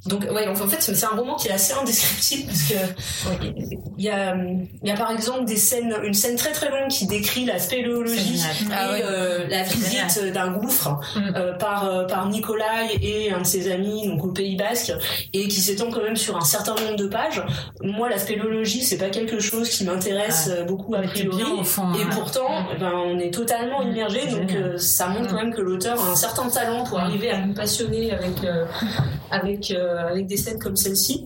donc 0.07 0.25
ouais, 0.31 0.47
en 0.47 0.55
fait 0.55 0.81
c'est 0.81 1.05
un 1.05 1.15
roman 1.15 1.35
qui 1.35 1.47
est 1.47 1.51
assez 1.51 1.73
indescriptible 1.73 2.47
parce 2.47 2.63
que 2.63 3.33
il 3.97 4.03
y 4.03 4.09
a 4.09 4.35
y 4.83 4.91
a 4.91 4.95
par 4.95 5.11
exemple 5.11 5.45
des 5.45 5.55
scènes 5.55 5.93
une 6.03 6.13
scène 6.13 6.35
très 6.35 6.51
très 6.51 6.69
longue 6.69 6.89
qui 6.89 7.07
décrit 7.07 7.45
la 7.45 7.59
spéléologie 7.59 8.37
et 8.37 8.73
ah 8.73 8.91
euh, 8.91 9.47
la 9.49 9.63
visite 9.63 10.33
d'un 10.33 10.51
gouffre 10.51 10.99
mm. 11.15 11.35
euh, 11.35 11.53
par 11.53 11.85
euh, 11.85 12.05
par 12.05 12.27
Nikolai 12.29 12.97
et 13.01 13.31
un 13.31 13.41
de 13.41 13.45
ses 13.45 13.71
amis 13.71 14.07
donc 14.07 14.23
au 14.23 14.31
Pays 14.31 14.55
Basque 14.55 14.93
et 15.33 15.47
qui 15.47 15.59
s'étend 15.59 15.89
quand 15.89 16.03
même 16.03 16.15
sur 16.15 16.37
un 16.37 16.41
certain 16.41 16.75
nombre 16.75 16.95
de 16.95 17.07
pages. 17.07 17.43
Moi 17.81 18.09
la 18.09 18.17
spéléologie 18.17 18.83
c'est 18.83 18.97
pas 18.97 19.09
quelque 19.09 19.39
chose 19.39 19.69
qui 19.69 19.83
m'intéresse 19.83 20.51
ah. 20.51 20.63
beaucoup 20.63 20.93
a 20.95 21.01
priori 21.01 21.43
et 21.99 22.05
pourtant 22.11 22.49
mm. 22.49 22.65
eh 22.75 22.79
ben 22.79 22.91
on 22.93 23.19
est 23.19 23.33
totalement 23.33 23.83
mm. 23.83 23.89
immergé 23.89 24.27
donc 24.27 24.51
euh, 24.53 24.77
ça 24.77 25.07
montre 25.07 25.29
quand 25.29 25.37
même 25.37 25.53
que 25.53 25.61
l'auteur 25.61 25.99
a 25.99 26.11
un 26.11 26.15
certain 26.15 26.47
talent 26.49 26.83
pour 26.83 26.99
arriver 26.99 27.31
à 27.31 27.39
nous 27.39 27.53
passionner 27.53 28.11
avec 28.11 28.33
avec 29.31 29.73
avec 29.97 30.27
des 30.27 30.37
scènes 30.37 30.59
comme 30.59 30.75
celle-ci. 30.75 31.25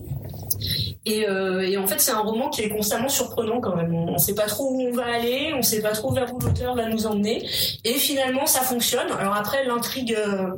Et, 1.04 1.28
euh, 1.28 1.62
et, 1.62 1.76
en 1.76 1.86
fait, 1.86 2.00
c'est 2.00 2.12
un 2.12 2.20
roman 2.20 2.48
qui 2.48 2.62
est 2.62 2.68
constamment 2.68 3.08
surprenant 3.08 3.60
quand 3.60 3.74
même. 3.74 3.92
On 3.92 4.12
ne 4.12 4.18
sait 4.18 4.34
pas 4.34 4.46
trop 4.46 4.70
où 4.70 4.82
on 4.82 4.92
va 4.92 5.06
aller, 5.06 5.50
on 5.52 5.58
ne 5.58 5.62
sait 5.62 5.82
pas 5.82 5.90
trop 5.90 6.12
vers 6.12 6.32
où 6.32 6.38
l'auteur 6.38 6.76
va 6.76 6.88
nous 6.88 7.06
emmener. 7.06 7.44
Et 7.84 7.94
finalement, 7.94 8.46
ça 8.46 8.60
fonctionne. 8.60 9.10
Alors 9.18 9.34
après, 9.34 9.64
l'intrigue, 9.64 10.16
euh, 10.16 10.50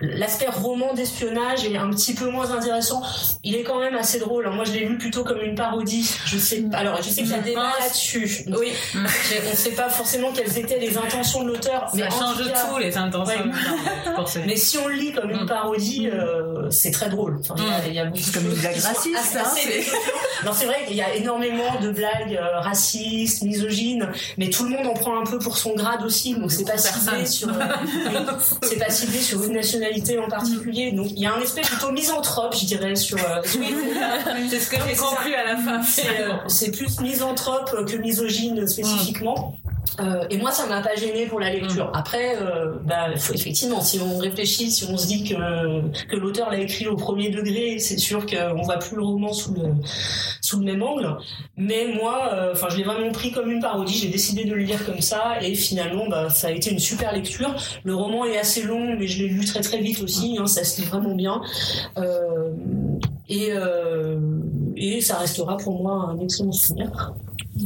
l'aspect 0.00 0.48
roman 0.48 0.94
d'espionnage 0.94 1.64
est 1.64 1.76
un 1.76 1.90
petit 1.90 2.14
peu 2.14 2.30
moins 2.30 2.50
intéressant. 2.52 3.02
Il 3.42 3.56
est 3.56 3.64
quand 3.64 3.80
même 3.80 3.96
assez 3.96 4.18
drôle. 4.20 4.48
Moi, 4.50 4.64
je 4.64 4.72
l'ai 4.72 4.84
lu 4.84 4.96
plutôt 4.96 5.24
comme 5.24 5.40
une 5.40 5.56
parodie. 5.56 6.08
Je 6.24 6.38
sais. 6.38 6.64
Alors, 6.72 7.02
je 7.02 7.08
sais 7.08 7.22
qu'il 7.22 7.30
y 7.30 7.34
a 7.34 7.38
des 7.38 7.50
débat 7.50 7.72
là-dessus. 7.80 8.44
Oui. 8.48 8.72
on 8.94 9.50
ne 9.50 9.56
sait 9.56 9.72
pas 9.72 9.88
forcément 9.88 10.32
quelles 10.32 10.56
étaient 10.56 10.78
les 10.78 10.96
intentions 10.96 11.42
de 11.42 11.48
l'auteur. 11.48 11.90
Ça 11.92 12.10
change 12.10 12.36
tout 12.36 12.78
les 12.78 12.96
intentions. 12.96 13.50
mais 14.46 14.56
si 14.56 14.78
on 14.78 14.86
le 14.86 14.94
lit 14.94 15.12
comme 15.12 15.30
une 15.30 15.42
mm. 15.42 15.46
parodie, 15.46 16.08
euh, 16.08 16.70
c'est 16.70 16.92
très 16.92 17.08
drôle. 17.08 17.40
Enfin, 17.40 17.54
il 17.86 17.94
y 17.94 17.98
a, 17.98 18.04
beaucoup 18.04 18.22
comme 18.32 18.54
blague 18.54 18.78
raciste. 18.78 19.36
Hein, 19.36 19.44
non, 20.44 20.52
c'est 20.54 20.66
vrai 20.66 20.84
qu'il 20.86 20.96
y 20.96 21.02
a 21.02 21.14
énormément 21.14 21.80
de 21.82 21.90
blagues 21.90 22.38
euh, 22.40 22.60
racistes, 22.60 23.42
misogynes, 23.42 24.08
mais 24.36 24.48
tout 24.48 24.64
le 24.64 24.70
monde 24.70 24.86
en 24.86 24.94
prend 24.94 25.20
un 25.20 25.24
peu 25.24 25.38
pour 25.40 25.56
son 25.58 25.74
grade 25.74 26.04
aussi. 26.04 26.36
Donc 26.36 26.52
c'est 26.52 26.64
pas 26.64 26.78
ciblé 26.78 27.26
sur. 27.26 27.48
c'est 28.62 28.78
pas 28.78 28.90
ciblé 28.90 29.18
sur 29.18 29.42
une 29.42 29.54
nationalité 29.54 29.87
en 30.18 30.28
particulier. 30.28 30.92
Donc 30.92 31.08
il 31.10 31.18
y 31.18 31.26
a 31.26 31.34
un 31.34 31.40
aspect 31.40 31.62
plutôt 31.62 31.92
misanthrope, 31.92 32.54
je 32.54 32.66
dirais, 32.66 32.96
sur. 32.96 33.18
Euh, 33.18 33.40
c'est 33.44 34.60
ce 34.60 34.70
que 34.70 34.76
j'ai 34.88 34.96
compris 34.96 35.34
à 35.34 35.44
la 35.44 35.56
fin. 35.56 35.82
C'est 36.48 36.70
plus 36.70 37.00
misanthrope 37.00 37.86
que 37.86 37.96
misogyne 37.96 38.66
spécifiquement. 38.66 39.58
Euh, 40.00 40.24
et 40.30 40.36
moi, 40.38 40.52
ça 40.52 40.66
m'a 40.66 40.80
pas 40.80 40.94
gêné 40.94 41.26
pour 41.26 41.40
la 41.40 41.50
lecture. 41.50 41.86
Mm. 41.86 41.94
Après, 41.96 42.36
euh, 42.36 42.72
bah, 42.84 43.16
faut, 43.16 43.34
effectivement, 43.34 43.80
si 43.80 44.00
on 44.00 44.18
réfléchit, 44.18 44.70
si 44.70 44.84
on 44.84 44.96
se 44.96 45.06
dit 45.06 45.24
que, 45.24 46.06
que 46.06 46.16
l'auteur 46.16 46.50
l'a 46.50 46.58
écrit 46.58 46.86
au 46.86 46.96
premier 46.96 47.30
degré, 47.30 47.78
c'est 47.78 47.98
sûr 47.98 48.26
qu'on 48.26 48.62
voit 48.62 48.78
plus 48.78 48.96
le 48.96 49.02
roman 49.02 49.32
sous 49.32 49.54
le, 49.54 49.62
sous 50.40 50.58
le 50.58 50.64
même 50.64 50.82
angle. 50.82 51.16
Mais 51.56 51.88
moi, 51.94 52.30
euh, 52.32 52.52
enfin, 52.52 52.68
je 52.70 52.76
l'ai 52.76 52.84
vraiment 52.84 53.10
pris 53.10 53.32
comme 53.32 53.50
une 53.50 53.60
parodie. 53.60 53.94
J'ai 53.94 54.08
décidé 54.08 54.44
de 54.44 54.54
le 54.54 54.62
lire 54.62 54.84
comme 54.84 55.00
ça, 55.00 55.38
et 55.42 55.54
finalement, 55.54 56.08
bah, 56.08 56.30
ça 56.30 56.48
a 56.48 56.50
été 56.50 56.70
une 56.70 56.78
super 56.78 57.12
lecture. 57.12 57.54
Le 57.84 57.94
roman 57.94 58.24
est 58.24 58.38
assez 58.38 58.62
long, 58.62 58.96
mais 58.98 59.06
je 59.08 59.22
l'ai 59.22 59.28
lu 59.28 59.44
très 59.44 59.60
très 59.60 59.77
vite 59.80 60.02
aussi. 60.02 60.36
Hein, 60.38 60.46
ça 60.46 60.64
se 60.64 60.80
lit 60.80 60.86
vraiment 60.86 61.14
bien. 61.14 61.40
Euh, 61.96 62.52
et, 63.28 63.48
euh, 63.52 64.18
et 64.76 65.00
ça 65.00 65.18
restera 65.18 65.56
pour 65.56 65.82
moi 65.82 66.10
un 66.10 66.18
excellent 66.18 66.52
souvenir. 66.52 67.14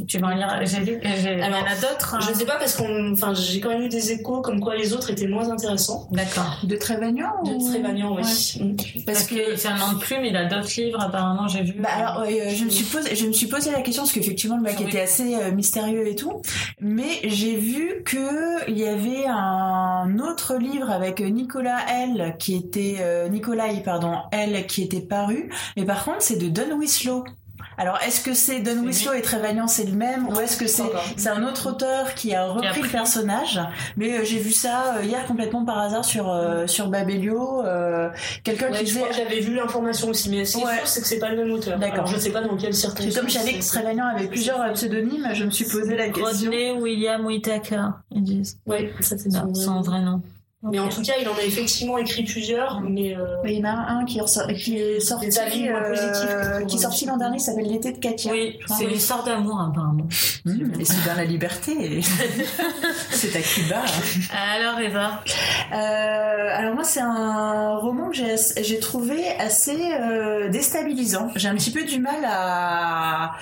Tu 0.07 0.19
vas 0.19 0.29
en 0.29 0.35
lire 0.35 0.61
J'ai 0.65 0.81
vu. 0.81 1.01
Il 1.03 1.39
y 1.39 1.45
en 1.45 1.53
a 1.53 1.75
d'autres. 1.81 2.15
Hein. 2.15 2.21
Je 2.23 2.31
ne 2.31 2.35
sais 2.35 2.47
pas 2.47 2.57
parce 2.57 2.75
qu'on, 2.77 3.13
enfin, 3.13 3.35
j'ai 3.35 3.61
quand 3.61 3.71
même 3.71 3.83
eu 3.83 3.89
des 3.89 4.13
échos 4.13 4.41
comme 4.41 4.61
quoi 4.61 4.77
les 4.77 4.93
autres 4.93 5.11
étaient 5.11 5.27
moins 5.27 5.51
intéressants. 5.51 6.09
D'accord. 6.11 6.61
De 6.65 6.77
Trévagnan. 6.77 7.43
De 7.45 7.71
Trévagnan, 7.71 8.17
oui. 8.17 8.23
Mm. 8.61 9.05
Parce, 9.07 9.25
que 9.25 9.57
ça 9.57 9.73
demande 9.73 10.01
plus, 10.01 10.17
mais 10.21 10.31
il 10.31 10.37
a 10.37 10.45
d'autres 10.45 10.71
livres 10.77 11.01
apparemment. 11.01 11.49
J'ai 11.49 11.63
vu. 11.63 11.75
Bah 11.79 11.89
alors, 11.95 12.23
euh, 12.23 12.51
je 12.55 12.65
me 12.65 12.71
suis 12.71 12.85
posé, 12.85 13.15
je 13.15 13.27
me 13.27 13.33
suis 13.33 13.47
posé 13.47 13.71
la 13.71 13.81
question 13.81 14.03
parce 14.03 14.13
qu'effectivement 14.13 14.57
le 14.57 14.63
mec 14.63 14.81
était 14.81 15.01
assez 15.01 15.35
euh, 15.35 15.53
mystérieux 15.53 16.07
et 16.07 16.15
tout, 16.15 16.43
mais 16.81 17.21
j'ai 17.25 17.57
vu 17.57 18.03
que 18.05 18.69
il 18.69 18.79
y 18.79 18.87
avait 18.87 19.27
un 19.27 20.19
autre 20.19 20.57
livre 20.57 20.91
avec 20.91 21.21
Nicolas 21.21 21.79
L 21.89 22.37
qui 22.39 22.55
était 22.55 22.97
euh, 23.01 23.29
Nicolai 23.29 23.83
pardon 23.85 24.17
L 24.33 24.67
qui 24.67 24.83
était 24.83 25.01
paru, 25.01 25.51
mais 25.77 25.85
par 25.85 26.05
contre 26.05 26.21
c'est 26.21 26.37
de 26.37 26.49
Don 26.49 26.79
Wislow. 26.79 27.25
Alors, 27.79 27.99
est-ce 28.07 28.23
que 28.23 28.35
c'est 28.35 28.61
Don 28.61 28.83
Winslow 28.83 29.13
et 29.15 29.23
Trévagnan, 29.23 29.67
c'est 29.67 29.85
le 29.85 29.93
même, 29.93 30.29
ou 30.29 30.41
est-ce 30.41 30.57
que 30.57 30.67
c'est 30.67 30.91
c'est 31.17 31.29
un 31.29 31.43
autre 31.47 31.71
auteur 31.71 32.15
qui 32.15 32.35
a 32.35 32.47
repris 32.47 32.83
le 32.83 32.89
personnage 32.89 33.61
Mais 33.97 34.19
euh, 34.19 34.25
j'ai 34.25 34.39
vu 34.39 34.51
ça 34.51 34.97
euh, 34.97 35.05
hier 35.05 35.27
complètement 35.27 35.65
par 35.65 35.79
hasard 35.79 36.05
sur 36.05 36.31
euh, 36.31 36.67
sur 36.67 36.89
Babelio. 36.89 37.63
Quelqu'un 38.45 38.71
qui 38.73 38.85
disait. 38.85 39.03
J'avais 39.13 39.41
vu 39.41 39.55
l'information 39.55 40.09
aussi, 40.09 40.31
mais 40.31 40.45
ce 40.45 40.57
qui 40.57 40.63
est 40.63 40.67
c'est 40.85 41.01
que 41.01 41.07
c'est 41.07 41.19
pas 41.19 41.31
le 41.31 41.37
même 41.37 41.53
auteur. 41.53 41.79
D'accord. 41.79 42.07
Je 42.07 42.19
sais 42.19 42.31
pas 42.31 42.43
dans 42.43 42.57
quelles 42.57 42.75
circonstances. 42.75 43.15
Comme 43.15 43.29
je 43.29 43.35
savais 43.35 43.55
que 43.55 43.65
Trévagnan 43.65 44.07
avait 44.07 44.29
plusieurs 44.29 44.73
pseudonymes, 44.73 45.29
je 45.33 45.45
me 45.45 45.51
suis 45.51 45.65
posé 45.65 45.97
la 45.97 46.09
question. 46.09 46.51
Rodney 46.51 46.73
William 46.73 47.25
Whitaker, 47.25 47.89
ils 48.11 48.23
disent. 48.23 48.59
Oui, 48.67 48.91
ça 49.01 49.17
c'est 49.19 49.31
son 49.31 49.81
vrai 49.81 50.01
nom. 50.01 50.23
Mais 50.71 50.79
en 50.79 50.89
tout 50.89 51.03
cas, 51.03 51.15
il 51.21 51.29
en 51.29 51.35
a 51.35 51.43
effectivement 51.43 51.99
écrit 51.99 52.23
plusieurs. 52.23 52.81
Mais, 52.83 53.17
euh... 53.17 53.37
il 53.45 53.59
y 53.59 53.61
en 53.61 53.65
a 53.65 53.73
un 53.73 54.05
qui, 54.05 54.21
qui 54.57 54.79
est 54.79 55.01
sorti, 55.01 55.69
euh, 55.69 56.65
qui 56.67 56.77
est 56.77 56.79
sorti 56.79 57.07
l'an 57.07 57.17
dernier, 57.17 57.41
s'appelle 57.41 57.67
L'été 57.67 57.93
de 57.93 57.99
Katia. 57.99 58.31
Oui, 58.31 58.59
c'est 58.79 58.87
l'histoire 58.87 59.25
d'amour 59.25 59.61
apparemment. 59.61 60.07
Mmh, 60.45 60.81
et 60.81 60.85
c'est 60.85 61.09
dans 61.09 61.17
la 61.17 61.25
liberté. 61.25 62.01
c'est 63.11 63.35
à 63.35 63.41
Cuba. 63.41 63.83
Alors 64.33 64.79
Eva. 64.79 65.23
Euh, 65.73 65.77
alors 66.59 66.75
moi, 66.77 66.85
c'est 66.85 67.01
un 67.01 67.77
roman 67.79 68.11
que 68.11 68.19
j'ai 68.63 68.79
trouvé 68.79 69.31
assez 69.41 69.95
euh, 70.01 70.49
déstabilisant. 70.49 71.31
J'ai 71.35 71.49
un 71.49 71.57
petit 71.57 71.73
peu 71.73 71.83
du 71.85 71.99
mal 71.99 72.25
à 72.25 73.33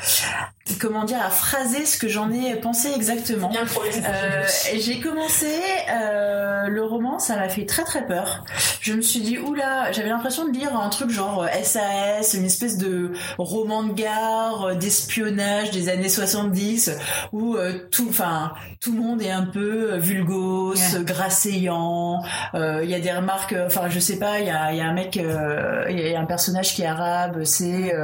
comment 0.78 1.04
dire 1.04 1.20
à 1.22 1.30
phraser 1.30 1.84
ce 1.86 1.98
que 1.98 2.08
j'en 2.08 2.30
ai 2.30 2.54
pensé 2.56 2.88
exactement. 2.94 3.50
Euh, 3.54 4.44
j'ai 4.76 5.00
commencé 5.00 5.46
euh, 5.90 6.68
le 6.68 6.84
roman, 6.84 7.18
ça 7.18 7.36
m'a 7.36 7.48
fait 7.48 7.66
très 7.66 7.84
très 7.84 8.06
peur. 8.06 8.44
Je 8.80 8.92
me 8.92 9.00
suis 9.00 9.20
dit 9.20 9.38
oula, 9.38 9.90
j'avais 9.92 10.08
l'impression 10.10 10.46
de 10.46 10.52
lire 10.52 10.76
un 10.76 10.88
truc 10.88 11.10
genre 11.10 11.46
SAS, 11.62 12.34
une 12.34 12.44
espèce 12.44 12.78
de 12.78 13.12
roman 13.38 13.84
de 13.84 13.92
gare, 13.92 14.76
d'espionnage 14.76 15.70
des 15.70 15.88
années 15.88 16.08
70 16.08 16.92
où 17.32 17.56
euh, 17.56 17.72
tout, 17.90 18.06
enfin 18.08 18.52
tout 18.80 18.92
le 18.92 19.00
monde 19.00 19.22
est 19.22 19.30
un 19.30 19.46
peu 19.46 19.96
vulgos, 19.96 20.74
grasséant. 21.00 22.22
Il 22.54 22.88
y 22.88 22.94
a 22.94 23.00
des 23.00 23.12
remarques, 23.12 23.54
enfin 23.66 23.88
je 23.88 23.98
sais 23.98 24.18
pas, 24.18 24.40
il 24.40 24.46
y 24.46 24.50
a, 24.50 24.72
y 24.72 24.80
a 24.80 24.84
un 24.84 24.92
mec, 24.92 25.16
il 25.16 25.98
y 25.98 26.14
a 26.14 26.20
un 26.20 26.26
personnage 26.26 26.74
qui 26.74 26.82
est 26.82 26.86
arabe, 26.86 27.44
c'est 27.44 27.94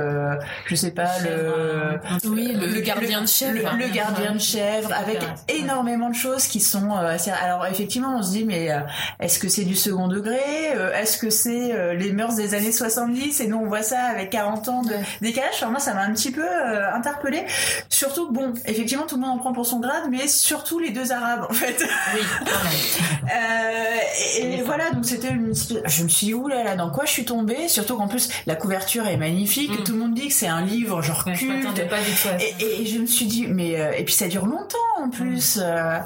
je 0.66 0.74
sais 0.74 0.90
pas 0.90 1.10
le 1.20 2.00
oui 2.24 2.45
le, 2.52 2.80
gardien 2.80 3.22
de 3.22 3.26
chèvre. 3.26 3.76
Le, 3.78 3.88
gardien 3.88 4.34
de 4.34 4.38
chèvre, 4.38 4.92
avec 4.92 5.18
énormément 5.48 6.10
de 6.10 6.14
choses 6.14 6.46
qui 6.46 6.60
sont 6.60 6.90
euh, 6.90 7.14
assez... 7.14 7.30
Alors 7.30 7.66
effectivement, 7.66 8.16
on 8.16 8.22
se 8.22 8.30
dit, 8.30 8.44
mais 8.44 8.70
euh, 8.70 8.80
est-ce 9.20 9.38
que 9.38 9.48
c'est 9.48 9.64
du 9.64 9.74
second 9.74 10.08
degré 10.08 10.38
euh, 10.74 10.92
Est-ce 10.94 11.18
que 11.18 11.30
c'est 11.30 11.94
les 11.96 12.12
mœurs 12.12 12.36
des 12.36 12.54
années 12.54 12.72
70 12.72 13.40
Et 13.40 13.46
nous, 13.46 13.58
on 13.58 13.66
voit 13.66 13.82
ça 13.82 14.00
avec 14.00 14.30
40 14.30 14.68
ans 14.68 14.82
de 14.82 14.94
décalage. 15.20 15.54
Enfin, 15.54 15.70
moi, 15.70 15.80
ça 15.80 15.94
m'a 15.94 16.02
un 16.02 16.12
petit 16.12 16.30
peu 16.30 16.46
interpellé. 16.94 17.44
Surtout, 17.88 18.30
bon, 18.30 18.52
effectivement, 18.66 19.06
tout 19.06 19.16
le 19.16 19.22
monde 19.22 19.38
en 19.38 19.38
prend 19.38 19.52
pour 19.52 19.66
son 19.66 19.80
grade, 19.80 20.04
mais 20.10 20.26
surtout 20.28 20.78
les 20.78 20.90
deux 20.90 21.12
arabes, 21.12 21.46
en 21.48 21.52
fait. 21.52 21.82
Oui, 22.14 22.20
et, 24.40 24.62
voilà, 24.62 24.90
donc 24.90 25.04
c'était 25.04 25.30
une... 25.30 25.54
Je 25.54 26.02
me 26.02 26.08
suis 26.08 26.26
dit, 26.28 26.34
oulala, 26.34 26.76
dans 26.76 26.90
quoi 26.90 27.04
je 27.04 27.10
suis 27.10 27.24
tombée? 27.24 27.68
Surtout 27.68 27.96
qu'en 27.96 28.08
plus, 28.08 28.28
la 28.46 28.54
couverture 28.54 29.06
est 29.06 29.16
magnifique. 29.16 29.70
Mm. 29.70 29.84
Tout 29.84 29.92
le 29.92 29.98
monde 29.98 30.14
dit 30.14 30.28
que 30.28 30.34
c'est 30.34 30.48
un 30.48 30.64
livre 30.64 31.02
genre 31.02 31.24
culte. 31.24 31.88
pas 31.88 32.00
du 32.00 32.10
tout 32.12 32.28
et, 32.40 32.86
je 32.86 32.98
me 32.98 33.06
suis 33.06 33.26
dit, 33.26 33.46
mais 33.46 33.80
euh, 33.80 33.92
et 33.92 34.04
puis 34.04 34.14
ça 34.14 34.28
dure 34.28 34.46
longtemps 34.46 34.78
en 34.98 35.08
plus. 35.10 35.58
Euh, 35.60 35.98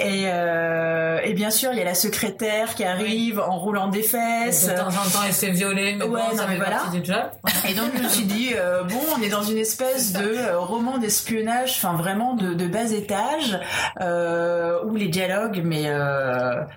et, 0.00 0.24
euh, 0.26 1.20
et 1.22 1.34
bien 1.34 1.50
sûr, 1.50 1.70
il 1.72 1.78
y 1.78 1.82
a 1.82 1.84
la 1.84 1.94
secrétaire 1.94 2.74
qui 2.74 2.84
arrive 2.84 3.40
en 3.40 3.58
roulant 3.58 3.88
des 3.88 4.02
fesses. 4.02 4.66
De 4.66 4.74
temps 4.74 4.88
en 4.88 5.10
temps, 5.10 5.24
elle 5.26 5.32
s'est 5.32 5.50
violée, 5.50 5.94
mais 5.96 6.04
ouais, 6.04 6.20
bon, 6.30 6.36
ça 6.36 6.46
fait 6.46 6.56
voilà. 6.56 6.82
du 6.92 7.04
job. 7.04 7.24
Et 7.68 7.74
donc 7.74 7.90
je 7.96 8.02
me 8.02 8.08
suis 8.08 8.24
dit, 8.24 8.50
bon, 8.88 9.00
on 9.16 9.22
est 9.22 9.28
dans 9.28 9.42
une 9.42 9.58
espèce 9.58 10.12
de 10.12 10.54
roman 10.56 10.98
d'espionnage, 10.98 11.74
enfin 11.76 11.94
vraiment 11.94 12.34
de, 12.34 12.54
de 12.54 12.66
bas 12.66 12.90
étage, 12.90 13.58
où 14.00 14.96
les 14.96 15.08
dialogues, 15.08 15.62
mais 15.64 15.90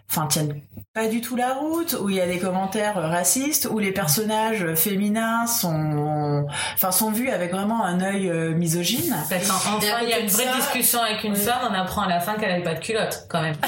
enfin 0.10 0.28
tiennent 0.28 0.62
pas 0.94 1.08
du 1.08 1.22
tout 1.22 1.36
la 1.36 1.54
route, 1.54 1.96
où 2.02 2.10
il 2.10 2.16
y 2.16 2.22
a 2.22 2.28
des 2.28 2.40
commentaires 2.40 2.96
racistes, 2.96 3.68
où 3.70 3.80
les 3.80 3.92
personnages 3.92 4.74
féminins 4.76 5.46
sont, 5.46 6.48
enfin, 6.74 6.92
sont 6.92 7.12
vus 7.12 7.30
avec 7.30 7.52
vraiment 7.52 7.86
un 7.86 8.02
œil 8.02 8.32
misogyne. 8.56 8.89
Enfin, 8.98 9.80
il 10.04 10.10
y 10.10 10.14
a 10.14 10.20
une 10.20 10.28
vraie 10.28 10.56
discussion 10.56 11.02
avec 11.02 11.24
une 11.24 11.36
femme, 11.36 11.70
on 11.70 11.74
apprend 11.74 12.04
à 12.04 12.10
la 12.10 12.20
fin 12.20 12.36
qu'elle 12.36 12.50
n'avait 12.50 12.64
pas 12.64 12.76
de 12.76 12.80
culotte, 12.80 13.26
quand 13.30 13.42
même. 13.42 13.56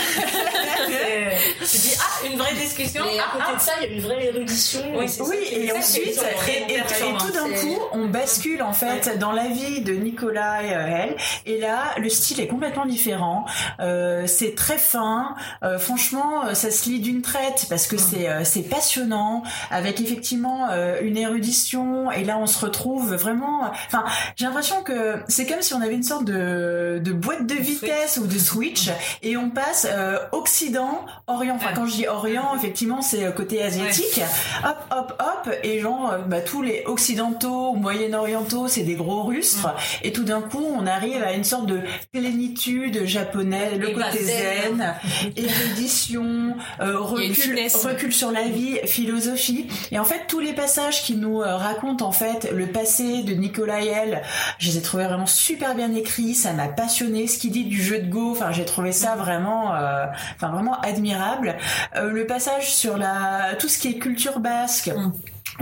tu 1.60 1.78
dis, 1.78 1.96
ah, 2.00 2.28
une 2.28 2.38
vraie 2.38 2.54
discussion. 2.54 3.04
Et 3.06 3.20
à 3.20 3.24
ah, 3.28 3.32
côté 3.32 3.46
ah. 3.50 3.56
de 3.56 3.62
ça, 3.62 3.72
il 3.82 3.90
y 3.90 3.92
a 3.92 3.96
une 3.96 4.02
vraie 4.02 4.26
érudition. 4.26 4.82
Oui, 4.96 5.06
oui 5.20 5.38
et 5.52 5.72
ensuite, 5.72 6.24
et, 6.48 6.82
tout 7.20 7.32
d'un 7.32 7.50
coup, 7.50 7.80
on 7.94 8.06
bascule, 8.08 8.64
en 8.64 8.74
fait, 8.74 9.18
dans 9.20 9.32
la 9.32 9.48
vie 9.48 9.82
de 9.82 9.94
Nicolas 9.94 10.64
et 10.64 10.68
elle. 10.68 11.16
Et 11.46 11.60
là, 11.60 11.94
le 11.98 12.10
style 12.10 12.40
est 12.40 12.48
complètement 12.48 12.86
différent. 12.86 13.46
Euh, 13.80 14.26
c'est 14.28 14.56
très 14.56 14.78
fin. 14.78 15.36
Euh, 15.64 15.78
franchement, 15.78 16.54
ça 16.54 16.72
se 16.72 16.90
lit 16.90 17.00
d'une 17.00 17.22
traite 17.22 17.68
parce 17.70 17.88
que 17.88 17.98
c'est 17.98 18.30
euh, 18.30 18.44
c'est 18.44 18.64
passionnant, 18.64 19.44
avec 19.70 20.00
effectivement 20.02 20.70
euh, 20.72 21.00
une 21.02 21.18
érudition. 21.18 22.12
Et 22.12 22.24
là, 22.24 22.38
on 22.38 22.48
se 22.48 22.64
retrouve 22.64 23.14
vraiment. 23.16 23.72
Enfin, 23.88 24.04
j'ai 24.36 24.46
l'impression 24.46 24.84
que 24.84 25.11
c'est 25.28 25.46
comme 25.46 25.62
si 25.62 25.74
on 25.74 25.82
avait 25.82 25.96
une 25.96 26.04
sorte 26.04 26.26
de, 26.26 27.02
de 27.04 27.12
boîte 27.12 27.46
de 27.48 27.56
vitesse 27.56 28.18
ou 28.18 28.28
de 28.28 28.38
switch 28.38 28.90
et 29.22 29.38
on 29.38 29.50
passe 29.50 29.88
euh, 29.90 30.18
Occident, 30.32 31.06
Orient. 31.28 31.56
Enfin, 31.56 31.72
quand 31.76 31.86
je 31.86 31.94
dis 31.94 32.08
Orient, 32.08 32.56
effectivement, 32.56 33.02
c'est 33.02 33.24
euh, 33.24 33.32
côté 33.32 33.62
asiatique. 33.62 34.22
Hop, 34.64 34.78
hop, 34.92 35.14
hop. 35.20 35.54
Et 35.64 35.80
genre, 35.80 36.12
euh, 36.12 36.18
bah, 36.20 36.42
tous 36.42 36.62
les 36.62 36.84
Occidentaux, 36.86 37.74
Moyen-Orientaux, 37.74 38.68
c'est 38.68 38.84
des 38.84 38.96
gros 38.96 39.24
rustres. 39.24 39.74
Et 40.04 40.12
tout 40.12 40.24
d'un 40.24 40.42
coup, 40.42 40.64
on 40.76 40.86
arrive 40.88 41.24
à 41.24 41.34
une 41.34 41.44
sorte 41.44 41.68
de 41.68 41.80
plénitude 42.12 43.06
japonaise, 43.06 43.78
le 43.78 43.90
côté 43.90 44.24
zen, 44.24 44.96
érudition, 45.36 46.56
recul, 46.80 47.60
recul 47.84 48.14
sur 48.14 48.32
la 48.32 48.44
vie, 48.44 48.80
philosophie. 48.86 49.68
Et 49.92 50.00
en 50.00 50.06
fait, 50.06 50.26
tous 50.28 50.40
les 50.40 50.54
passages 50.54 51.04
qui 51.04 51.16
nous 51.16 51.40
racontent 51.40 52.06
en 52.06 52.12
fait 52.12 52.52
le 52.52 52.68
passé 52.68 53.24
de 53.24 53.34
Nicolas 53.34 53.84
et 53.84 53.88
elle, 53.88 54.22
je 54.58 54.70
les 54.70 54.78
ai 54.78 54.82
trouvés 54.82 55.01
trouvé 55.02 55.08
vraiment 55.14 55.26
super 55.26 55.76
bien 55.76 55.94
écrit, 55.94 56.36
ça 56.36 56.54
m'a 56.54 56.68
passionné. 56.68 57.28
Ce 57.28 57.38
qu'il 57.40 57.52
dit 57.52 57.66
du 57.66 57.82
jeu 57.82 58.00
de 58.00 58.10
Go, 58.10 58.32
enfin 58.32 58.52
j'ai 58.52 58.66
trouvé 58.66 58.92
ça 58.92 59.16
vraiment, 59.16 59.74
euh, 59.76 60.06
enfin 60.36 60.50
vraiment 60.50 60.80
admirable. 60.82 61.58
Euh, 61.96 62.10
le 62.12 62.26
passage 62.28 62.74
sur 62.74 62.98
la 62.98 63.56
tout 63.60 63.68
ce 63.68 63.78
qui 63.78 63.90
est 63.90 63.98
culture 64.00 64.40
basque. 64.40 64.92
Mm. 64.96 65.12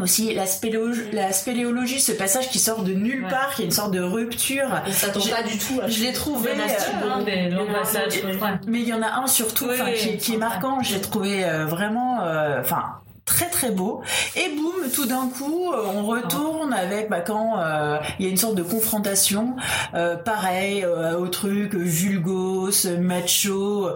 Aussi 0.04 0.34
la, 0.34 0.46
spéléologie, 0.46 1.02
la 1.12 1.34
spéléologie, 1.34 2.00
ce 2.00 2.12
passage 2.12 2.50
qui 2.50 2.60
sort 2.60 2.84
de 2.84 2.94
nulle 2.94 3.24
Ouais. 3.24 3.30
part, 3.30 3.54
qui 3.56 3.64
est 3.64 3.66
une 3.66 3.72
sorte 3.72 3.92
de 3.92 4.00
rupture. 4.00 4.70
S'attend 4.92 5.20
J'ai- 5.20 5.32
pas 5.32 5.44
du 5.44 5.58
tout 5.58 5.82
Je 5.88 6.04
l'ai 6.04 6.14
trouvé, 6.14 6.52
euh, 6.52 6.54
Il 6.54 6.60
y 6.60 7.04
en 7.04 7.10
a 7.10 7.18
ouais. 7.18 8.60
mais 8.68 8.80
il 8.82 8.88
y 8.88 8.94
en 8.94 9.02
a 9.02 9.20
un 9.20 9.28
surtout 9.28 9.68
Oui, 9.68 9.94
qui, 9.98 10.18
qui 10.18 10.34
est 10.36 10.38
marquant. 10.38 10.82
Je 10.84 10.94
l'ai 10.94 11.02
trouvé 11.02 11.44
euh, 11.44 11.66
vraiment, 11.66 12.22
euh, 12.24 12.62
enfin. 12.62 12.84
Très 13.30 13.46
très 13.46 13.70
beau. 13.70 14.02
Et 14.36 14.50
boum 14.56 14.90
tout 14.92 15.06
d'un 15.06 15.30
coup 15.30 15.72
euh, 15.72 15.84
on 15.96 16.04
retourne 16.04 16.74
avec 16.74 17.10
bah, 17.10 17.22
quand 17.22 17.60
euh, 17.60 18.00
il 18.18 18.26
y 18.26 18.28
a 18.28 18.32
une 18.32 18.38
sorte 18.38 18.56
de 18.56 18.64
confrontation 18.64 19.56
euh, 19.94 20.16
pareil 20.16 20.84
euh, 20.84 21.16
au 21.16 21.28
truc 21.28 21.76
vulgos 21.76 22.88
macho 23.00 23.90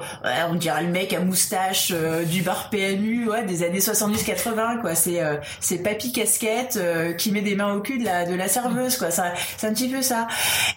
on 0.49 0.55
dirait 0.55 0.83
le 0.83 0.89
mec 0.89 1.13
à 1.13 1.19
moustache 1.19 1.91
du 2.27 2.43
bar 2.43 2.69
PMU 2.69 3.27
ouais, 3.29 3.43
des 3.43 3.63
années 3.63 3.79
70-80 3.79 4.81
quoi. 4.81 4.93
C'est 4.93 5.21
c'est 5.59 5.79
papy 5.79 6.11
casquette 6.11 6.79
qui 7.17 7.31
met 7.31 7.41
des 7.41 7.55
mains 7.55 7.73
au 7.73 7.81
cul 7.81 7.97
de 7.97 8.05
la 8.05 8.25
de 8.25 8.35
la 8.35 8.47
serveuse 8.47 8.97
quoi. 8.97 9.09
Ça 9.09 9.33
c'est 9.57 9.67
un 9.67 9.73
petit 9.73 9.89
peu 9.89 10.01
ça. 10.01 10.27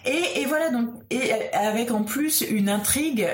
Et, 0.05 0.45
voilà 0.45 0.71
donc 0.71 0.89
et 1.11 1.31
avec 1.53 1.91
en 1.91 2.03
plus 2.03 2.41
une 2.41 2.69
intrigue 2.69 3.27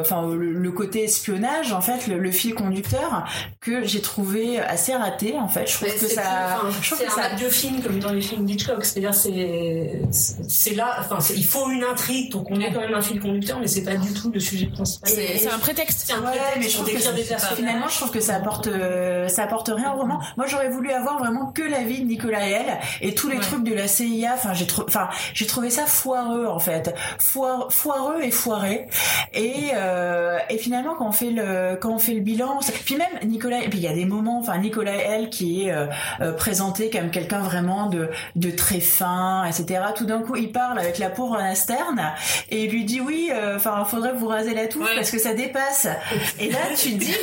enfin 0.00 0.28
le, 0.32 0.70
côté 0.70 1.04
espionnage 1.04 1.72
en 1.72 1.80
fait 1.80 2.06
le 2.06 2.30
fil 2.30 2.54
conducteur 2.54 3.26
que 3.60 3.84
j'ai 3.84 4.02
trouvé 4.02 4.35
assez 4.68 4.94
raté 4.94 5.34
en 5.38 5.48
fait 5.48 5.66
je 5.68 5.74
trouve 5.74 5.88
Mais 5.88 5.94
que 5.94 6.06
ça 6.14 6.22
enfin, 6.22 6.68
je 6.80 6.86
trouve 6.94 7.04
que 7.06 7.12
un 7.12 7.22
ça 7.22 7.34
de 7.34 7.48
film 7.48 7.82
comme 7.82 7.98
dans 7.98 8.12
les 8.12 8.20
films 8.20 8.44
d'Hitchcock 8.44 8.84
c'est-à-dire 8.84 9.14
c'est 9.14 10.00
c'est 10.10 10.74
là 10.74 10.96
enfin 11.00 11.18
il 11.34 11.44
faut 11.44 11.68
une 11.70 11.84
intrigue 11.84 12.30
donc 12.32 12.50
on 12.50 12.60
est 12.60 12.72
quand 12.72 12.80
même 12.80 12.94
un 12.94 13.00
fil 13.02 13.20
conducteur 13.20 13.58
mais 13.60 13.66
c'est 13.66 13.82
pas 13.84 13.96
du 13.96 14.12
tout 14.12 14.30
le 14.32 14.40
sujet 14.40 14.66
principal 14.66 15.10
C'est 15.10 15.48
un 15.48 15.58
prétexte. 15.58 16.04
c'est 16.06 16.12
un 16.12 16.16
Ouais, 16.20 16.30
prétexte 16.30 16.56
mais 16.58 16.68
je 16.68 16.74
trouve 16.74 16.86
que 16.86 17.16
des 17.16 17.22
personnages 17.22 17.56
finalement, 17.56 17.88
je 17.88 17.96
trouve 17.96 18.10
que 18.10 18.20
ça 18.20 18.34
apporte, 18.36 18.66
euh, 18.66 19.28
ça 19.28 19.44
apporte 19.44 19.68
rien 19.74 19.92
au 19.92 19.98
roman. 19.98 20.20
Moi, 20.36 20.46
j'aurais 20.46 20.68
voulu 20.70 20.90
avoir 20.92 21.18
vraiment 21.18 21.46
que 21.52 21.62
la 21.62 21.82
vie 21.82 22.00
de 22.00 22.06
Nicolas 22.06 22.46
L 22.48 22.66
et 23.00 23.14
tous 23.14 23.28
les 23.28 23.36
Ouais. 23.36 23.42
trucs 23.42 23.64
de 23.64 23.74
la 23.74 23.86
CIA. 23.88 24.32
Enfin, 24.34 24.52
j'ai 24.54 24.66
trouvé, 24.66 24.86
enfin, 24.88 25.08
j'ai 25.34 25.46
trouvé 25.46 25.70
ça 25.70 25.86
foireux 25.86 26.46
en 26.46 26.58
fait, 26.58 26.94
Foire, 27.18 27.68
foireux 27.72 28.22
et 28.22 28.30
foiré. 28.30 28.86
Et 29.34 29.70
euh, 29.74 30.38
et 30.50 30.58
finalement, 30.58 30.94
quand 30.98 31.08
on 31.08 31.12
fait 31.12 31.30
le, 31.30 31.76
quand 31.76 31.90
on 31.92 31.98
fait 31.98 32.14
le 32.14 32.20
bilan, 32.20 32.58
puis 32.84 32.96
même 32.96 33.28
Nicolas, 33.30 33.62
et 33.62 33.68
puis 33.68 33.78
il 33.78 33.84
y 33.84 33.88
a 33.88 33.94
des 33.94 34.04
moments, 34.06 34.25
enfin 34.38 34.58
Nicolas 34.58 34.96
L 34.96 35.30
qui 35.30 35.66
est 35.66 35.72
euh, 35.72 35.86
euh, 36.20 36.32
présenté 36.32 36.90
comme 36.90 37.10
quelqu'un 37.10 37.40
vraiment 37.40 37.86
de 37.86 38.08
de 38.34 38.50
très 38.50 38.80
fin, 38.80 39.44
etc. 39.44 39.80
Tout 39.94 40.06
d'un 40.06 40.20
coup, 40.20 40.36
il 40.36 40.52
parle 40.52 40.78
avec 40.78 40.98
la 40.98 41.10
pauvre 41.10 41.36
Anna 41.36 41.54
Stern 41.54 42.00
et 42.50 42.64
il 42.64 42.70
lui 42.70 42.84
dit 42.84 43.00
oui, 43.00 43.30
euh, 43.32 43.56
enfin, 43.56 43.84
faudrait 43.84 44.12
vous 44.12 44.28
raser 44.28 44.54
la 44.54 44.66
touffe 44.66 44.84
Ouais. 44.86 44.94
parce 44.96 45.10
que 45.10 45.18
ça 45.18 45.34
dépasse. 45.34 45.88
Et 46.38 46.50
là, 46.50 46.58
tu 46.76 46.92
te 46.92 46.98
dis, 46.98 47.14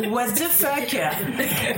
mais 0.00 0.08
what 0.08 0.26
the 0.26 0.42
fuck? 0.50 0.96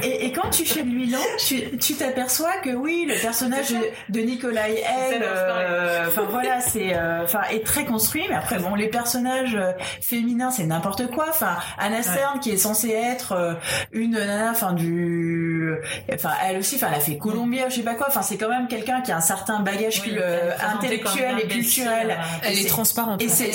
Et, 0.02 0.26
et 0.26 0.32
quand 0.32 0.50
tu 0.50 0.64
fais 0.64 0.82
bilan, 0.82 1.18
tu 1.46 1.76
tu 1.78 1.94
t'aperçois 1.94 2.56
que 2.62 2.70
oui, 2.70 3.06
le 3.08 3.14
personnage 3.20 3.70
de, 3.70 3.78
de 4.08 4.20
Nikolai 4.20 4.82
L, 5.12 5.22
euh, 5.22 6.04
enfin 6.08 6.22
voilà, 6.30 6.60
c'est, 6.60 6.94
euh, 6.96 7.22
enfin, 7.24 7.42
est 7.50 7.64
très 7.64 7.84
construit. 7.84 8.24
Mais 8.28 8.34
après, 8.36 8.58
bon, 8.58 8.74
les 8.74 8.88
personnages 8.88 9.58
féminins, 10.00 10.50
c'est 10.50 10.64
n'importe 10.64 11.08
quoi. 11.10 11.26
Enfin, 11.28 11.56
Anna 11.78 12.02
Stern, 12.02 12.40
qui 12.40 12.50
est 12.50 12.56
censée 12.56 12.90
être 12.90 13.56
une 13.92 14.12
nana, 14.12 14.43
enfin 14.50 14.72
du, 14.72 15.74
enfin, 16.12 16.30
elle 16.46 16.58
aussi, 16.58 16.76
enfin, 16.76 16.88
elle 16.90 16.96
a 16.98 17.00
fait 17.00 17.16
Columbia, 17.18 17.68
je 17.68 17.76
sais 17.76 17.82
pas 17.82 17.94
quoi. 17.94 18.06
Enfin, 18.08 18.22
c'est 18.22 18.36
quand 18.36 18.48
même 18.48 18.68
quelqu'un 18.68 19.00
qui 19.00 19.12
a 19.12 19.16
un 19.16 19.20
certain 19.20 19.60
bagage 19.60 20.02
Oui, 20.04 20.16
euh, 20.18 20.50
intellectuel 20.74 21.36
et 21.42 21.48
culturel. 21.48 22.10
euh, 22.10 22.14
Elle 22.42 22.58
est 22.58 22.68
transparente. 22.68 23.22
Et 23.22 23.28
c'est 23.28 23.50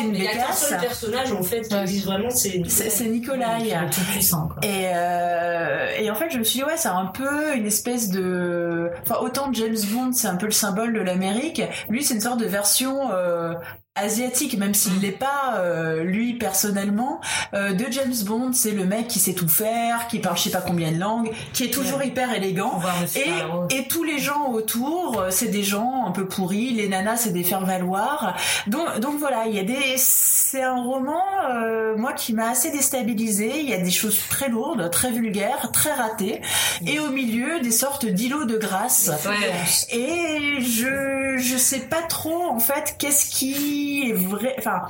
une 0.00 0.14
il 0.14 0.22
y 0.24 0.28
a 0.28 0.32
qu'un 0.32 0.52
seul 0.52 0.78
personnage 0.80 1.32
en 1.32 1.42
fait 1.42 1.62
qui 1.62 1.74
existe 1.76 2.06
vraiment 2.06 2.30
c'est 2.30 2.62
C'est 2.68 2.90
c'est 2.90 3.04
Nikolai. 3.06 3.44
Le 3.60 3.90
tout 3.90 4.00
puissant, 4.12 4.48
quoi. 4.48 4.56
Et, 4.62 4.88
euh, 4.94 5.88
et 5.98 6.10
en 6.10 6.14
fait, 6.14 6.30
je 6.30 6.38
me 6.38 6.44
suis 6.44 6.60
dit, 6.60 6.64
ouais, 6.64 6.76
c'est 6.76 6.88
un 6.88 7.06
peu 7.06 7.54
une 7.56 7.66
espèce 7.66 8.10
de... 8.10 8.90
Enfin, 9.02 9.16
autant 9.20 9.52
James 9.52 9.76
Bond, 9.92 10.12
c'est 10.12 10.28
un 10.28 10.36
peu 10.36 10.46
le 10.46 10.52
symbole 10.52 10.92
de 10.92 11.00
l'Amérique, 11.00 11.62
lui, 11.88 12.02
c'est 12.02 12.14
une 12.14 12.20
sorte 12.20 12.40
de 12.40 12.46
version... 12.46 13.10
euh, 13.12 13.54
asiatique 13.96 14.58
même 14.58 14.74
s'il 14.74 15.00
l'est 15.00 15.12
pas 15.12 15.56
euh, 15.58 16.02
lui 16.02 16.34
personnellement 16.34 17.20
euh, 17.54 17.72
de 17.72 17.84
James 17.90 18.14
Bond 18.24 18.52
c'est 18.52 18.72
le 18.72 18.84
mec 18.84 19.08
qui 19.08 19.20
sait 19.20 19.34
tout 19.34 19.48
faire 19.48 20.08
qui 20.08 20.18
parle 20.18 20.36
je 20.36 20.42
sais 20.42 20.50
pas 20.50 20.60
combien 20.60 20.90
de 20.90 20.98
langues 20.98 21.30
qui 21.52 21.64
est 21.64 21.70
toujours 21.70 22.02
hyper 22.02 22.32
élégant 22.32 22.80
et, 23.14 23.76
et 23.76 23.88
tous 23.88 24.02
les 24.02 24.18
gens 24.18 24.50
autour, 24.50 25.20
euh, 25.20 25.30
c'est 25.30 25.48
des 25.48 25.62
gens 25.62 26.04
un 26.06 26.10
peu 26.10 26.26
pourris. 26.26 26.72
Les 26.72 26.88
nanas, 26.88 27.18
c'est 27.18 27.32
des 27.32 27.44
faire-valoir. 27.44 28.36
Donc, 28.66 28.98
donc 29.00 29.18
voilà, 29.18 29.46
il 29.46 29.54
y 29.54 29.58
a 29.58 29.64
des. 29.64 29.94
C'est 29.96 30.62
un 30.62 30.82
roman, 30.82 31.22
euh, 31.50 31.96
moi, 31.96 32.12
qui 32.12 32.32
m'a 32.32 32.50
assez 32.50 32.70
déstabilisé. 32.70 33.60
Il 33.60 33.68
y 33.68 33.74
a 33.74 33.78
des 33.78 33.90
choses 33.90 34.20
très 34.28 34.48
lourdes, 34.48 34.90
très 34.90 35.10
vulgaires, 35.10 35.70
très 35.72 35.92
ratées, 35.92 36.40
et 36.86 37.00
au 37.00 37.10
milieu 37.10 37.60
des 37.60 37.72
sortes 37.72 38.06
d'îlots 38.06 38.44
de 38.44 38.56
grâce. 38.56 39.10
Ouais. 39.26 39.96
Et 39.96 40.60
je 40.60 41.36
je 41.36 41.56
sais 41.56 41.80
pas 41.80 42.02
trop 42.02 42.44
en 42.44 42.60
fait 42.60 42.94
qu'est-ce 42.98 43.28
qui 43.28 43.83
est 44.08 44.12
vrai. 44.12 44.54
Enfin, 44.58 44.82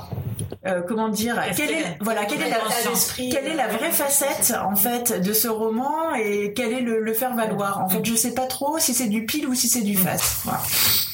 euh, 0.65 0.81
comment 0.87 1.09
dire 1.09 1.39
Quelle 1.55 1.67
que- 1.69 1.73
est 1.73 1.97
voilà 2.01 2.25
quelle 2.25 2.41
est 2.41 2.49
la 2.49 2.57
L'état 2.57 2.89
d'esprit, 2.89 3.29
quelle 3.29 3.45
est 3.47 3.53
la 3.55 3.65
euh, 3.67 3.77
vraie 3.77 3.91
facette 3.91 4.53
en 4.63 4.75
fait 4.75 5.21
de 5.21 5.33
ce 5.33 5.47
roman 5.47 6.13
et 6.15 6.53
quel 6.55 6.73
est 6.73 6.81
le, 6.81 6.99
le 7.01 7.13
faire 7.13 7.35
valoir 7.35 7.81
En 7.81 7.89
fait, 7.89 8.03
je 8.03 8.15
sais 8.15 8.33
pas 8.33 8.45
trop 8.47 8.79
si 8.79 8.93
c'est 8.93 9.07
du 9.07 9.25
pile 9.25 9.47
ou 9.47 9.53
si 9.53 9.67
c'est 9.67 9.81
du 9.83 9.95
face. 9.95 10.41
Voilà. 10.43 10.61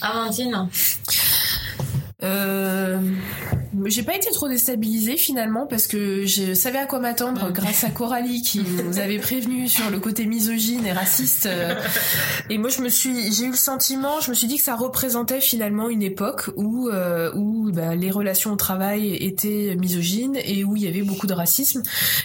Amandine 0.01 0.69
Euh, 2.23 2.99
j'ai 3.85 4.03
pas 4.03 4.15
été 4.15 4.29
trop 4.31 4.47
déstabilisée 4.47 5.17
finalement 5.17 5.65
parce 5.65 5.87
que 5.87 6.25
je 6.25 6.53
savais 6.53 6.77
à 6.77 6.85
quoi 6.85 6.99
m'attendre 6.99 7.51
grâce 7.51 7.83
à 7.83 7.89
Coralie 7.89 8.41
qui 8.41 8.61
nous 8.85 8.99
avait 8.99 9.19
prévenu 9.19 9.67
sur 9.67 9.89
le 9.89 9.99
côté 9.99 10.25
misogyne 10.25 10.85
et 10.85 10.91
raciste. 10.91 11.45
euh, 11.45 11.75
et 12.49 12.57
moi 12.57 12.69
je 12.69 12.81
me 12.81 12.89
suis, 12.89 13.31
j'ai 13.31 13.45
eu 13.45 13.51
le 13.51 13.55
sentiment, 13.55 14.19
je 14.19 14.29
me 14.29 14.35
suis 14.35 14.47
dit 14.47 14.57
que 14.57 14.63
ça 14.63 14.75
représentait 14.75 15.41
finalement 15.41 15.89
une 15.89 16.03
époque 16.03 16.49
où 16.55 16.89
euh, 16.89 17.31
où 17.35 17.71
bah, 17.71 17.95
les 17.95 18.11
relations 18.11 18.51
au 18.51 18.55
travail 18.55 19.15
étaient 19.15 19.75
misogynes 19.79 20.37
et 20.43 20.63
où 20.63 20.75
il 20.75 20.83
y 20.83 20.87
avait 20.87 21.03
beaucoup 21.03 21.27
de 21.27 21.33
racisme. 21.33 21.81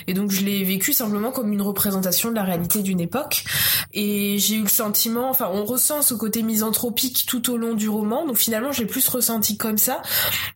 Et 0.07 0.15
donc 0.15 0.31
je 0.31 0.45
l'ai 0.45 0.65
vécu 0.65 0.93
simplement 0.93 1.31
comme 1.31 1.53
une 1.53 1.63
représentation 1.63 2.31
de 2.31 2.35
la 2.35 2.43
réalité 2.43 2.83
d'une 2.83 3.01
époque. 3.01 3.45
Et 3.93 4.39
j'ai 4.39 4.57
eu 4.57 4.63
le 4.63 4.69
sentiment, 4.69 5.31
enfin 5.31 5.49
on 5.53 5.65
ressent 5.65 6.03
ce 6.03 6.15
côté 6.15 6.43
misanthropique 6.43 7.25
tout 7.27 7.51
au 7.51 7.57
long 7.57 7.75
du 7.75 7.89
roman. 7.89 8.27
Donc 8.27 8.37
finalement 8.37 8.73
je 8.73 8.81
l'ai 8.81 8.87
plus 8.87 9.07
ressenti 9.09 9.57
comme 9.57 9.79
ça. 9.79 10.03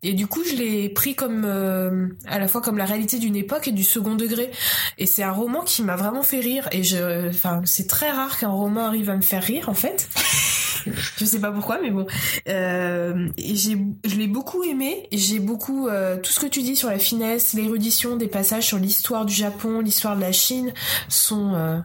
Et 0.02 0.14
du 0.14 0.26
coup 0.26 0.42
je 0.44 0.56
l'ai 0.56 0.79
pris 0.88 1.14
comme 1.14 1.44
euh, 1.44 2.08
à 2.26 2.38
la 2.38 2.48
fois 2.48 2.60
comme 2.60 2.78
la 2.78 2.84
réalité 2.84 3.18
d'une 3.18 3.36
époque 3.36 3.68
et 3.68 3.72
du 3.72 3.84
second 3.84 4.14
degré. 4.14 4.50
Et 4.98 5.06
c'est 5.06 5.22
un 5.22 5.32
roman 5.32 5.62
qui 5.62 5.82
m'a 5.82 5.96
vraiment 5.96 6.22
fait 6.22 6.40
rire. 6.40 6.68
Et 6.72 6.82
je, 6.82 7.28
enfin 7.28 7.62
c'est 7.64 7.86
très 7.86 8.10
rare 8.10 8.38
qu'un 8.38 8.48
roman 8.48 8.86
arrive 8.86 9.10
à 9.10 9.16
me 9.16 9.22
faire 9.22 9.42
rire 9.42 9.68
en 9.68 9.74
fait. 9.74 10.08
je 11.16 11.24
sais 11.24 11.40
pas 11.40 11.52
pourquoi, 11.52 11.78
mais 11.80 11.90
bon. 11.90 12.06
Euh, 12.48 13.28
j'ai, 13.38 13.78
je 14.04 14.16
l'ai 14.16 14.28
beaucoup 14.28 14.62
aimé. 14.64 15.08
J'ai 15.12 15.38
beaucoup 15.38 15.88
euh, 15.88 16.16
tout 16.18 16.32
ce 16.32 16.40
que 16.40 16.46
tu 16.46 16.62
dis 16.62 16.76
sur 16.76 16.88
la 16.88 16.98
finesse, 16.98 17.54
l'érudition 17.54 18.16
des 18.16 18.28
passages 18.28 18.66
sur 18.66 18.78
l'histoire 18.78 19.24
du 19.24 19.34
Japon, 19.34 19.80
l'histoire 19.80 20.16
de 20.16 20.22
la 20.22 20.32
Chine 20.32 20.72
sont 21.08 21.54
euh, 21.54 21.78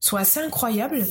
sont 0.00 0.16
assez 0.16 0.40
incroyables. 0.40 1.06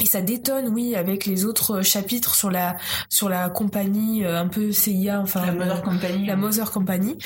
Et 0.00 0.06
ça 0.06 0.20
détonne, 0.20 0.68
oui, 0.68 0.94
avec 0.94 1.26
les 1.26 1.44
autres 1.44 1.82
chapitres 1.82 2.34
sur 2.34 2.50
la 2.50 2.76
sur 3.08 3.28
la 3.28 3.48
compagnie 3.48 4.24
euh, 4.24 4.38
un 4.40 4.48
peu 4.48 4.72
CIA, 4.72 5.20
enfin 5.20 5.44
La 5.46 5.52
Mother 5.52 5.82
Company. 5.82 6.26
la 6.26 6.36
Mother 6.36 6.70
Company. 6.70 7.18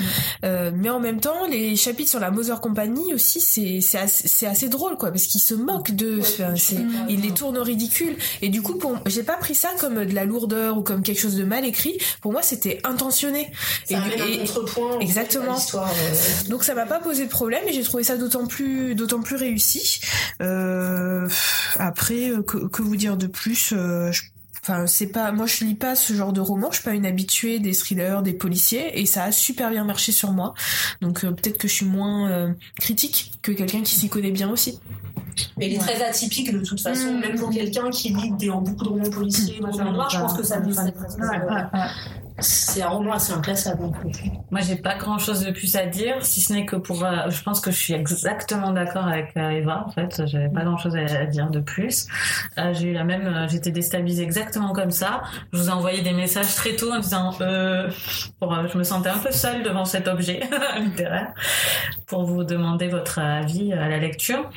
Euh, 0.44 0.70
mais 0.74 0.88
en 0.90 1.00
même 1.00 1.20
temps, 1.20 1.46
les 1.50 1.76
chapitres 1.76 2.10
sur 2.10 2.20
la 2.20 2.30
Mother 2.30 2.60
Company 2.60 3.12
aussi, 3.14 3.40
c'est 3.40 3.80
c'est 3.80 3.98
assez, 3.98 4.28
c'est 4.28 4.46
assez 4.46 4.68
drôle, 4.68 4.96
quoi, 4.96 5.10
parce 5.10 5.24
qu'ils 5.24 5.40
se 5.40 5.54
moquent 5.54 5.92
de, 5.94 6.20
enfin, 6.20 6.54
c'est- 6.56 6.76
ils 7.08 7.20
les 7.20 7.32
tournent 7.32 7.58
au 7.58 7.62
ridicule. 7.64 8.16
Et 8.40 8.48
du 8.48 8.62
coup, 8.62 8.74
pour, 8.76 8.98
j'ai 9.06 9.22
pas 9.22 9.36
pris 9.36 9.54
ça 9.54 9.68
comme 9.80 10.04
de 10.04 10.14
la 10.14 10.24
lourdeur 10.24 10.78
ou 10.78 10.82
comme 10.82 11.02
quelque 11.02 11.20
chose 11.20 11.36
de 11.36 11.44
mal 11.44 11.64
écrit. 11.64 11.98
Pour 12.20 12.32
moi, 12.32 12.42
c'était 12.42 12.80
intentionné. 12.84 13.50
ça 13.84 13.94
Et- 13.94 13.94
amène 13.96 14.12
et- 14.28 14.40
un 14.42 14.46
contrepoint 14.46 14.98
Exactement. 15.00 15.56
euh, 15.74 15.78
donc 16.48 16.64
ça 16.64 16.74
m'a 16.74 16.86
pas 16.86 16.98
posé 17.00 17.24
de 17.26 17.30
problème 17.30 17.62
et 17.68 17.72
j'ai 17.72 17.82
trouvé 17.82 18.02
ça 18.02 18.16
d'autant 18.16 18.46
plus 18.46 18.94
d'autant 18.94 19.20
plus 19.20 19.36
réussi. 19.36 20.00
Euh, 20.40 21.28
après 21.78 22.30
euh, 22.30 22.42
que, 22.62 22.68
que 22.68 22.82
vous 22.82 22.96
dire 22.96 23.16
de 23.16 23.26
plus 23.26 23.72
euh, 23.72 24.10
je- 24.12 24.22
Enfin, 24.64 24.86
c'est 24.86 25.08
pas, 25.08 25.32
moi 25.32 25.46
je 25.46 25.64
lis 25.64 25.74
pas 25.74 25.96
ce 25.96 26.12
genre 26.12 26.32
de 26.32 26.40
roman, 26.40 26.68
je 26.70 26.76
suis 26.76 26.84
pas 26.84 26.92
une 26.94 27.04
habituée 27.04 27.58
des 27.58 27.72
thrillers, 27.74 28.22
des 28.22 28.32
policiers, 28.32 29.00
et 29.00 29.06
ça 29.06 29.24
a 29.24 29.32
super 29.32 29.70
bien 29.70 29.82
marché 29.82 30.12
sur 30.12 30.30
moi. 30.30 30.54
Donc 31.00 31.24
euh, 31.24 31.32
peut-être 31.32 31.58
que 31.58 31.66
je 31.66 31.72
suis 31.74 31.84
moins 31.86 32.30
euh, 32.30 32.52
critique 32.78 33.32
que 33.42 33.50
quelqu'un 33.50 33.82
qui 33.82 33.98
s'y 33.98 34.08
connaît 34.08 34.30
bien 34.30 34.48
aussi. 34.50 34.78
mais 35.56 35.66
il 35.68 35.74
est 35.74 35.78
très 35.78 36.00
atypique 36.04 36.52
de 36.52 36.60
toute 36.64 36.80
façon 36.80 37.12
Mm. 37.12 37.18
même 37.20 37.34
pour 37.40 37.50
quelqu'un 37.50 37.90
qui 37.90 38.10
lit 38.10 38.30
des, 38.38 38.50
beaucoup 38.50 38.84
de 38.84 38.88
romans 38.88 39.10
policiers 39.10 39.58
dans 39.58 39.80
un 39.80 39.90
noir 39.90 40.08
je 40.08 40.18
pense 40.20 40.34
que 40.34 40.44
ça 40.44 40.60
lui 40.60 40.72
Ouais, 40.72 40.84
ouais, 40.84 41.44
ouais. 41.50 41.88
C'est 42.38 42.82
un 42.82 42.88
roman 42.88 43.12
assez 43.12 43.32
inclassable. 43.32 43.82
Moi, 44.50 44.60
j'ai 44.60 44.76
pas 44.76 44.96
grand 44.96 45.18
chose 45.18 45.44
de 45.44 45.50
plus 45.50 45.76
à 45.76 45.86
dire, 45.86 46.24
si 46.24 46.40
ce 46.40 46.52
n'est 46.52 46.66
que 46.66 46.76
pour. 46.76 47.04
euh, 47.04 47.28
je 47.30 47.42
pense 47.42 47.60
que 47.60 47.70
je 47.70 47.76
suis 47.76 47.92
exactement 47.92 48.72
d'accord 48.72 49.06
avec 49.06 49.36
euh, 49.36 49.50
Eva. 49.50 49.84
En 49.86 49.90
fait, 49.90 50.22
j'avais 50.26 50.48
pas 50.48 50.64
grand 50.64 50.76
chose 50.76 50.96
à, 50.96 51.26
dire 51.26 51.50
de 51.50 51.60
plus. 51.60 52.06
Euh, 52.58 52.72
j'ai 52.74 52.88
eu 52.88 52.92
la 52.92 53.04
même. 53.04 53.46
J'étais 53.50 53.70
déstabilisée 53.70 54.22
exactement 54.22 54.72
comme 54.72 54.90
ça. 54.90 55.22
Je 55.52 55.58
vous 55.58 55.68
ai 55.68 55.72
envoyé 55.72 56.02
des 56.02 56.12
messages 56.12 56.54
très 56.54 56.76
tôt 56.76 56.92
en 56.92 56.98
disant. 56.98 57.32
Pour, 58.40 58.68
je 58.68 58.78
me 58.78 58.84
sentais 58.84 59.10
un 59.10 59.18
peu 59.18 59.30
seule 59.30 59.62
devant 59.62 59.84
cet 59.84 60.08
objet 60.08 60.40
littéraire 60.80 61.32
pour 62.06 62.24
vous 62.24 62.44
demander 62.44 62.88
votre 62.88 63.18
avis 63.18 63.72
à 63.72 63.88
la 63.88 63.98
lecture. 63.98 64.50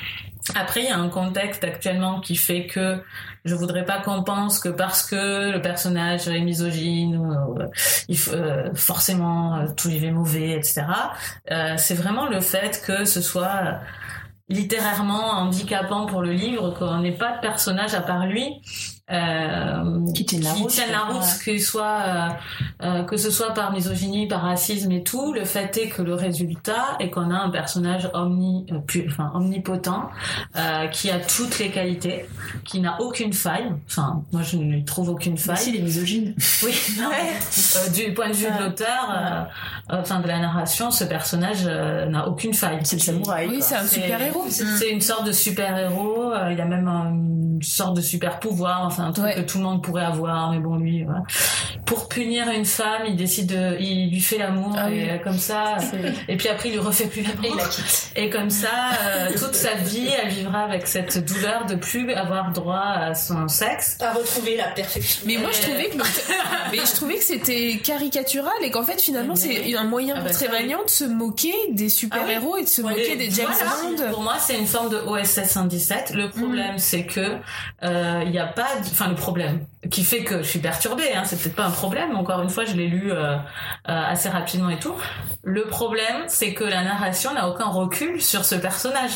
Après, 0.53 0.81
il 0.81 0.85
y 0.85 0.91
a 0.91 0.97
un 0.97 1.09
contexte 1.09 1.63
actuellement 1.63 2.19
qui 2.19 2.35
fait 2.35 2.67
que 2.67 3.01
je 3.45 3.55
voudrais 3.55 3.83
pas 3.83 3.99
qu'on 3.99 4.23
pense 4.23 4.59
que 4.59 4.69
parce 4.69 5.03
que 5.03 5.51
le 5.51 5.59
personnage 5.59 6.27
est 6.27 6.39
misogyne 6.41 7.17
ou 7.17 7.59
euh, 7.59 7.67
euh, 8.31 8.73
forcément 8.75 9.55
euh, 9.55 9.67
tout 9.75 9.89
est 9.89 10.11
mauvais, 10.11 10.51
etc. 10.51 10.85
C'est 11.77 11.95
vraiment 11.95 12.27
le 12.27 12.41
fait 12.41 12.83
que 12.85 13.05
ce 13.05 13.21
soit 13.21 13.79
littérairement 14.47 15.31
handicapant 15.31 16.05
pour 16.05 16.21
le 16.21 16.31
livre, 16.31 16.71
qu'on 16.77 16.99
n'ait 16.99 17.17
pas 17.17 17.37
de 17.37 17.41
personnage 17.41 17.95
à 17.95 18.01
part 18.01 18.27
lui. 18.27 18.61
Euh, 19.11 20.03
Qui 20.15 20.25
tienne 20.25 20.41
la 20.43 20.53
route, 20.53 20.69
tienne 20.69 20.91
la 20.91 21.01
route, 21.01 21.23
que 21.45 21.57
soit 21.59 21.97
euh, 22.07 22.27
euh, 22.81 23.03
que 23.03 23.17
ce 23.17 23.29
soit 23.29 23.53
par 23.53 23.71
misogynie, 23.71 24.27
par 24.27 24.41
racisme 24.41 24.91
et 24.91 25.03
tout. 25.03 25.31
Le 25.31 25.45
fait 25.45 25.77
est 25.77 25.89
que 25.89 26.01
le 26.01 26.15
résultat 26.15 26.97
est 26.99 27.11
qu'on 27.11 27.29
a 27.29 27.35
un 27.37 27.49
personnage 27.51 28.09
omni, 28.15 28.65
euh, 28.71 28.79
pu- 28.79 29.05
enfin 29.07 29.31
omnipotent, 29.35 30.09
euh, 30.55 30.87
qui 30.87 31.11
a 31.11 31.19
toutes 31.19 31.59
les 31.59 31.69
qualités, 31.69 32.25
qui 32.63 32.79
n'a 32.79 32.99
aucune 32.99 33.31
faille. 33.31 33.71
Enfin, 33.87 34.23
moi 34.31 34.41
je 34.41 34.57
ne 34.57 34.63
lui 34.71 34.83
trouve 34.83 35.09
aucune 35.09 35.37
faille. 35.37 35.53
Merci 35.55 35.71
les 35.73 35.81
misogynes. 35.83 36.33
Oui, 36.63 36.73
non, 36.99 37.09
Ouais. 37.09 37.33
euh, 37.77 37.89
du 37.91 38.11
point 38.15 38.29
de 38.29 38.33
vue 38.33 38.47
de 38.51 38.63
l'auteur, 38.63 39.47
enfin 39.87 40.19
de 40.19 40.27
la 40.27 40.39
narration, 40.39 40.89
ce 40.89 41.03
personnage 41.03 41.65
euh, 41.67 42.07
n'a 42.07 42.27
aucune 42.27 42.55
faille. 42.55 42.79
C'est 42.83 42.95
le 42.95 43.01
samouraï. 43.03 43.49
Oui, 43.49 43.57
c'est 43.61 43.75
un 43.75 43.85
super 43.85 44.19
héros. 44.19 44.45
C'est 44.49 44.89
une 44.89 45.01
sorte 45.01 45.27
de 45.27 45.31
super 45.31 45.77
héros. 45.77 46.33
il 46.51 46.59
a 46.59 46.65
même 46.65 46.87
un- 46.87 47.11
une 47.55 47.61
sorte 47.63 47.95
de 47.95 48.01
super 48.01 48.39
pouvoir, 48.39 48.83
enfin 48.95 49.07
un 49.07 49.11
truc 49.11 49.25
Ouais. 49.25 49.35
que 49.35 49.41
tout 49.41 49.57
le 49.57 49.63
monde 49.63 49.81
pourrait 49.83 50.05
avoir, 50.05 50.51
mais 50.51 50.59
bon 50.59 50.75
lui, 50.77 51.03
voilà. 51.03 51.23
Pour 51.85 52.07
punir 52.09 52.49
une 52.49 52.65
femme, 52.65 53.03
il 53.07 53.15
décide 53.15 53.47
de, 53.47 53.77
il 53.79 54.09
lui 54.11 54.19
fait 54.19 54.37
l'amour 54.39 54.73
Ah 54.77 54.89
et 54.89 54.93
oui. 55.03 55.09
euh, 55.09 55.17
comme 55.23 55.37
ça, 55.37 55.77
et 56.27 56.35
puis 56.37 56.47
après 56.47 56.69
il 56.69 56.73
lui 56.73 56.79
refait 56.79 57.05
plus 57.05 57.21
l'amour. 57.21 57.57
Et 58.15 58.29
comme 58.29 58.49
ça, 58.49 58.69
euh, 59.03 59.31
toute 59.37 59.53
sa 59.55 59.73
vie, 59.75 60.09
elle 60.23 60.29
vivra 60.29 60.61
avec 60.63 60.87
cette 60.87 61.23
douleur 61.25 61.65
de 61.65 61.75
plus 61.75 62.11
avoir 62.13 62.51
droit 62.51 62.79
à 62.83 63.13
son 63.13 63.47
sexe. 63.47 63.97
À 64.01 64.13
retrouver 64.13 64.57
la 64.57 64.69
perfection. 64.69 65.23
Mais 65.27 65.37
moi, 65.37 65.49
je 65.51 65.57
Euh, 65.59 65.61
trouvais 65.69 65.89
que, 65.89 65.97
mais 66.71 66.77
je 66.77 66.95
trouvais 66.95 67.15
que 67.15 67.23
c'était 67.23 67.79
caricatural 67.83 68.53
et 68.63 68.71
qu'en 68.71 68.83
fait, 68.83 68.99
finalement, 69.01 69.35
c'est 69.35 69.75
un 69.75 69.83
moyen 69.83 70.15
Ah 70.17 70.21
pour 70.21 70.27
bah 70.29 70.33
Trémagnan 70.33 70.79
de 70.85 70.89
se 70.89 71.03
moquer 71.03 71.53
des 71.71 71.89
super-héros 71.89 72.57
et 72.57 72.63
de 72.63 72.67
se 72.67 72.81
Ouais, 72.81 72.91
moquer 72.91 73.15
des 73.15 73.29
James 73.31 73.47
voilà. 73.51 73.71
Bond. 74.05 74.11
Pour 74.11 74.21
moi, 74.23 74.35
c'est 74.39 74.57
une 74.57 74.65
forme 74.67 74.89
de 74.89 74.97
OSS 74.97 75.43
117. 75.49 76.11
Le 76.15 76.29
problème, 76.29 76.77
c'est 76.77 77.03
que 77.05 77.37
euh, 77.83 78.23
il 78.25 78.31
y 78.31 78.39
a 78.39 78.45
pas, 78.47 78.67
de- 78.83 78.84
enfin 78.91 79.07
le 79.09 79.15
problème 79.15 79.65
qui 79.91 80.03
fait 80.03 80.23
que 80.23 80.39
je 80.39 80.47
suis 80.47 80.59
perturbée. 80.59 81.13
Hein, 81.13 81.23
c'est 81.25 81.39
peut-être 81.39 81.55
pas 81.55 81.65
un 81.65 81.71
problème. 81.71 82.15
Encore 82.15 82.41
une 82.41 82.49
fois, 82.49 82.65
je 82.65 82.73
l'ai 82.73 82.87
lu 82.87 83.11
euh, 83.11 83.35
euh, 83.35 83.37
assez 83.85 84.29
rapidement 84.29 84.69
et 84.69 84.79
tout. 84.79 84.95
Le 85.43 85.65
problème, 85.65 86.23
c'est 86.27 86.53
que 86.55 86.63
la 86.63 86.83
narration 86.83 87.33
n'a 87.35 87.47
aucun 87.47 87.65
recul 87.67 88.19
sur 88.21 88.45
ce 88.45 88.55
personnage. 88.55 89.11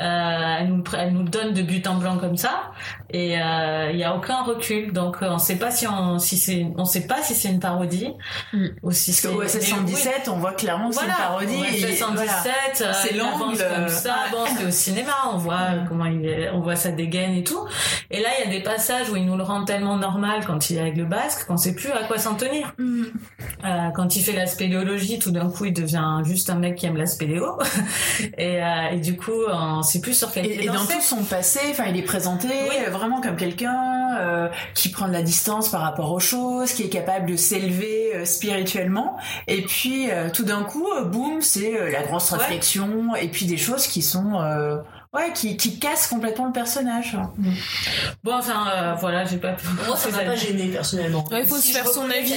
Euh, 0.00 0.56
elle, 0.60 0.68
nous, 0.68 0.84
elle 0.96 1.12
nous 1.12 1.24
donne 1.24 1.52
de 1.52 1.60
but 1.62 1.86
en 1.86 1.96
blanc 1.96 2.16
comme 2.16 2.38
ça, 2.38 2.70
et 3.10 3.38
euh, 3.38 3.90
il 3.92 3.98
y 3.98 4.04
a 4.04 4.14
aucun 4.16 4.42
recul. 4.42 4.92
Donc, 4.94 5.18
euh, 5.22 5.28
on 5.30 5.38
sait 5.38 5.56
pas 5.56 5.70
si 5.70 5.86
on, 5.86 6.18
si 6.18 6.38
c'est, 6.38 6.66
on 6.78 6.86
sait 6.86 7.06
pas 7.06 7.20
si 7.22 7.34
c'est 7.34 7.48
une 7.48 7.60
parodie 7.60 8.14
Mm. 8.52 8.66
ou 8.82 8.90
si 8.92 9.12
c'est. 9.12 9.28
Parce 9.28 9.52
que 9.52 9.58
OSS 9.58 9.72
mais 9.72 9.78
oui, 9.78 9.92
117, 9.96 10.28
on 10.28 10.36
voit 10.38 10.52
clairement 10.52 10.88
que 10.88 10.94
c'est 10.94 11.02
une 11.02 11.10
voilà, 11.10 11.28
parodie. 11.28 11.56
OSS 11.60 11.84
et 11.84 11.96
117, 11.96 12.52
voilà. 12.78 12.92
C'est 12.94 13.14
l'angle, 13.14 13.58
comme 13.58 13.88
ça. 13.88 14.10
ouais. 14.10 14.30
Bon, 14.32 14.44
c'est 14.56 14.64
au 14.66 14.70
cinéma, 14.70 15.12
on 15.32 15.36
voit 15.36 15.54
euh, 15.54 15.84
comment 15.88 16.06
il 16.06 16.24
est, 16.26 16.50
on 16.50 16.60
voit 16.60 16.76
sa 16.76 16.90
dégaine 16.90 17.34
et 17.34 17.44
tout. 17.44 17.66
Et 18.10 18.20
là, 18.22 18.28
il 18.38 18.44
y 18.46 18.48
a 18.48 18.50
des 18.58 18.62
passages 18.62 19.05
où 19.10 19.16
il 19.16 19.24
nous 19.26 19.36
le 19.36 19.42
rend 19.42 19.64
tellement 19.64 19.96
normal 19.96 20.42
quand 20.46 20.70
il 20.70 20.76
est 20.76 20.80
avec 20.80 20.96
le 20.96 21.04
basque 21.04 21.46
qu'on 21.46 21.56
sait 21.56 21.74
plus 21.74 21.90
à 21.90 22.04
quoi 22.04 22.18
s'en 22.18 22.34
tenir. 22.34 22.74
Mm. 22.78 23.04
Euh, 23.64 23.90
quand 23.94 24.16
il 24.16 24.22
fait 24.22 24.32
la 24.32 24.46
spéléologie, 24.46 25.18
tout 25.18 25.30
d'un 25.30 25.48
coup, 25.50 25.64
il 25.66 25.72
devient 25.72 26.20
juste 26.24 26.50
un 26.50 26.56
mec 26.56 26.76
qui 26.76 26.86
aime 26.86 26.96
la 26.96 27.06
spéléo. 27.06 27.58
et, 28.38 28.62
euh, 28.62 28.88
et 28.92 29.00
du 29.00 29.16
coup, 29.16 29.32
on 29.50 29.82
sait 29.82 30.00
plus 30.00 30.14
sur 30.14 30.30
quel 30.32 30.46
Et, 30.46 30.64
et 30.64 30.66
dans 30.66 30.84
tout 30.86 31.00
son 31.00 31.24
passé, 31.24 31.60
enfin, 31.70 31.84
il 31.88 31.96
est 31.96 32.02
présenté 32.02 32.48
Oui. 32.48 32.76
euh, 32.86 32.90
vraiment 32.90 33.20
comme 33.20 33.36
quelqu'un 33.36 34.16
euh, 34.18 34.48
qui 34.74 34.90
prend 34.90 35.08
de 35.08 35.12
la 35.12 35.22
distance 35.22 35.68
par 35.68 35.80
rapport 35.80 36.12
aux 36.12 36.20
choses, 36.20 36.72
qui 36.72 36.82
est 36.82 36.88
capable 36.88 37.30
de 37.30 37.36
s'élever 37.36 38.24
spirituellement. 38.24 39.16
Et 39.48 39.62
puis, 39.62 40.08
tout 40.32 40.44
d'un 40.44 40.62
coup, 40.62 40.86
boum, 41.06 41.40
c'est 41.40 41.90
la 41.90 42.02
grosse 42.02 42.32
Ouais. 42.32 42.38
réflexion. 42.38 43.14
Et 43.16 43.28
puis 43.28 43.46
des 43.46 43.56
choses 43.56 43.86
qui 43.86 44.02
sont, 44.02 44.40
ouais, 45.16 45.32
qui, 45.34 45.56
qui 45.56 45.78
cassent 45.78 46.06
complètement 46.06 46.46
le 46.46 46.52
personnage. 46.52 47.16
Bon, 48.22 48.34
enfin, 48.34 48.66
euh, 48.74 48.94
voilà, 49.00 49.24
j'ai 49.24 49.38
pas 49.38 49.52
pu. 49.52 49.66
Moi, 49.86 49.96
ça 49.96 50.10
m'a 50.10 50.18
pas 50.18 50.36
gêné 50.36 50.68
personnellement. 50.68 51.24
Ouais, 51.30 51.40
il 51.42 51.46
faut 51.46 51.56
Si 51.56 51.72
se 51.72 51.78
faire 51.78 51.88
son 51.88 52.08
avis. 52.10 52.34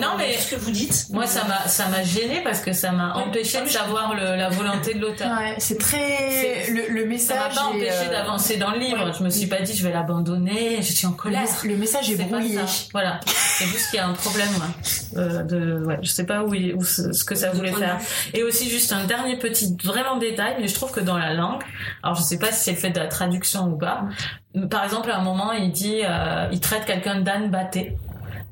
Non, 0.00 0.08
mais- 0.18 0.36
ce 0.38 0.50
que 0.54 0.56
vous 0.56 0.70
dites. 0.70 1.06
Moi, 1.10 1.26
ça 1.26 1.44
m'a, 1.44 1.68
ça 1.68 1.86
m'a 1.88 2.02
gêné 2.02 2.40
parce 2.42 2.60
que 2.60 2.72
ça 2.72 2.90
m'a 2.92 3.16
Ouais. 3.16 3.22
empêché 3.24 3.58
Ah, 3.60 3.64
je- 3.66 3.72
savoir 3.72 4.14
le- 4.14 4.36
la 4.36 4.48
volonté 4.48 4.94
de 4.94 5.00
l'auteur. 5.00 5.30
Ouais, 5.38 5.54
c'est 5.58 5.78
très 5.78 6.66
le, 6.70 6.88
le 6.88 7.02
Ça 7.02 7.06
message. 7.06 7.38
m'a 7.38 7.48
pas 7.48 7.54
est, 7.54 7.76
empêché 7.76 8.06
euh, 8.08 8.10
d'avancer 8.10 8.56
dans 8.56 8.70
le 8.70 8.78
livre. 8.78 9.04
ouais. 9.06 9.12
Je 9.18 9.22
me 9.22 9.30
suis 9.30 9.46
pas 9.46 9.60
dit 9.60 9.74
je 9.76 9.82
vais 9.86 9.92
l'abandonner. 9.92 10.76
Je 10.82 10.92
suis 10.92 11.06
en 11.06 11.12
colère. 11.12 11.42
le 11.64 11.76
message 11.76 12.10
est 12.10 12.16
pas 12.16 12.24
brouillé. 12.24 12.56
ça. 12.56 12.86
Voilà. 12.92 13.20
C'est 13.26 13.66
juste 13.66 13.90
qu'il 13.90 13.98
y 13.98 14.00
a 14.00 14.06
un 14.08 14.12
problème. 14.14 14.48
Ouais. 14.48 15.18
Euh, 15.18 15.42
de, 15.42 15.84
ouais, 15.84 15.98
je 16.02 16.08
sais 16.10 16.24
pas 16.24 16.42
où, 16.42 16.54
il- 16.54 16.74
où 16.74 16.84
ce 16.84 17.12
ce 17.12 17.24
que 17.24 17.34
ça 17.34 17.50
voulait 17.50 17.72
faire. 17.72 17.98
Et 18.34 18.42
aussi 18.42 18.68
juste 18.70 18.92
un 18.92 19.04
dernier 19.04 19.36
petit 19.38 19.76
vraiment 19.84 20.16
détail, 20.16 20.56
mais 20.60 20.68
je 20.68 20.74
trouve 20.74 20.90
que 20.92 21.00
dans 21.00 21.18
la 21.18 21.34
langue, 21.34 21.62
alors 22.02 22.21
je 22.22 22.28
sais 22.28 22.38
pas 22.38 22.52
si 22.52 22.64
c'est 22.64 22.72
le 22.72 22.76
fait 22.76 22.90
de 22.90 22.98
la 22.98 23.08
traduction 23.08 23.66
ou 23.66 23.76
pas. 23.76 24.04
Par 24.70 24.84
exemple, 24.84 25.10
à 25.10 25.18
un 25.18 25.22
moment, 25.22 25.52
il 25.52 25.72
dit, 25.72 26.00
euh, 26.04 26.48
il 26.52 26.60
traite 26.60 26.84
quelqu'un 26.84 27.20
d'âne 27.20 27.50
batté. 27.50 27.96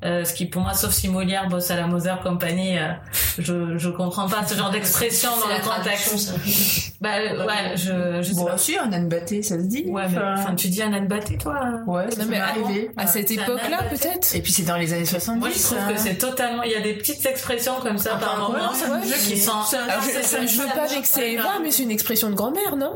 Euh, 0.03 0.25
ce 0.25 0.33
qui 0.33 0.47
pour 0.47 0.63
moi, 0.63 0.73
sauf 0.73 0.91
si 0.91 1.07
Molière 1.09 1.47
bosse 1.47 1.69
à 1.69 1.75
la 1.75 1.85
Moser 1.85 2.15
Company, 2.23 2.79
euh, 2.79 2.91
je 3.37 3.77
je 3.77 3.89
comprends 3.89 4.27
pas 4.27 4.45
ce 4.47 4.55
genre 4.55 4.71
d'expression 4.71 5.29
dans 5.39 5.47
le 5.47 5.61
contexte. 5.61 6.89
Ça. 7.03 7.09
Bah 7.35 7.45
ouais, 7.45 7.75
je 7.75 8.21
je 8.21 8.29
sais 8.29 8.35
Bon, 8.35 8.45
pas. 8.45 8.55
aussi, 8.55 8.77
un 8.77 8.91
âne 8.93 9.07
batté, 9.09 9.41
ça 9.43 9.55
se 9.57 9.63
dit. 9.63 9.85
Ouais, 9.87 10.03
mais 10.09 10.17
Enfin, 10.37 10.55
tu 10.55 10.67
dis 10.67 10.81
un 10.83 10.93
âne 10.93 11.07
batté, 11.07 11.37
toi 11.37 11.59
ouais, 11.87 12.11
ça 12.11 12.19
Non, 12.21 12.25
mais 12.29 12.37
m'est 12.37 12.41
à- 12.41 12.47
arrivé. 12.49 12.91
À 12.97 13.07
cette 13.07 13.31
époque-là, 13.31 13.83
peut-être? 13.89 14.35
Et 14.35 14.41
puis 14.41 14.51
c'est 14.51 14.63
dans 14.63 14.77
les 14.77 14.93
années 14.93 15.05
70. 15.05 15.39
Moi, 15.39 15.49
je 15.55 15.61
trouve 15.63 15.77
hein. 15.79 15.93
que 15.93 15.99
c'est 15.99 16.15
totalement. 16.15 16.63
Il 16.63 16.71
y 16.71 16.75
a 16.75 16.81
des 16.81 16.93
petites 16.93 17.25
expressions 17.25 17.73
comme 17.81 17.97
ça 17.97 18.15
par 18.15 18.35
ouais, 18.49 18.57
moment 18.59 18.71
non, 18.71 18.73
ça 18.73 18.87
me 18.87 19.01
ouais, 19.01 19.07
choque. 19.07 19.17
qui 19.17 19.37
sont. 19.37 19.61
Ça- 19.63 19.83
Alors, 19.83 20.03
je, 20.03 20.21
ça- 20.21 20.45
je 20.45 20.61
veux 20.61 20.67
ça 20.67 20.73
pas 20.75 20.85
vexer 20.87 21.21
Eva, 21.21 21.49
mais 21.63 21.71
c'est 21.71 21.83
une 21.83 21.91
expression 21.91 22.29
de 22.29 22.35
grand-mère, 22.35 22.75
non? 22.75 22.95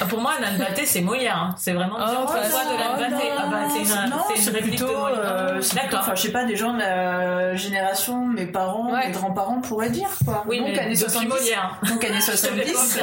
Ah, 0.00 0.04
Pour 0.06 0.20
moi, 0.20 0.32
un 0.40 0.44
âne 0.44 0.58
batté, 0.58 0.86
c'est 0.86 1.00
Molière. 1.00 1.36
hein. 1.36 1.54
C'est 1.58 1.72
vraiment 1.72 1.96
Oh, 1.96 1.98
bah, 1.98 2.10
de 2.10 2.16
oh, 2.16 2.26
Ah 2.26 3.46
bah, 3.50 3.56
c'est 3.74 3.80
une, 3.80 4.52
plutôt, 4.62 4.86
de 4.86 4.92
Molière. 4.92 5.16
euh, 5.18 5.58
c'est 5.60 5.70
plutôt, 5.70 5.82
D'accord. 5.82 6.00
enfin, 6.00 6.14
je 6.14 6.22
sais 6.22 6.32
pas, 6.32 6.44
des 6.44 6.56
gens 6.56 6.72
de 6.74 6.78
la 6.78 7.54
génération, 7.56 8.26
mes 8.26 8.46
parents, 8.46 8.92
Ouais. 8.92 9.06
mes 9.08 9.12
grands-parents 9.12 9.60
pourraient 9.60 9.90
dire, 9.90 10.08
quoi. 10.24 10.44
Oui, 10.46 10.58
Donc, 10.58 10.68
mais 10.68 10.78
années 10.78 10.94
depuis 10.94 11.10
70. 11.10 11.28
Molière. 11.28 11.80
Donc, 11.88 12.04
années 12.04 12.20
70. 12.20 12.98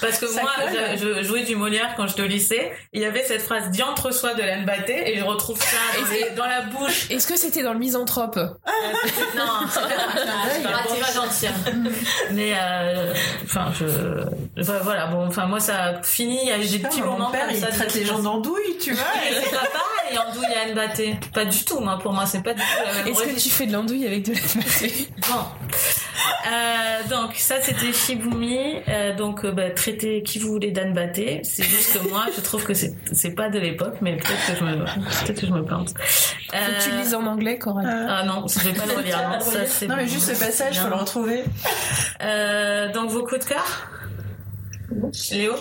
Parce 0.00 0.18
que 0.18 0.26
Ça 0.26 0.40
moi, 0.42 0.50
je, 0.96 0.96
je 1.18 1.22
jouais 1.22 1.42
du 1.44 1.56
Molière 1.56 1.94
quand 1.96 2.06
j'étais 2.06 2.22
au 2.22 2.26
lycée. 2.26 2.70
Il 2.92 3.00
y 3.02 3.04
avait 3.04 3.24
cette 3.24 3.42
phrase 3.42 3.70
diantre 3.70 4.12
soit 4.12 4.34
de 4.34 4.64
batté 4.64 5.12
et 5.12 5.18
je 5.18 5.24
retrouve 5.24 5.58
ça 5.60 5.76
dans, 6.00 6.10
les- 6.10 6.30
dans 6.36 6.46
la 6.46 6.62
bouche. 6.62 7.10
Est-ce 7.10 7.26
que 7.26 7.36
c'était 7.36 7.62
dans 7.62 7.72
le 7.72 7.78
misanthrope? 7.78 8.36
Euh, 8.36 8.48
non, 9.36 9.44
c'est 9.68 11.00
pas, 11.00 11.12
gentil. 11.12 11.46
hein. 11.46 11.72
Mais 12.32 12.52
euh, 12.60 13.12
enfin, 13.44 13.72
je 13.78 13.84
enfin, 14.60 14.78
voilà. 14.82 15.06
Bon, 15.08 15.26
enfin 15.26 15.46
moi 15.46 15.60
ça 15.60 16.00
finit. 16.02 16.50
Eu 16.50 16.66
des 16.66 16.78
petits 16.80 17.00
Mon 17.02 17.12
moments 17.12 17.30
père, 17.30 17.46
comme 17.46 17.54
il 17.54 17.60
ça. 17.60 17.68
traite 17.68 17.94
les 17.94 18.04
gens 18.04 18.18
d'andouilles, 18.18 18.78
tu 18.80 18.92
vois. 18.92 19.04
C'est 19.32 19.50
pas 19.50 19.58
pareil, 19.66 20.18
andouille 20.18 20.46
et 20.52 20.68
Anne 20.68 20.74
Batté. 20.74 21.16
Pas 21.32 21.44
du 21.44 21.64
tout, 21.64 21.78
moi, 21.80 21.98
pour 21.98 22.12
moi, 22.12 22.26
c'est 22.26 22.42
pas 22.42 22.54
du 22.54 22.60
tout 22.60 22.66
la 22.86 22.92
même 22.94 23.06
Est-ce 23.08 23.22
que 23.22 23.40
tu 23.40 23.48
fais 23.50 23.66
de 23.66 23.72
l'andouille 23.72 24.06
avec 24.06 24.24
de 24.24 24.32
la 24.34 24.40
pâté 24.40 25.08
Bon. 25.28 25.44
Euh, 26.46 27.08
donc, 27.08 27.34
ça, 27.36 27.60
c'était 27.60 27.92
Shibumi. 27.92 28.76
Euh, 28.88 29.14
donc, 29.14 29.44
euh, 29.44 29.52
bah, 29.52 29.70
traiter 29.70 30.22
qui 30.22 30.38
vous 30.38 30.48
voulez 30.48 30.70
d'Anne 30.70 30.92
Batté. 30.92 31.40
C'est 31.44 31.62
juste 31.64 31.98
que 31.98 32.08
moi, 32.08 32.26
je 32.34 32.40
trouve 32.40 32.64
que 32.64 32.74
c'est, 32.74 32.94
c'est 33.12 33.32
pas 33.34 33.48
de 33.48 33.58
l'époque, 33.58 33.96
mais 34.00 34.16
peut-être 34.16 34.46
que 34.46 34.56
je 34.58 34.64
me, 34.64 34.84
peut-être 34.84 35.40
que 35.40 35.46
je 35.46 35.52
me 35.52 35.64
plante. 35.64 35.90
Faut 35.98 36.52
que 36.56 36.82
tu 36.84 36.96
lises 36.96 37.14
en 37.14 37.26
anglais, 37.26 37.58
Coralie. 37.58 37.88
Ah 37.90 38.24
non, 38.24 38.46
je 38.46 38.60
vais 38.60 38.72
pas 38.72 38.86
le 38.86 38.92
relire. 38.96 39.28
Non, 39.28 39.40
ça, 39.40 39.66
c'est 39.66 39.86
Non, 39.86 39.96
mais 39.96 40.04
bon. 40.04 40.10
juste 40.10 40.34
ce 40.34 40.38
passage, 40.38 40.78
faut 40.78 40.88
le 40.88 40.94
retrouver. 40.94 41.44
Euh, 42.22 42.92
donc, 42.92 43.10
vos 43.10 43.22
coups 43.24 43.44
de 43.44 43.50
cœur? 43.50 43.88
Léo? 45.32 45.54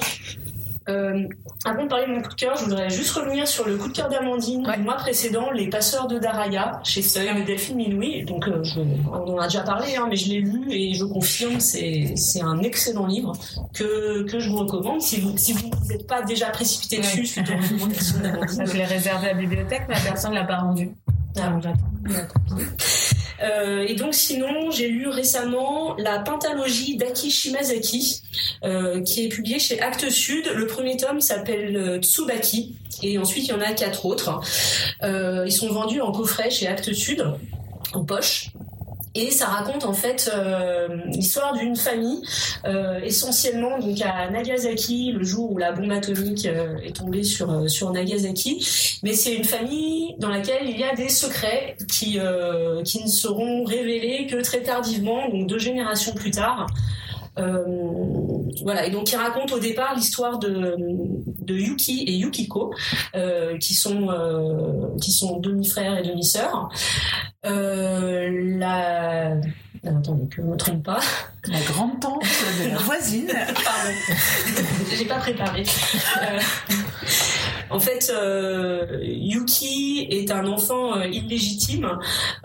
Euh, 0.90 1.28
avant 1.66 1.84
de 1.84 1.90
parler 1.90 2.06
de 2.08 2.12
mon 2.14 2.22
coup 2.22 2.30
de 2.30 2.36
cœur, 2.36 2.56
je 2.58 2.64
voudrais 2.64 2.90
juste 2.90 3.12
revenir 3.12 3.46
sur 3.48 3.68
le 3.68 3.76
coup 3.78 3.90
de 3.90 3.94
cœur 3.94 4.08
d'Amandine 4.10 4.66
Ouais. 4.66 4.78
du 4.78 4.84
mois 4.84 4.96
précédent, 4.96 5.52
Les 5.52 5.68
Passeurs 5.70 6.08
de 6.08 6.18
Daraya, 6.18 6.80
chez 6.86 7.02
Seuil 7.02 7.28
de 7.36 7.46
Delphine 7.46 7.76
Minoui. 7.76 8.24
Donc, 8.24 8.48
euh, 8.48 8.64
je- 8.64 8.80
on 9.12 9.34
en 9.34 9.38
a 9.40 9.48
déjà 9.48 9.62
parlé, 9.64 9.96
hein, 9.98 10.08
mais 10.10 10.16
je 10.16 10.30
l'ai 10.30 10.40
lu 10.40 10.66
et 10.72 10.94
je 10.94 11.04
confirme, 11.04 11.60
c'est 11.60 12.14
c'est 12.16 12.42
un 12.42 12.60
excellent 12.64 13.06
livre 13.06 13.34
que, 13.74 14.24
que 14.24 14.40
je 14.40 14.50
vous 14.50 14.58
recommande. 14.58 15.02
Si 15.02 15.20
vous 15.20 15.38
si 15.38 15.52
vous 15.54 15.70
n'êtes 15.90 16.08
pas 16.08 16.22
déjà 16.22 16.48
précipité 16.52 17.00
dessus 17.00 17.42
d'Amandine, 17.42 17.94
Je 18.66 18.78
l'ai 18.78 18.86
réservé 18.86 19.28
à 19.30 19.34
la 19.34 19.40
bibliothèque, 19.40 19.84
mais 19.90 19.96
la 19.96 20.02
personne 20.02 20.34
l'a 20.34 20.46
pas 20.46 20.58
rendu. 20.58 20.92
Ah. 21.40 21.52
Euh, 23.42 23.86
et 23.88 23.96
donc 23.96 24.14
sinon, 24.14 24.72
j'ai 24.72 24.88
lu 24.88 25.08
récemment 25.08 25.96
la 25.98 26.20
pentalogie 26.20 26.98
d'Aki 26.98 27.30
Shimazaki, 27.30 28.22
euh, 28.64 29.02
qui 29.02 29.26
est 29.26 29.30
publiée 29.30 29.60
chez 29.60 29.80
Actes 29.82 30.10
Sud. 30.10 30.52
Le 30.56 30.68
premier 30.68 30.98
tome 30.98 31.22
s'appelle 31.22 31.76
euh, 31.76 32.00
Tsubaki, 32.00 32.76
et 33.04 33.18
ensuite 33.18 33.46
il 33.46 33.50
y 33.50 33.54
en 33.54 33.62
a 33.62 33.74
quatre 33.74 34.06
autres. 34.06 34.42
Ils 35.04 35.52
sont 35.52 35.72
vendus 35.72 36.02
en 36.02 36.12
coffret 36.12 36.50
chez 36.50 36.68
Actes 36.68 36.94
Sud, 36.94 37.26
en 37.94 38.04
poche. 38.04 38.52
Et 39.18 39.32
ça 39.32 39.48
raconte 39.48 39.84
en 39.84 39.94
fait 39.94 40.32
euh, 40.32 40.90
l'histoire 41.08 41.54
d'une 41.54 41.76
famille, 41.76 42.22
euh, 42.68 43.00
essentiellement 43.00 43.80
donc 43.80 44.00
à 44.02 44.30
Nagasaki, 44.30 45.12
le 45.12 45.24
jour 45.24 45.52
où 45.52 45.58
la 45.58 45.72
bombe 45.72 45.92
atomique 45.92 46.46
euh, 46.46 46.78
est 46.84 46.96
tombée 46.96 47.24
sur 47.24 47.68
sur 47.68 47.92
Nagasaki. 47.92 49.00
Mais 49.02 49.14
c'est 49.14 49.34
une 49.34 49.44
famille 49.44 50.16
dans 50.20 50.30
laquelle 50.30 50.70
il 50.70 50.78
y 50.80 50.84
a 50.84 50.94
des 50.94 51.10
secrets 51.10 51.78
qui 51.92 52.20
qui 52.86 53.04
ne 53.04 53.08
seront 53.08 53.64
révélés 53.64 54.28
que 54.28 54.40
très 54.42 54.62
tardivement, 54.62 55.28
donc 55.30 55.48
deux 55.48 55.60
générations 55.60 56.14
plus 56.14 56.32
tard. 56.32 56.68
Voilà, 58.64 58.86
et 58.86 58.92
donc 58.92 59.12
il 59.12 59.16
raconte 59.16 59.52
au 59.52 59.60
départ 59.60 59.94
l'histoire 59.96 60.40
de, 60.40 60.76
de 61.40 61.56
Yuki 61.56 62.04
et 62.08 62.14
Yukiko, 62.14 62.74
qui 63.60 63.74
sont 63.74 64.08
qui 65.02 65.12
sont 65.12 65.40
demi-frères 65.40 65.98
et 65.98 66.04
demi-sœurs. 66.04 66.70
Euh, 67.50 68.58
la 68.60 69.36
non, 69.84 70.00
attendez 70.00 70.28
que 70.28 70.36
je 70.38 70.42
me 70.42 70.58
trompe 70.58 70.84
pas. 70.84 71.00
La 71.48 71.60
grande 71.62 72.00
tante 72.00 72.24
de 72.24 72.70
la 72.70 72.78
voisine. 72.80 73.28
Pardon, 73.28 73.94
j'ai 74.98 75.06
pas 75.06 75.20
préparé. 75.20 75.64
Euh, 76.22 76.40
en 77.70 77.80
fait, 77.80 78.12
euh, 78.16 78.86
Yuki 79.04 80.08
est 80.10 80.32
un 80.32 80.46
enfant 80.48 80.98
euh, 80.98 81.06
illégitime 81.08 81.90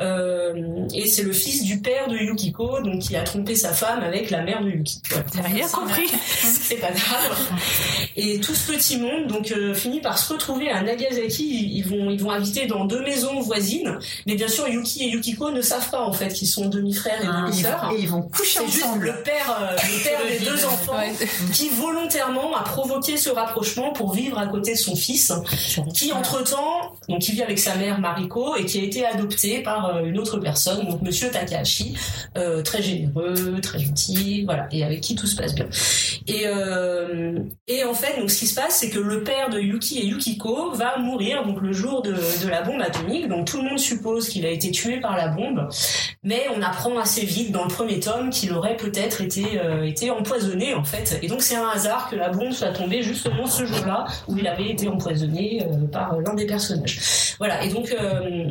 euh, 0.00 0.86
et 0.94 1.06
c'est 1.06 1.22
le 1.22 1.32
fils 1.32 1.62
du 1.64 1.80
père 1.80 2.08
de 2.08 2.16
Yukiko, 2.16 2.80
donc 2.82 3.00
qui 3.00 3.16
a 3.16 3.22
trompé 3.22 3.54
sa 3.54 3.72
femme 3.72 4.02
avec 4.02 4.30
la 4.30 4.42
mère 4.42 4.62
de 4.62 4.70
Yuki. 4.70 5.00
Voilà. 5.10 5.24
T'as 5.32 5.42
rien 5.42 5.68
compris 5.68 6.08
C'est 6.42 6.76
pas 6.76 6.90
grave. 6.90 7.38
Et 8.16 8.40
tout 8.40 8.54
ce 8.54 8.72
petit 8.72 8.96
monde 8.98 9.26
donc 9.28 9.50
euh, 9.52 9.74
finit 9.74 10.00
par 10.00 10.18
se 10.18 10.32
retrouver 10.32 10.70
à 10.70 10.82
Nagasaki. 10.82 11.70
Ils 11.76 11.86
vont 11.86 12.10
ils 12.10 12.20
vont 12.20 12.30
habiter 12.30 12.66
dans 12.66 12.84
deux 12.84 13.02
maisons 13.02 13.40
voisines, 13.40 13.98
mais 14.26 14.34
bien 14.34 14.48
sûr 14.48 14.68
Yuki 14.68 15.04
et 15.04 15.08
Yukiko 15.08 15.50
ne 15.50 15.60
savent 15.62 15.90
pas 15.90 16.02
en 16.02 16.12
fait 16.12 16.28
qu'ils 16.28 16.48
sont 16.48 16.68
demi-frères 16.68 17.22
et 17.22 17.28
Ah, 17.30 17.44
demi-sœurs. 17.46 17.90
Et 17.96 18.00
ils 18.02 18.08
vont 18.08 18.22
coucher 18.22 18.60
C'est 18.60 18.70
juste 18.70 18.84
ensemble. 18.84 19.06
le 19.06 19.22
père, 19.22 19.76
le 19.82 20.02
père 20.04 20.20
des 20.38 20.44
deux 20.44 20.64
enfants 20.64 20.92
Ouais. 20.92 21.12
qui 21.54 21.68
volontairement 21.70 22.54
a 22.54 22.62
provoqué 22.64 23.16
ce 23.16 23.30
rapprochement 23.30 23.92
pour 23.92 24.12
vivre 24.12 24.38
à 24.38 24.46
côté 24.46 24.72
de 24.72 24.78
son 24.78 24.94
fils, 24.94 25.11
qui 25.94 26.12
entre-temps, 26.12 26.96
donc 27.08 27.20
qui 27.20 27.32
vit 27.32 27.42
avec 27.42 27.58
sa 27.58 27.76
mère 27.76 28.00
Mariko 28.00 28.56
et 28.56 28.64
qui 28.64 28.80
a 28.80 28.82
été 28.82 29.04
adopté 29.04 29.62
par 29.62 29.96
euh, 29.96 30.04
une 30.04 30.18
autre 30.18 30.38
personne, 30.38 30.86
donc 30.86 31.02
Monsieur 31.02 31.30
Takahashi, 31.30 31.96
euh, 32.36 32.62
très 32.62 32.82
généreux, 32.82 33.60
très 33.60 33.78
gentil, 33.78 34.44
voilà, 34.44 34.66
et 34.70 34.84
avec 34.84 35.00
qui 35.00 35.14
tout 35.14 35.26
se 35.26 35.36
passe 35.36 35.54
bien. 35.54 35.66
Et 36.26 36.42
euh, 36.46 37.38
et 37.68 37.84
en 37.84 37.94
fait, 37.94 38.18
donc 38.18 38.30
ce 38.30 38.38
qui 38.38 38.46
se 38.46 38.54
passe, 38.54 38.78
c'est 38.78 38.90
que 38.90 38.98
le 38.98 39.22
père 39.22 39.50
de 39.50 39.58
Yuki 39.58 39.98
et 39.98 40.06
Yukiko 40.06 40.72
va 40.72 40.98
mourir 40.98 41.44
donc 41.44 41.60
le 41.60 41.72
jour 41.72 42.02
de, 42.02 42.12
de 42.12 42.48
la 42.48 42.62
bombe 42.62 42.80
atomique. 42.80 43.28
Donc 43.28 43.46
tout 43.46 43.58
le 43.58 43.64
monde 43.68 43.78
suppose 43.78 44.28
qu'il 44.28 44.46
a 44.46 44.50
été 44.50 44.70
tué 44.70 45.00
par 45.00 45.16
la 45.16 45.28
bombe, 45.28 45.68
mais 46.22 46.46
on 46.56 46.62
apprend 46.62 46.98
assez 46.98 47.24
vite 47.24 47.52
dans 47.52 47.64
le 47.64 47.70
premier 47.70 48.00
tome 48.00 48.30
qu'il 48.30 48.52
aurait 48.52 48.76
peut-être 48.76 49.20
été 49.20 49.60
euh, 49.60 49.84
été 49.84 50.10
empoisonné 50.10 50.74
en 50.74 50.84
fait. 50.84 51.18
Et 51.22 51.28
donc 51.28 51.42
c'est 51.42 51.56
un 51.56 51.68
hasard 51.68 52.08
que 52.10 52.16
la 52.16 52.28
bombe 52.28 52.52
soit 52.52 52.72
tombée 52.72 53.02
justement 53.02 53.46
ce 53.46 53.64
jour-là 53.66 54.06
où 54.28 54.36
il 54.38 54.46
avait 54.46 54.68
été 54.68 54.88
empoisonné 54.88 55.01
euh, 55.06 55.86
par 55.90 56.18
l'un 56.20 56.34
des 56.34 56.46
personnages. 56.46 57.34
Voilà. 57.38 57.64
Et 57.64 57.68
donc 57.68 57.90
euh, 57.90 58.50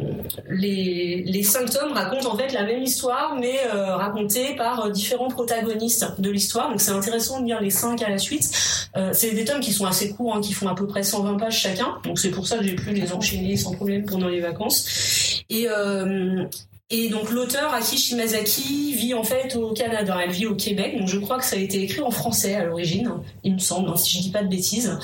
les 0.49 1.23
les 1.25 1.43
cinq 1.43 1.69
tomes 1.69 1.93
racontent 1.93 2.33
en 2.33 2.37
fait 2.37 2.53
la 2.53 2.63
même 2.63 2.83
histoire, 2.83 3.35
mais 3.39 3.55
euh, 3.73 3.95
racontée 3.95 4.55
par 4.55 4.85
euh, 4.85 4.89
différents 4.89 5.29
protagonistes 5.29 6.19
de 6.19 6.29
l'histoire. 6.29 6.69
Donc 6.69 6.81
c'est 6.81 6.91
intéressant 6.91 7.39
de 7.39 7.45
lire 7.45 7.61
les 7.61 7.69
cinq 7.69 8.01
à 8.01 8.09
la 8.09 8.17
suite. 8.17 8.51
Euh, 8.97 9.11
c'est 9.13 9.31
des 9.31 9.45
tomes 9.45 9.61
qui 9.61 9.73
sont 9.73 9.85
assez 9.85 10.11
courts, 10.11 10.35
hein, 10.35 10.41
qui 10.41 10.53
font 10.53 10.67
à 10.67 10.75
peu 10.75 10.87
près 10.87 11.03
120 11.03 11.37
pages 11.37 11.59
chacun. 11.59 11.97
Donc 12.03 12.19
c'est 12.19 12.31
pour 12.31 12.47
ça 12.47 12.57
que 12.57 12.63
j'ai 12.63 12.75
pu 12.75 12.91
les 12.91 13.13
enchaîner 13.13 13.55
sans 13.55 13.71
problème 13.73 14.05
pendant 14.05 14.27
les 14.27 14.41
vacances. 14.41 15.43
Et 15.49 15.67
euh, 15.69 16.45
et 16.91 17.09
donc 17.09 17.31
l'auteur 17.31 17.73
Aki 17.73 17.97
Shimazaki 17.97 18.93
vit 18.93 19.13
en 19.13 19.23
fait 19.23 19.55
au 19.55 19.73
Canada, 19.73 20.17
elle 20.23 20.31
vit 20.31 20.45
au 20.45 20.55
Québec, 20.55 20.97
donc 20.99 21.07
je 21.07 21.17
crois 21.17 21.39
que 21.39 21.45
ça 21.45 21.55
a 21.55 21.59
été 21.59 21.81
écrit 21.81 22.01
en 22.01 22.11
français 22.11 22.55
à 22.55 22.65
l'origine, 22.65 23.11
il 23.43 23.53
me 23.53 23.59
semble, 23.59 23.89
hein, 23.89 23.95
si 23.95 24.17
je 24.17 24.23
dis 24.23 24.31
pas 24.31 24.43
de 24.43 24.49
bêtises. 24.49 24.97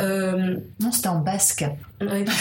Euh, 0.00 0.56
Non, 0.78 0.92
c'était 0.92 1.08
en 1.08 1.20
basque. 1.20 1.64
Ouais. 2.00 2.24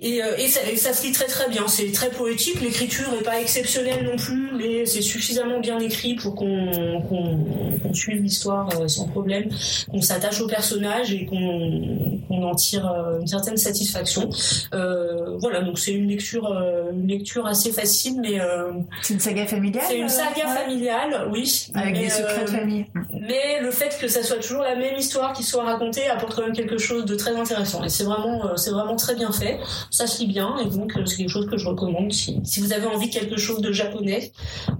Et, 0.00 0.22
euh, 0.22 0.36
et, 0.36 0.48
ça, 0.48 0.60
et 0.70 0.76
ça 0.76 0.92
se 0.92 1.06
lit 1.06 1.12
très 1.12 1.24
très 1.24 1.48
bien, 1.48 1.66
c'est 1.66 1.90
très 1.90 2.10
poétique, 2.10 2.60
l'écriture 2.60 3.06
est 3.18 3.22
pas 3.22 3.40
exceptionnelle 3.40 4.04
non 4.04 4.16
plus, 4.16 4.43
mais 4.56 4.86
c'est 4.86 5.02
suffisamment 5.02 5.60
bien 5.60 5.78
écrit 5.78 6.14
pour 6.14 6.34
qu'on 6.34 7.92
suive 7.92 8.22
l'histoire 8.22 8.68
euh, 8.80 8.88
sans 8.88 9.06
problème, 9.08 9.48
qu'on 9.90 10.00
s'attache 10.00 10.40
au 10.40 10.46
personnage 10.46 11.12
et 11.12 11.26
qu'on 11.26 12.14
en 12.42 12.54
tire 12.54 12.90
euh, 12.90 13.20
une 13.20 13.26
certaine 13.26 13.56
satisfaction. 13.56 14.28
Euh, 14.74 15.36
voilà, 15.38 15.62
donc 15.62 15.78
c'est 15.78 15.92
une 15.92 16.08
lecture 16.08 16.44
une 16.92 17.06
lecture 17.06 17.46
assez 17.46 17.72
facile, 17.72 18.20
mais 18.20 18.40
euh, 18.40 18.72
C'est 19.02 19.14
une 19.14 19.20
saga 19.20 19.46
familiale 19.46 19.84
c'est 19.86 19.98
une 19.98 20.08
saga 20.08 20.46
ouais. 20.46 20.54
familiale, 20.54 21.28
oui. 21.32 21.68
Avec 21.74 21.94
mais, 21.94 22.04
des 22.04 22.10
secrets 22.10 22.44
de 22.44 22.50
famille. 22.50 22.86
mais 23.12 23.60
le 23.60 23.70
fait 23.70 23.96
que 24.00 24.08
ça 24.08 24.22
soit 24.22 24.36
toujours 24.36 24.62
la 24.62 24.76
même 24.76 24.96
histoire 24.96 25.32
qui 25.32 25.42
soit 25.42 25.64
racontée 25.64 26.06
apporte 26.06 26.34
quand 26.34 26.42
même 26.42 26.52
quelque 26.52 26.78
chose 26.78 27.04
de 27.04 27.14
très 27.14 27.34
intéressant. 27.34 27.82
Et 27.84 27.88
c'est 27.88 28.04
vraiment, 28.04 28.56
c'est 28.56 28.70
vraiment 28.70 28.96
très 28.96 29.14
bien 29.14 29.32
fait. 29.32 29.58
Ça 29.90 30.06
se 30.06 30.20
lit 30.20 30.26
bien 30.26 30.56
et 30.58 30.66
donc 30.66 30.92
c'est 31.06 31.16
quelque 31.16 31.28
chose 31.28 31.48
que 31.50 31.56
je 31.56 31.68
recommande. 31.68 32.12
Si, 32.12 32.40
si 32.44 32.60
vous 32.60 32.72
avez 32.72 32.86
envie 32.86 33.08
de 33.08 33.14
quelque 33.14 33.36
chose 33.36 33.60
de 33.60 33.72
japonais, 33.72 34.32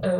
euh, 0.03 0.19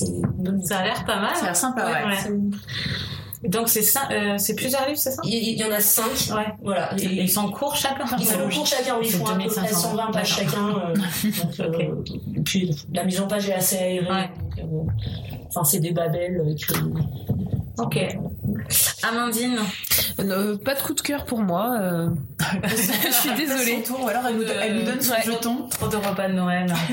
une 0.00 0.22
bonne 0.38 0.62
Ça 0.62 0.78
a 0.78 0.84
l'air 0.84 1.04
pas 1.04 1.20
mal. 1.20 1.34
Ça 1.34 1.42
a 1.42 1.44
l'air 1.46 1.56
sympa, 1.56 1.84
ouais. 1.86 2.04
Ouais. 2.32 3.48
Donc 3.48 3.68
c'est 3.68 3.82
ça, 3.82 4.08
euh, 4.10 4.38
c'est 4.38 4.54
plusieurs 4.54 4.86
livres, 4.86 4.98
c'est 4.98 5.10
ça? 5.12 5.20
Il 5.22 5.34
y, 5.34 5.50
il 5.52 5.58
y 5.60 5.64
en 5.64 5.70
a 5.70 5.78
cinq. 5.78 6.34
Ouais. 6.34 6.46
Voilà. 6.62 6.94
Et- 6.98 7.04
Ils 7.04 7.30
sont 7.30 7.48
courts 7.50 7.76
chacun. 7.76 8.04
ils 8.18 8.26
sont 8.26 8.38
courts 8.48 8.66
chacun, 8.66 8.94
oui, 8.98 9.06
ils 9.08 9.12
font 9.12 9.26
à 9.26 9.32
peu 9.34 9.38
près 9.46 9.46
2500. 9.48 9.90
120 9.90 10.10
pages 10.10 10.28
chacun. 10.36 10.68
euh, 10.68 10.94
donc, 11.58 11.80
euh, 11.80 11.94
et 12.34 12.40
puis 12.40 12.74
la 12.92 13.04
mise 13.04 13.20
en 13.20 13.26
page 13.28 13.48
est 13.48 13.54
assez 13.54 13.76
aérée. 13.76 14.06
Ouais. 14.10 14.30
donc, 14.58 14.58
euh, 14.58 14.90
Enfin, 15.48 15.64
c'est 15.64 15.78
des 15.80 15.92
babelles 15.92 16.40
euh, 16.44 16.54
qui- 16.54 16.66
Ok. 17.78 17.98
Amandine. 19.02 19.58
Euh, 20.20 20.56
pas 20.56 20.74
de 20.74 20.80
coup 20.82 20.94
de 20.94 21.00
cœur 21.00 21.24
pour 21.26 21.40
moi. 21.40 21.76
euh. 21.80 22.08
je 22.64 23.12
suis 23.12 23.34
désolée. 23.34 23.82
Son 23.84 23.94
tour, 23.94 24.04
ou 24.04 24.08
alors 24.08 24.22
elle, 24.28 24.36
nous, 24.36 24.44
elle 24.44 24.76
nous 24.78 24.82
donne 24.84 25.00
son 25.00 25.12
Ouais. 25.12 25.22
jeton. 25.22 25.68
Trop 25.70 25.88
de 25.88 25.96
repas 25.96 26.28
de 26.28 26.34
Noël. 26.34 26.72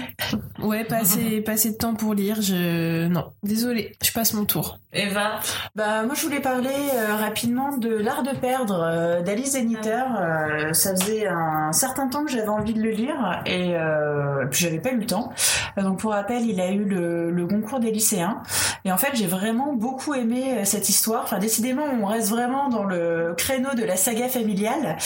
Ouais, 0.62 0.86
pas 0.86 0.98
assez, 1.00 1.42
pas 1.42 1.54
assez 1.54 1.72
de 1.72 1.76
temps 1.76 1.94
pour 1.94 2.14
lire. 2.14 2.42
Je 2.42 3.08
non, 3.08 3.34
désolée. 3.44 3.92
Je 4.02 4.14
passe 4.14 4.34
mon 4.34 4.46
tour. 4.46 4.80
Eva. 4.94 5.40
Bah, 5.76 6.04
moi, 6.04 6.16
je 6.16 6.22
voulais 6.22 6.40
parler 6.40 6.70
euh, 6.96 7.16
rapidement 7.18 7.76
de 7.76 7.90
L'Art 7.90 8.24
de 8.24 8.30
perdre 8.32 8.82
euh, 8.82 9.22
d'Alice 9.22 9.54
Zeniter. 9.54 10.04
Euh, 10.22 10.72
ça 10.72 10.92
faisait 10.96 11.28
un 11.28 11.74
certain 11.74 12.08
temps 12.08 12.24
que 12.24 12.32
j'avais 12.32 12.48
envie 12.48 12.74
de 12.74 12.82
le 12.82 12.92
lire 12.92 13.42
et 13.46 13.76
euh, 13.76 14.46
puis 14.50 14.62
j'avais 14.62 14.80
pas 14.80 14.92
eu 14.92 15.00
le 15.00 15.06
temps. 15.06 15.34
Euh, 15.78 15.82
donc, 15.82 16.00
pour 16.00 16.12
rappel, 16.14 16.46
il 16.46 16.62
a 16.62 16.72
eu 16.72 16.86
le, 16.86 17.30
le 17.30 17.46
concours 17.46 17.82
des 17.82 17.92
lycéens. 17.92 18.42
Et 18.86 18.92
en 18.94 18.98
fait, 18.98 19.10
j'ai 19.16 19.28
vraiment 19.28 19.74
beaucoup 19.74 20.14
aimé 20.14 20.60
euh, 20.60 20.64
cette 20.74 20.90
histoire. 20.90 21.22
Enfin, 21.24 21.38
décidément, 21.38 21.84
on 22.02 22.08
reste 22.08 22.30
vraiment 22.30 22.68
dans 22.68 22.84
le 22.84 23.36
créneau 23.38 23.76
de 23.76 23.84
la 23.84 23.96
saga 23.96 24.28
familiale, 24.28 24.98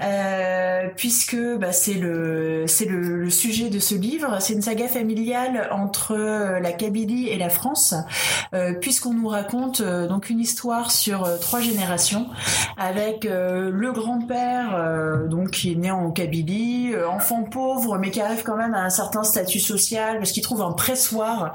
euh, 0.00 0.86
puisque 0.96 1.36
bah, 1.58 1.72
c'est 1.72 1.94
le 1.94 2.64
c'est 2.68 2.84
le, 2.84 3.28
sujet 3.28 3.68
de 3.68 3.80
ce 3.80 3.96
livre. 3.96 4.36
C'est 4.38 4.52
une 4.52 4.62
saga 4.62 4.86
familiale 4.86 5.68
entre 5.72 6.12
euh, 6.12 6.60
la 6.60 6.70
Kabylie 6.70 7.28
et 7.28 7.38
la 7.38 7.48
France, 7.48 7.92
euh, 8.54 8.74
puisqu'on 8.74 9.14
nous 9.14 9.26
raconte 9.26 9.82
donc 9.82 10.30
une 10.30 10.38
histoire 10.38 10.92
sur 10.92 11.28
trois 11.40 11.60
générations, 11.60 12.28
avec 12.76 13.24
le 13.24 13.90
grand-père 13.92 15.26
donc 15.28 15.50
qui 15.50 15.72
est 15.72 15.74
né 15.74 15.90
en 15.90 16.12
Kabylie, 16.12 16.94
enfant 17.08 17.42
pauvre 17.42 17.98
mais 17.98 18.10
qui 18.10 18.20
arrive 18.20 18.42
quand 18.44 18.56
même 18.56 18.74
à 18.74 18.82
un 18.82 18.90
certain 18.90 19.24
statut 19.24 19.58
social 19.58 20.18
parce 20.18 20.30
qu'il 20.30 20.42
trouve 20.42 20.62
un 20.62 20.72
pressoir 20.72 21.54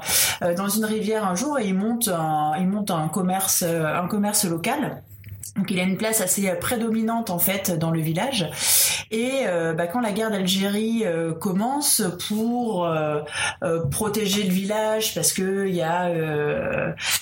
dans 0.56 0.68
une 0.68 0.84
rivière 0.84 1.26
un 1.26 1.34
jour 1.34 1.58
et 1.58 1.66
il 1.66 1.74
monte 1.74 2.08
un, 2.08 2.52
il 2.58 2.66
monte 2.66 2.90
un 2.90 3.08
commerce 3.08 3.61
euh, 3.62 3.86
un 3.86 4.06
commerce 4.06 4.44
local. 4.44 5.02
Donc 5.56 5.70
il 5.70 5.78
a 5.80 5.82
une 5.82 5.96
place 5.96 6.20
assez 6.20 6.48
euh, 6.48 6.54
prédominante 6.54 7.30
en 7.30 7.38
fait 7.38 7.76
dans 7.78 7.90
le 7.90 8.00
village. 8.00 9.01
Et 9.12 9.42
euh, 9.46 9.74
bah, 9.74 9.86
quand 9.86 10.00
la 10.00 10.10
guerre 10.10 10.30
d'Algérie 10.30 11.02
euh, 11.04 11.34
commence 11.34 12.02
pour 12.28 12.86
euh, 12.86 13.20
protéger 13.90 14.42
le 14.42 14.50
village, 14.50 15.14
parce 15.14 15.34
que 15.34 15.68
il 15.68 15.74
y 15.74 15.82
a, 15.82 16.08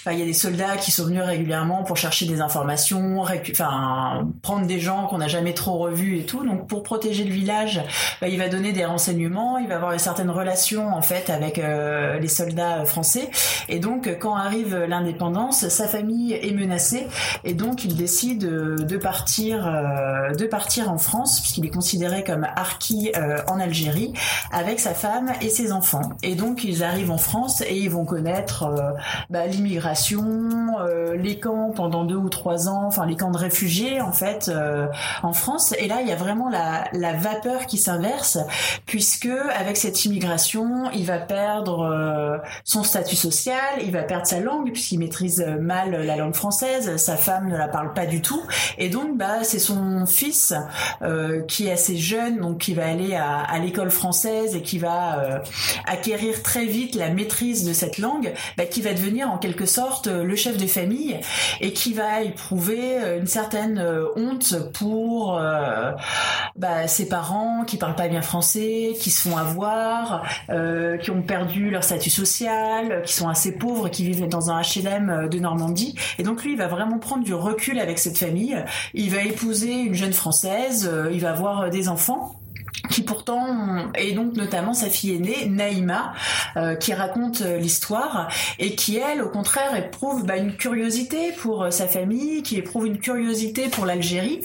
il 0.06 0.18
y 0.18 0.22
a 0.22 0.24
des 0.24 0.32
soldats 0.32 0.76
qui 0.76 0.92
sont 0.92 1.04
venus 1.04 1.22
régulièrement 1.22 1.82
pour 1.82 1.96
chercher 1.96 2.26
des 2.26 2.40
informations, 2.40 3.22
enfin 3.22 4.28
prendre 4.40 4.66
des 4.66 4.78
gens 4.78 5.08
qu'on 5.08 5.18
n'a 5.18 5.26
jamais 5.26 5.52
trop 5.52 5.78
revus 5.78 6.18
et 6.18 6.26
tout. 6.26 6.44
Donc 6.44 6.68
pour 6.68 6.84
protéger 6.84 7.24
le 7.24 7.32
village, 7.32 7.82
bah, 8.20 8.28
il 8.28 8.38
va 8.38 8.48
donner 8.48 8.72
des 8.72 8.84
renseignements, 8.84 9.58
il 9.58 9.66
va 9.66 9.74
avoir 9.74 9.92
une 9.92 9.98
certaine 9.98 10.30
relation 10.30 10.94
en 10.94 11.02
fait 11.02 11.28
avec 11.28 11.56
les 11.58 12.28
soldats 12.28 12.84
français. 12.84 13.30
Et 13.68 13.80
donc 13.80 14.08
quand 14.20 14.36
arrive 14.36 14.76
l'indépendance, 14.76 15.68
sa 15.68 15.88
famille 15.88 16.34
est 16.34 16.54
menacée 16.54 17.08
et 17.42 17.54
donc 17.54 17.84
il 17.84 17.96
décide 17.96 18.42
de 18.42 18.96
partir, 18.96 19.64
de 20.38 20.46
partir 20.46 20.90
en 20.90 20.98
France 20.98 21.40
puisqu'il 21.40 21.66
est 21.66 21.70
considéré 21.80 22.24
comme 22.24 22.46
harki 22.56 23.10
en 23.48 23.58
Algérie 23.58 24.12
avec 24.52 24.80
sa 24.80 24.92
femme 24.92 25.32
et 25.40 25.48
ses 25.48 25.72
enfants. 25.72 26.10
Et 26.22 26.34
donc 26.34 26.62
ils 26.62 26.84
arrivent 26.84 27.10
en 27.10 27.16
France 27.16 27.62
et 27.62 27.74
ils 27.74 27.88
vont 27.88 28.04
connaître 28.04 28.68
bah, 29.30 29.46
l'immigration, 29.46 30.76
les 31.16 31.38
camps 31.38 31.72
pendant 31.74 32.04
deux 32.04 32.16
ou 32.16 32.28
trois 32.28 32.68
ans, 32.68 32.84
enfin 32.86 33.06
les 33.06 33.16
camps 33.16 33.30
de 33.30 33.38
réfugiés 33.38 34.02
en 34.02 34.12
fait 34.12 34.50
en 35.22 35.32
France. 35.32 35.74
Et 35.78 35.88
là 35.88 36.02
il 36.02 36.08
y 36.08 36.12
a 36.12 36.16
vraiment 36.16 36.50
la, 36.50 36.84
vapeur 37.14 37.64
qui 37.64 37.78
s'inverse 37.78 38.36
puisque 38.84 39.30
avec 39.58 39.78
cette 39.78 40.04
immigration 40.04 40.90
il 40.92 41.06
va 41.06 41.18
perdre 41.18 42.42
son 42.64 42.82
statut 42.82 43.16
social, 43.16 43.80
il 43.82 43.90
va 43.90 44.02
perdre 44.02 44.26
sa 44.26 44.40
langue 44.40 44.70
puisqu'il 44.70 44.98
maîtrise 44.98 45.46
mal 45.58 45.92
la 45.92 46.16
langue 46.16 46.34
française, 46.34 46.98
sa 46.98 47.16
femme 47.16 47.48
ne 47.48 47.56
la 47.56 47.68
parle 47.68 47.94
pas 47.94 48.04
du 48.04 48.20
tout, 48.20 48.42
et 48.76 48.90
donc 48.90 49.16
bah 49.16 49.44
c'est 49.44 49.58
son 49.58 50.04
fils 50.06 50.54
euh, 51.02 51.42
qui 51.42 51.68
est 51.70 51.72
assez 51.72 51.96
jeune, 51.96 52.38
donc 52.38 52.58
qui 52.58 52.74
va 52.74 52.86
aller 52.86 53.14
à, 53.14 53.58
l'école 53.60 53.90
française 53.90 54.56
et 54.56 54.62
qui 54.62 54.78
va 54.78 55.18
euh, 55.18 55.38
acquérir 55.86 56.42
très 56.42 56.64
vite 56.64 56.94
la 56.94 57.10
maîtrise 57.10 57.64
de 57.64 57.72
cette 57.72 57.98
langue, 57.98 58.32
bah, 58.56 58.64
qui 58.64 58.80
va 58.80 58.92
devenir 58.92 59.30
en 59.30 59.38
quelque 59.38 59.66
sorte 59.66 60.06
euh, 60.06 60.24
le 60.24 60.36
chef 60.36 60.56
de 60.56 60.66
famille 60.66 61.18
et 61.60 61.72
qui 61.72 61.92
va 61.92 62.22
éprouver 62.22 62.96
une 63.18 63.26
certaine 63.26 63.82
honte 64.16 64.54
pour 64.72 65.40
bah, 66.56 66.88
ses 66.88 67.08
parents 67.08 67.64
qui 67.66 67.76
parlent 67.76 67.94
pas 67.94 68.08
bien 68.08 68.22
français, 68.22 68.92
qui 68.98 69.10
se 69.10 69.28
font 69.28 69.36
avoir, 69.36 70.24
qui 71.02 71.10
ont 71.10 71.22
perdu 71.22 71.70
leur 71.70 71.84
statut 71.84 72.10
social, 72.10 73.02
qui 73.04 73.12
sont 73.12 73.28
assez 73.28 73.52
pauvres, 73.52 73.88
qui 73.88 74.04
vivent 74.04 74.28
dans 74.28 74.50
un 74.50 74.60
HLM 74.60 75.28
de 75.28 75.38
Normandie. 75.38 75.94
Et 76.18 76.22
donc 76.22 76.42
lui, 76.44 76.52
il 76.52 76.58
va 76.58 76.68
vraiment 76.68 76.98
prendre 76.98 77.24
du 77.24 77.34
recul 77.34 77.78
avec 77.78 77.98
cette 77.98 78.18
famille. 78.18 78.56
Il 78.94 79.10
va 79.10 79.22
épouser 79.22 79.72
une 79.72 79.94
jeune 79.94 80.12
française, 80.12 80.88
euh, 80.90 81.10
il 81.12 81.20
va 81.20 81.32
des 81.68 81.88
enfants 81.88 82.39
qui 82.90 83.02
pourtant 83.02 83.92
est 83.94 84.12
donc 84.12 84.34
notamment 84.34 84.74
sa 84.74 84.88
fille 84.88 85.14
aînée 85.14 85.46
Naïma 85.46 86.12
euh, 86.56 86.74
qui 86.74 86.94
raconte 86.94 87.42
euh, 87.42 87.58
l'histoire 87.58 88.28
et 88.58 88.74
qui 88.74 88.98
elle 88.98 89.22
au 89.22 89.28
contraire 89.28 89.74
éprouve 89.76 90.24
bah, 90.24 90.36
une 90.36 90.56
curiosité 90.56 91.32
pour 91.32 91.64
euh, 91.64 91.70
sa 91.70 91.86
famille 91.86 92.42
qui 92.42 92.56
éprouve 92.56 92.86
une 92.86 92.98
curiosité 92.98 93.68
pour 93.68 93.86
l'Algérie 93.86 94.40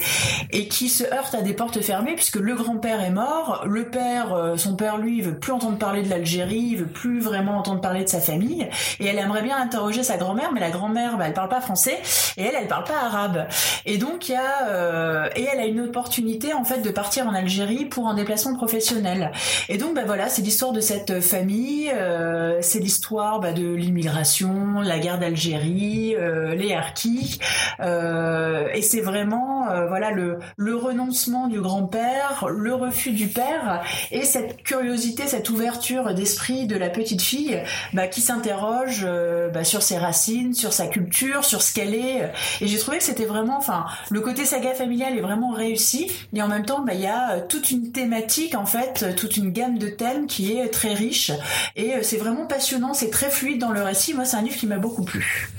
et 0.51 0.67
qui 0.67 0.89
se 0.89 1.03
heurte 1.03 1.35
à 1.35 1.41
des 1.41 1.53
portes 1.53 1.81
fermées 1.81 2.15
puisque 2.15 2.37
le 2.37 2.55
grand-père 2.55 3.03
est 3.03 3.11
mort. 3.11 3.63
Le 3.65 3.85
père 3.85 4.53
son 4.57 4.75
père 4.75 4.97
lui 4.97 5.21
veut 5.21 5.37
plus 5.37 5.51
entendre 5.51 5.77
parler 5.77 6.03
de 6.03 6.09
l'Algérie 6.09 6.75
veut 6.75 6.85
plus 6.85 7.19
vraiment 7.19 7.57
entendre 7.57 7.81
parler 7.81 8.03
de 8.03 8.09
sa 8.09 8.19
famille 8.19 8.67
et 8.99 9.05
elle 9.05 9.17
aimerait 9.17 9.41
bien 9.41 9.57
interroger 9.57 10.03
sa 10.03 10.17
grand-mère 10.17 10.51
mais 10.53 10.59
la 10.59 10.71
grand-mère 10.71 11.17
bah, 11.17 11.25
elle 11.27 11.33
parle 11.33 11.49
pas 11.49 11.61
français 11.61 11.99
et 12.37 12.43
elle 12.43 12.55
elle 12.59 12.67
parle 12.67 12.83
pas 12.83 12.99
arabe. 13.05 13.47
Et 13.85 13.97
donc 13.97 14.29
il 14.29 14.33
y 14.33 14.35
a 14.35 15.29
et 15.35 15.47
elle 15.51 15.59
a 15.59 15.65
une 15.65 15.81
opportunité 15.81 16.53
en 16.53 16.63
fait 16.63 16.81
de 16.81 16.89
partir 16.89 17.27
en 17.27 17.33
Algérie 17.33 17.85
pour 17.85 18.05
en 18.05 18.14
déplacer 18.15 18.45
professionnelle. 18.53 19.31
Et 19.69 19.77
donc, 19.77 19.95
bah 19.95 20.03
voilà, 20.05 20.29
c'est 20.29 20.41
l'histoire 20.41 20.71
de 20.71 20.81
cette 20.81 21.19
famille, 21.21 21.89
euh, 21.93 22.59
c'est 22.61 22.79
l'histoire 22.79 23.39
bah, 23.39 23.53
de 23.53 23.73
l'immigration, 23.73 24.81
la 24.81 24.99
guerre 24.99 25.19
d'Algérie, 25.19 26.15
euh, 26.15 26.53
les 26.53 26.73
harkis, 26.73 27.39
euh, 27.79 28.67
et 28.73 28.81
c'est 28.81 29.01
vraiment 29.01 29.65
voilà 29.87 30.11
le, 30.11 30.39
le 30.57 30.75
renoncement 30.75 31.47
du 31.47 31.59
grand-père, 31.59 32.45
le 32.49 32.73
refus 32.73 33.11
du 33.11 33.27
père, 33.27 33.83
et 34.11 34.23
cette 34.23 34.63
curiosité, 34.63 35.27
cette 35.27 35.49
ouverture 35.49 36.13
d'esprit 36.13 36.67
de 36.67 36.77
la 36.77 36.89
petite 36.89 37.21
fille 37.21 37.59
bah, 37.93 38.07
qui 38.07 38.21
s'interroge 38.21 39.07
bah, 39.53 39.63
sur 39.63 39.81
ses 39.81 39.97
racines, 39.97 40.53
sur 40.53 40.73
sa 40.73 40.87
culture, 40.87 41.43
sur 41.45 41.61
ce 41.61 41.73
qu'elle 41.73 41.95
est. 41.95 42.31
Et 42.61 42.67
j'ai 42.67 42.77
trouvé 42.77 42.97
que 42.97 43.03
c'était 43.03 43.25
vraiment, 43.25 43.57
enfin, 43.57 43.85
le 44.09 44.21
côté 44.21 44.45
saga 44.45 44.73
familiale 44.73 45.17
est 45.17 45.21
vraiment 45.21 45.51
réussi, 45.51 46.11
et 46.33 46.41
en 46.41 46.47
même 46.47 46.65
temps, 46.65 46.85
il 46.91 47.01
y 47.01 47.07
a 47.07 47.39
toute 47.41 47.71
une 47.71 47.91
thématique 48.05 48.53
en 48.53 48.67
fait, 48.67 49.15
toute 49.15 49.35
une 49.35 49.51
gamme 49.51 49.79
de 49.79 49.87
thèmes 49.87 50.27
qui 50.27 50.55
est 50.55 50.67
très 50.67 50.93
riche 50.93 51.31
et 51.75 51.95
euh, 51.95 52.03
c'est 52.03 52.17
vraiment 52.17 52.45
passionnant, 52.45 52.93
c'est 52.93 53.09
très 53.09 53.31
fluide 53.31 53.59
dans 53.59 53.71
le 53.71 53.81
récit. 53.81 54.13
Moi, 54.13 54.25
c'est 54.25 54.37
un 54.37 54.43
livre 54.43 54.57
qui 54.57 54.67
m'a 54.67 54.77
beaucoup 54.77 55.03
plu. 55.03 55.49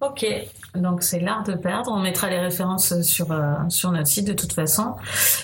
Ok, 0.00 0.24
donc 0.76 1.02
c'est 1.02 1.18
l'art 1.18 1.42
de 1.42 1.54
perdre. 1.54 1.90
On 1.92 1.98
mettra 1.98 2.30
les 2.30 2.38
références 2.38 3.02
sur 3.02 3.32
euh, 3.32 3.54
sur 3.68 3.90
notre 3.90 4.06
site 4.06 4.28
de 4.28 4.32
toute 4.32 4.52
façon. 4.52 4.94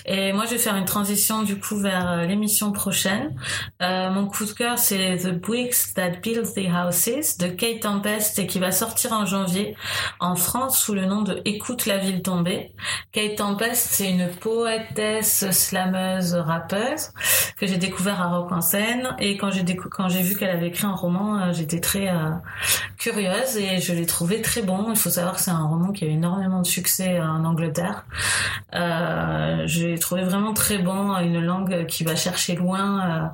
Et 0.05 0.31
moi, 0.31 0.45
je 0.45 0.51
vais 0.51 0.57
faire 0.57 0.75
une 0.77 0.85
transition 0.85 1.43
du 1.43 1.59
coup 1.59 1.77
vers 1.77 2.09
euh, 2.09 2.25
l'émission 2.25 2.71
prochaine. 2.71 3.35
Euh, 3.81 4.09
mon 4.11 4.27
coup 4.27 4.45
de 4.45 4.51
cœur, 4.51 4.79
c'est 4.79 5.17
The 5.17 5.33
Bricks 5.33 5.93
That 5.95 6.21
Build 6.21 6.45
the 6.53 6.69
Houses 6.69 7.37
de 7.37 7.47
Kate 7.47 7.81
Tempest 7.81 8.39
et 8.39 8.47
qui 8.47 8.59
va 8.59 8.71
sortir 8.71 9.11
en 9.11 9.25
janvier 9.25 9.75
en 10.21 10.35
France 10.35 10.79
sous 10.79 10.93
le 10.93 11.05
nom 11.05 11.21
de 11.21 11.41
Écoute 11.43 11.85
la 11.85 11.97
ville 11.97 12.21
tombée. 12.21 12.71
Kate 13.11 13.35
Tempest, 13.35 13.87
c'est 13.91 14.09
une 14.09 14.29
poétesse, 14.29 15.51
slameuse, 15.51 16.33
rappeuse 16.33 17.09
que 17.57 17.67
j'ai 17.67 17.77
découvert 17.77 18.21
à 18.21 18.27
Rock 18.27 18.51
en 18.51 18.61
scène 18.61 19.15
et 19.19 19.35
quand 19.35 19.51
j'ai 19.51 19.65
quand 19.65 20.07
j'ai 20.07 20.21
vu 20.21 20.37
qu'elle 20.37 20.49
avait 20.49 20.67
écrit 20.67 20.85
un 20.85 20.95
roman, 20.95 21.39
euh, 21.39 21.53
j'étais 21.53 21.81
très 21.81 22.09
curieuse 22.97 23.57
et 23.57 23.79
je 23.79 23.93
l'ai 23.93 24.05
trouvé 24.05 24.41
très 24.45 24.61
bon. 24.61 24.91
Il 24.91 24.95
faut 24.95 25.09
savoir 25.09 25.35
que 25.35 25.41
c'est 25.41 25.51
un 25.51 25.65
roman 25.65 25.91
qui 25.91 26.05
a 26.05 26.07
eu 26.07 26.11
énormément 26.11 26.61
de 26.61 26.67
succès 26.67 27.19
en 27.19 27.43
Angleterre. 27.43 28.05
Euh, 28.75 29.63
J'ai 29.65 29.97
trouvé 29.97 30.23
vraiment 30.23 30.53
très 30.53 30.77
bon 30.77 31.17
une 31.17 31.41
langue 31.41 31.87
qui 31.87 32.03
va 32.03 32.15
chercher 32.15 32.55
loin. 32.55 33.33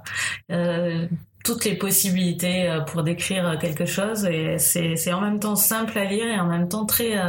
Euh, 0.49 0.55
euh, 0.55 1.07
toutes 1.43 1.66
les 1.66 1.76
possibilités 1.76 2.70
euh, 2.70 2.82
pour 2.82 3.03
décrire 3.03 3.57
quelque 3.59 3.86
chose 3.86 4.26
et 4.26 4.59
c'est 4.59 5.12
en 5.12 5.22
même 5.22 5.39
temps 5.39 5.55
simple 5.55 5.97
à 5.97 6.05
lire 6.05 6.28
et 6.28 6.39
en 6.39 6.45
même 6.45 6.70
temps 6.70 6.86
très 6.86 7.20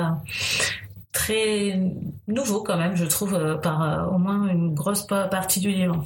très 1.12 1.80
nouveau 2.28 2.62
quand 2.62 2.76
même 2.76 2.94
je 2.94 3.06
trouve 3.06 3.58
par 3.62 4.12
au 4.12 4.18
moins 4.18 4.48
une 4.48 4.74
grosse 4.74 5.06
partie 5.06 5.60
du 5.60 5.70
livre. 5.70 6.04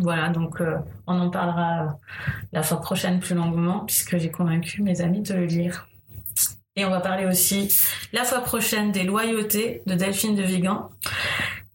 Voilà, 0.00 0.30
donc 0.30 0.60
on 1.06 1.20
en 1.20 1.30
parlera 1.30 1.98
la 2.52 2.62
fois 2.62 2.80
prochaine 2.80 3.20
plus 3.20 3.34
longuement 3.34 3.80
puisque 3.80 4.16
j'ai 4.16 4.30
convaincu 4.30 4.82
mes 4.82 5.02
amis 5.02 5.20
de 5.20 5.34
le 5.34 5.44
lire. 5.44 5.86
Et 6.76 6.84
on 6.84 6.90
va 6.90 7.00
parler 7.00 7.26
aussi 7.26 7.68
la 8.12 8.24
fois 8.24 8.40
prochaine 8.40 8.90
des 8.90 9.04
loyautés 9.04 9.82
de 9.86 9.94
Delphine 9.94 10.34
de 10.34 10.42
Vigan. 10.42 10.90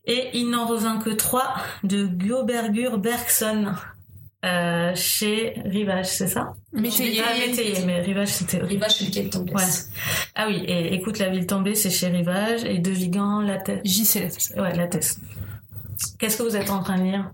Et 0.06 0.30
il 0.34 0.50
n'en 0.50 0.66
revint 0.66 0.97
que 0.97 1.12
trois 1.12 1.56
de 1.84 2.10
Giobergur 2.20 2.97
Bergson 2.97 3.74
euh, 4.45 4.91
chez 4.95 5.54
Rivage, 5.66 6.08
c'est 6.08 6.28
ça? 6.28 6.54
Métayer. 6.74 7.22
Ah, 7.26 7.38
Métayer, 7.38 7.86
mais 7.86 8.02
Rivage 8.02 8.30
c'était... 8.30 8.58
Rivage 8.60 8.95
c'est 8.95 9.06
lequel 9.06 9.30
tombé 9.30 9.54
ouais. 9.54 9.64
Ah 10.36 10.47
oui, 10.47 10.64
et 10.66 10.93
Écoute 10.93 11.20
la 11.20 11.30
ville 11.30 11.45
tombée, 11.45 11.76
c'est 11.76 11.89
chez 11.89 12.08
Rivage, 12.08 12.64
et 12.64 12.80
De 12.80 12.91
Vigan, 12.91 13.41
la 13.41 13.58
tête. 13.58 13.82
J, 13.84 14.06
c'est 14.06 14.22
la 14.22 14.30
tête. 14.30 14.54
Ouais, 14.58 14.76
la 14.76 14.88
tête. 14.88 15.18
Qu'est-ce 16.18 16.38
que 16.38 16.43
vous 16.43 16.56
êtes 16.56 16.70
en 16.70 16.82
train 16.82 16.97
de 16.97 17.04
lire? 17.04 17.32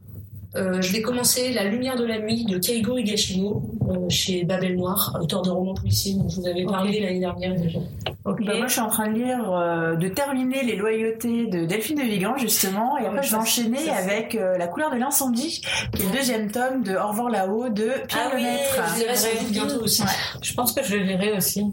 Euh, 0.56 0.82
je 0.82 0.92
vais 0.92 1.02
commencer 1.02 1.52
La 1.52 1.66
lumière 1.66 1.96
de 1.96 2.06
la 2.06 2.20
nuit 2.20 2.46
de 2.46 2.58
Keigo 2.58 2.98
Higashino 2.98 3.64
euh, 3.90 4.10
chez 4.10 4.44
Babel 4.44 4.76
Noir, 4.76 5.18
auteur 5.22 5.42
de 5.42 5.50
romans 5.50 5.74
policiers 5.74 6.14
dont 6.14 6.30
je 6.30 6.40
vous 6.40 6.48
avais 6.48 6.66
parlé 6.66 7.00
l'année 7.00 7.20
dernière 7.20 7.56
déjà. 7.56 7.80
Bah, 8.24 8.34
moi, 8.40 8.68
je 8.68 8.72
suis 8.72 8.82
en 8.82 8.90
train 8.90 9.10
de 9.10 9.20
lire, 9.20 9.52
euh, 9.52 9.96
de 9.96 10.08
terminer 10.08 10.64
Les 10.64 10.76
Loyautés 10.76 11.46
de 11.46 11.66
Delphine 11.66 11.98
de 11.98 12.04
Vigan, 12.04 12.38
justement, 12.38 12.98
et 12.98 13.06
après, 13.06 13.22
je 13.22 13.32
vais 13.32 13.38
enchaîner 13.38 13.90
avec 13.90 14.34
La 14.34 14.68
couleur 14.68 14.92
de 14.92 14.98
l'incendie, 14.98 15.62
qui 15.94 16.02
est 16.02 16.06
le 16.06 16.12
deuxième 16.12 16.52
tome 16.52 16.84
de 16.84 16.96
Au 16.96 17.10
revoir 17.10 17.30
là-haut 17.30 17.70
de 17.70 17.92
Pierre 18.08 18.32
ah 18.32 18.36
Lemaître. 18.36 18.82
Oui, 18.98 19.04
je 19.18 19.28
lirai 19.28 19.52
bientôt 19.52 19.84
aussi. 19.84 20.04
Je 20.42 20.54
pense 20.54 20.74
que 20.74 20.84
je 20.84 20.96
le 20.96 21.04
lirai 21.04 21.34
aussi. 21.34 21.66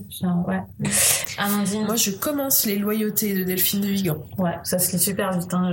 Ouais. 0.46 0.60
Amandine. 1.44 1.84
Moi, 1.84 1.96
je 1.96 2.10
commence 2.10 2.66
Les 2.66 2.78
Loyautés 2.78 3.34
de 3.34 3.44
Delphine 3.44 3.80
de 3.80 3.88
Vigan. 3.88 4.26
Ouais, 4.38 4.58
ça 4.62 4.78
se 4.78 4.92
lit 4.92 4.98
super 4.98 5.32
vite, 5.32 5.52
hein. 5.54 5.72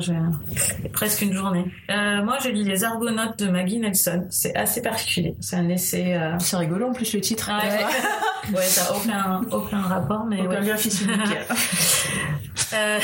presque 0.94 1.22
une 1.22 1.34
journée. 1.34 1.66
moi, 1.88 2.38
je 2.44 2.50
lis 2.50 2.64
Les 2.64 2.84
Argonautes 2.84 3.40
de 3.40 3.50
Maggie 3.50 3.80
Nelson. 3.80 4.26
C'est 4.30 4.56
assez 4.56 4.82
particulier. 4.82 5.36
C'est 5.40 5.56
un 5.56 5.70
essai. 5.70 6.16
Euh, 6.16 6.38
C'est 6.40 6.58
rigolo 6.58 6.88
en 6.88 6.94
plus 6.94 7.14
le 7.14 7.22
titre. 7.22 7.50
Ouais, 7.50 8.54
ouais 8.56 8.64
ça 8.64 8.94
n'a 8.94 9.42
aucun, 9.42 9.58
aucun 9.58 9.82
rapport, 9.82 10.26
mais. 10.26 10.42
Aucun 10.42 10.62
ouais. 10.62 10.62
lien 10.62 10.78
physique. 10.78 11.10
Euh, 12.74 13.00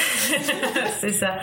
c'est 1.00 1.14
ça. 1.14 1.38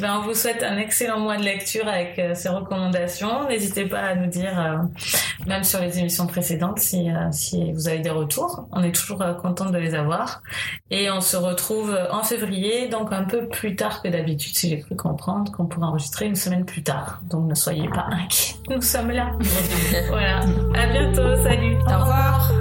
Ben, 0.00 0.18
on 0.18 0.22
vous 0.22 0.34
souhaite 0.34 0.62
un 0.62 0.76
excellent 0.78 1.20
mois 1.20 1.36
de 1.36 1.42
lecture 1.42 1.86
avec 1.86 2.18
euh, 2.18 2.34
ces 2.34 2.48
recommandations. 2.48 3.48
N'hésitez 3.48 3.84
pas 3.84 4.00
à 4.00 4.14
nous 4.14 4.26
dire, 4.26 4.58
euh, 4.58 4.76
même 5.46 5.64
sur 5.64 5.80
les 5.80 5.98
émissions 5.98 6.26
précédentes, 6.26 6.78
si, 6.78 7.08
si 7.32 7.72
vous 7.72 7.88
avez 7.88 8.00
des 8.00 8.10
retours. 8.10 8.66
On 8.72 8.82
est 8.82 8.94
toujours 8.94 9.22
contente 9.40 9.72
de 9.72 9.78
les 9.78 9.94
avoir. 9.94 10.42
Et 10.90 11.10
on 11.10 11.20
se 11.20 11.36
retrouve 11.36 11.96
en 12.10 12.22
février, 12.22 12.88
donc 12.88 13.12
un 13.12 13.24
peu 13.24 13.48
plus 13.48 13.76
tard 13.76 14.02
que 14.02 14.08
d'habitude, 14.08 14.56
si 14.56 14.68
j'ai 14.68 14.80
cru 14.80 14.96
comprendre 14.96 15.52
qu'on 15.52 15.66
pourrait 15.66 15.86
enregistrer 15.86 16.26
une 16.26 16.36
semaine 16.36 16.64
plus 16.64 16.82
tard. 16.82 17.20
Donc 17.24 17.48
ne 17.48 17.54
soyez 17.54 17.88
pas 17.88 18.06
inquiets. 18.10 18.54
Nous 18.70 18.82
sommes 18.82 19.10
là. 19.10 19.32
voilà. 20.08 20.40
À 20.74 20.86
bientôt. 20.86 21.42
Salut. 21.42 21.76
Au 21.76 22.00
revoir. 22.00 22.52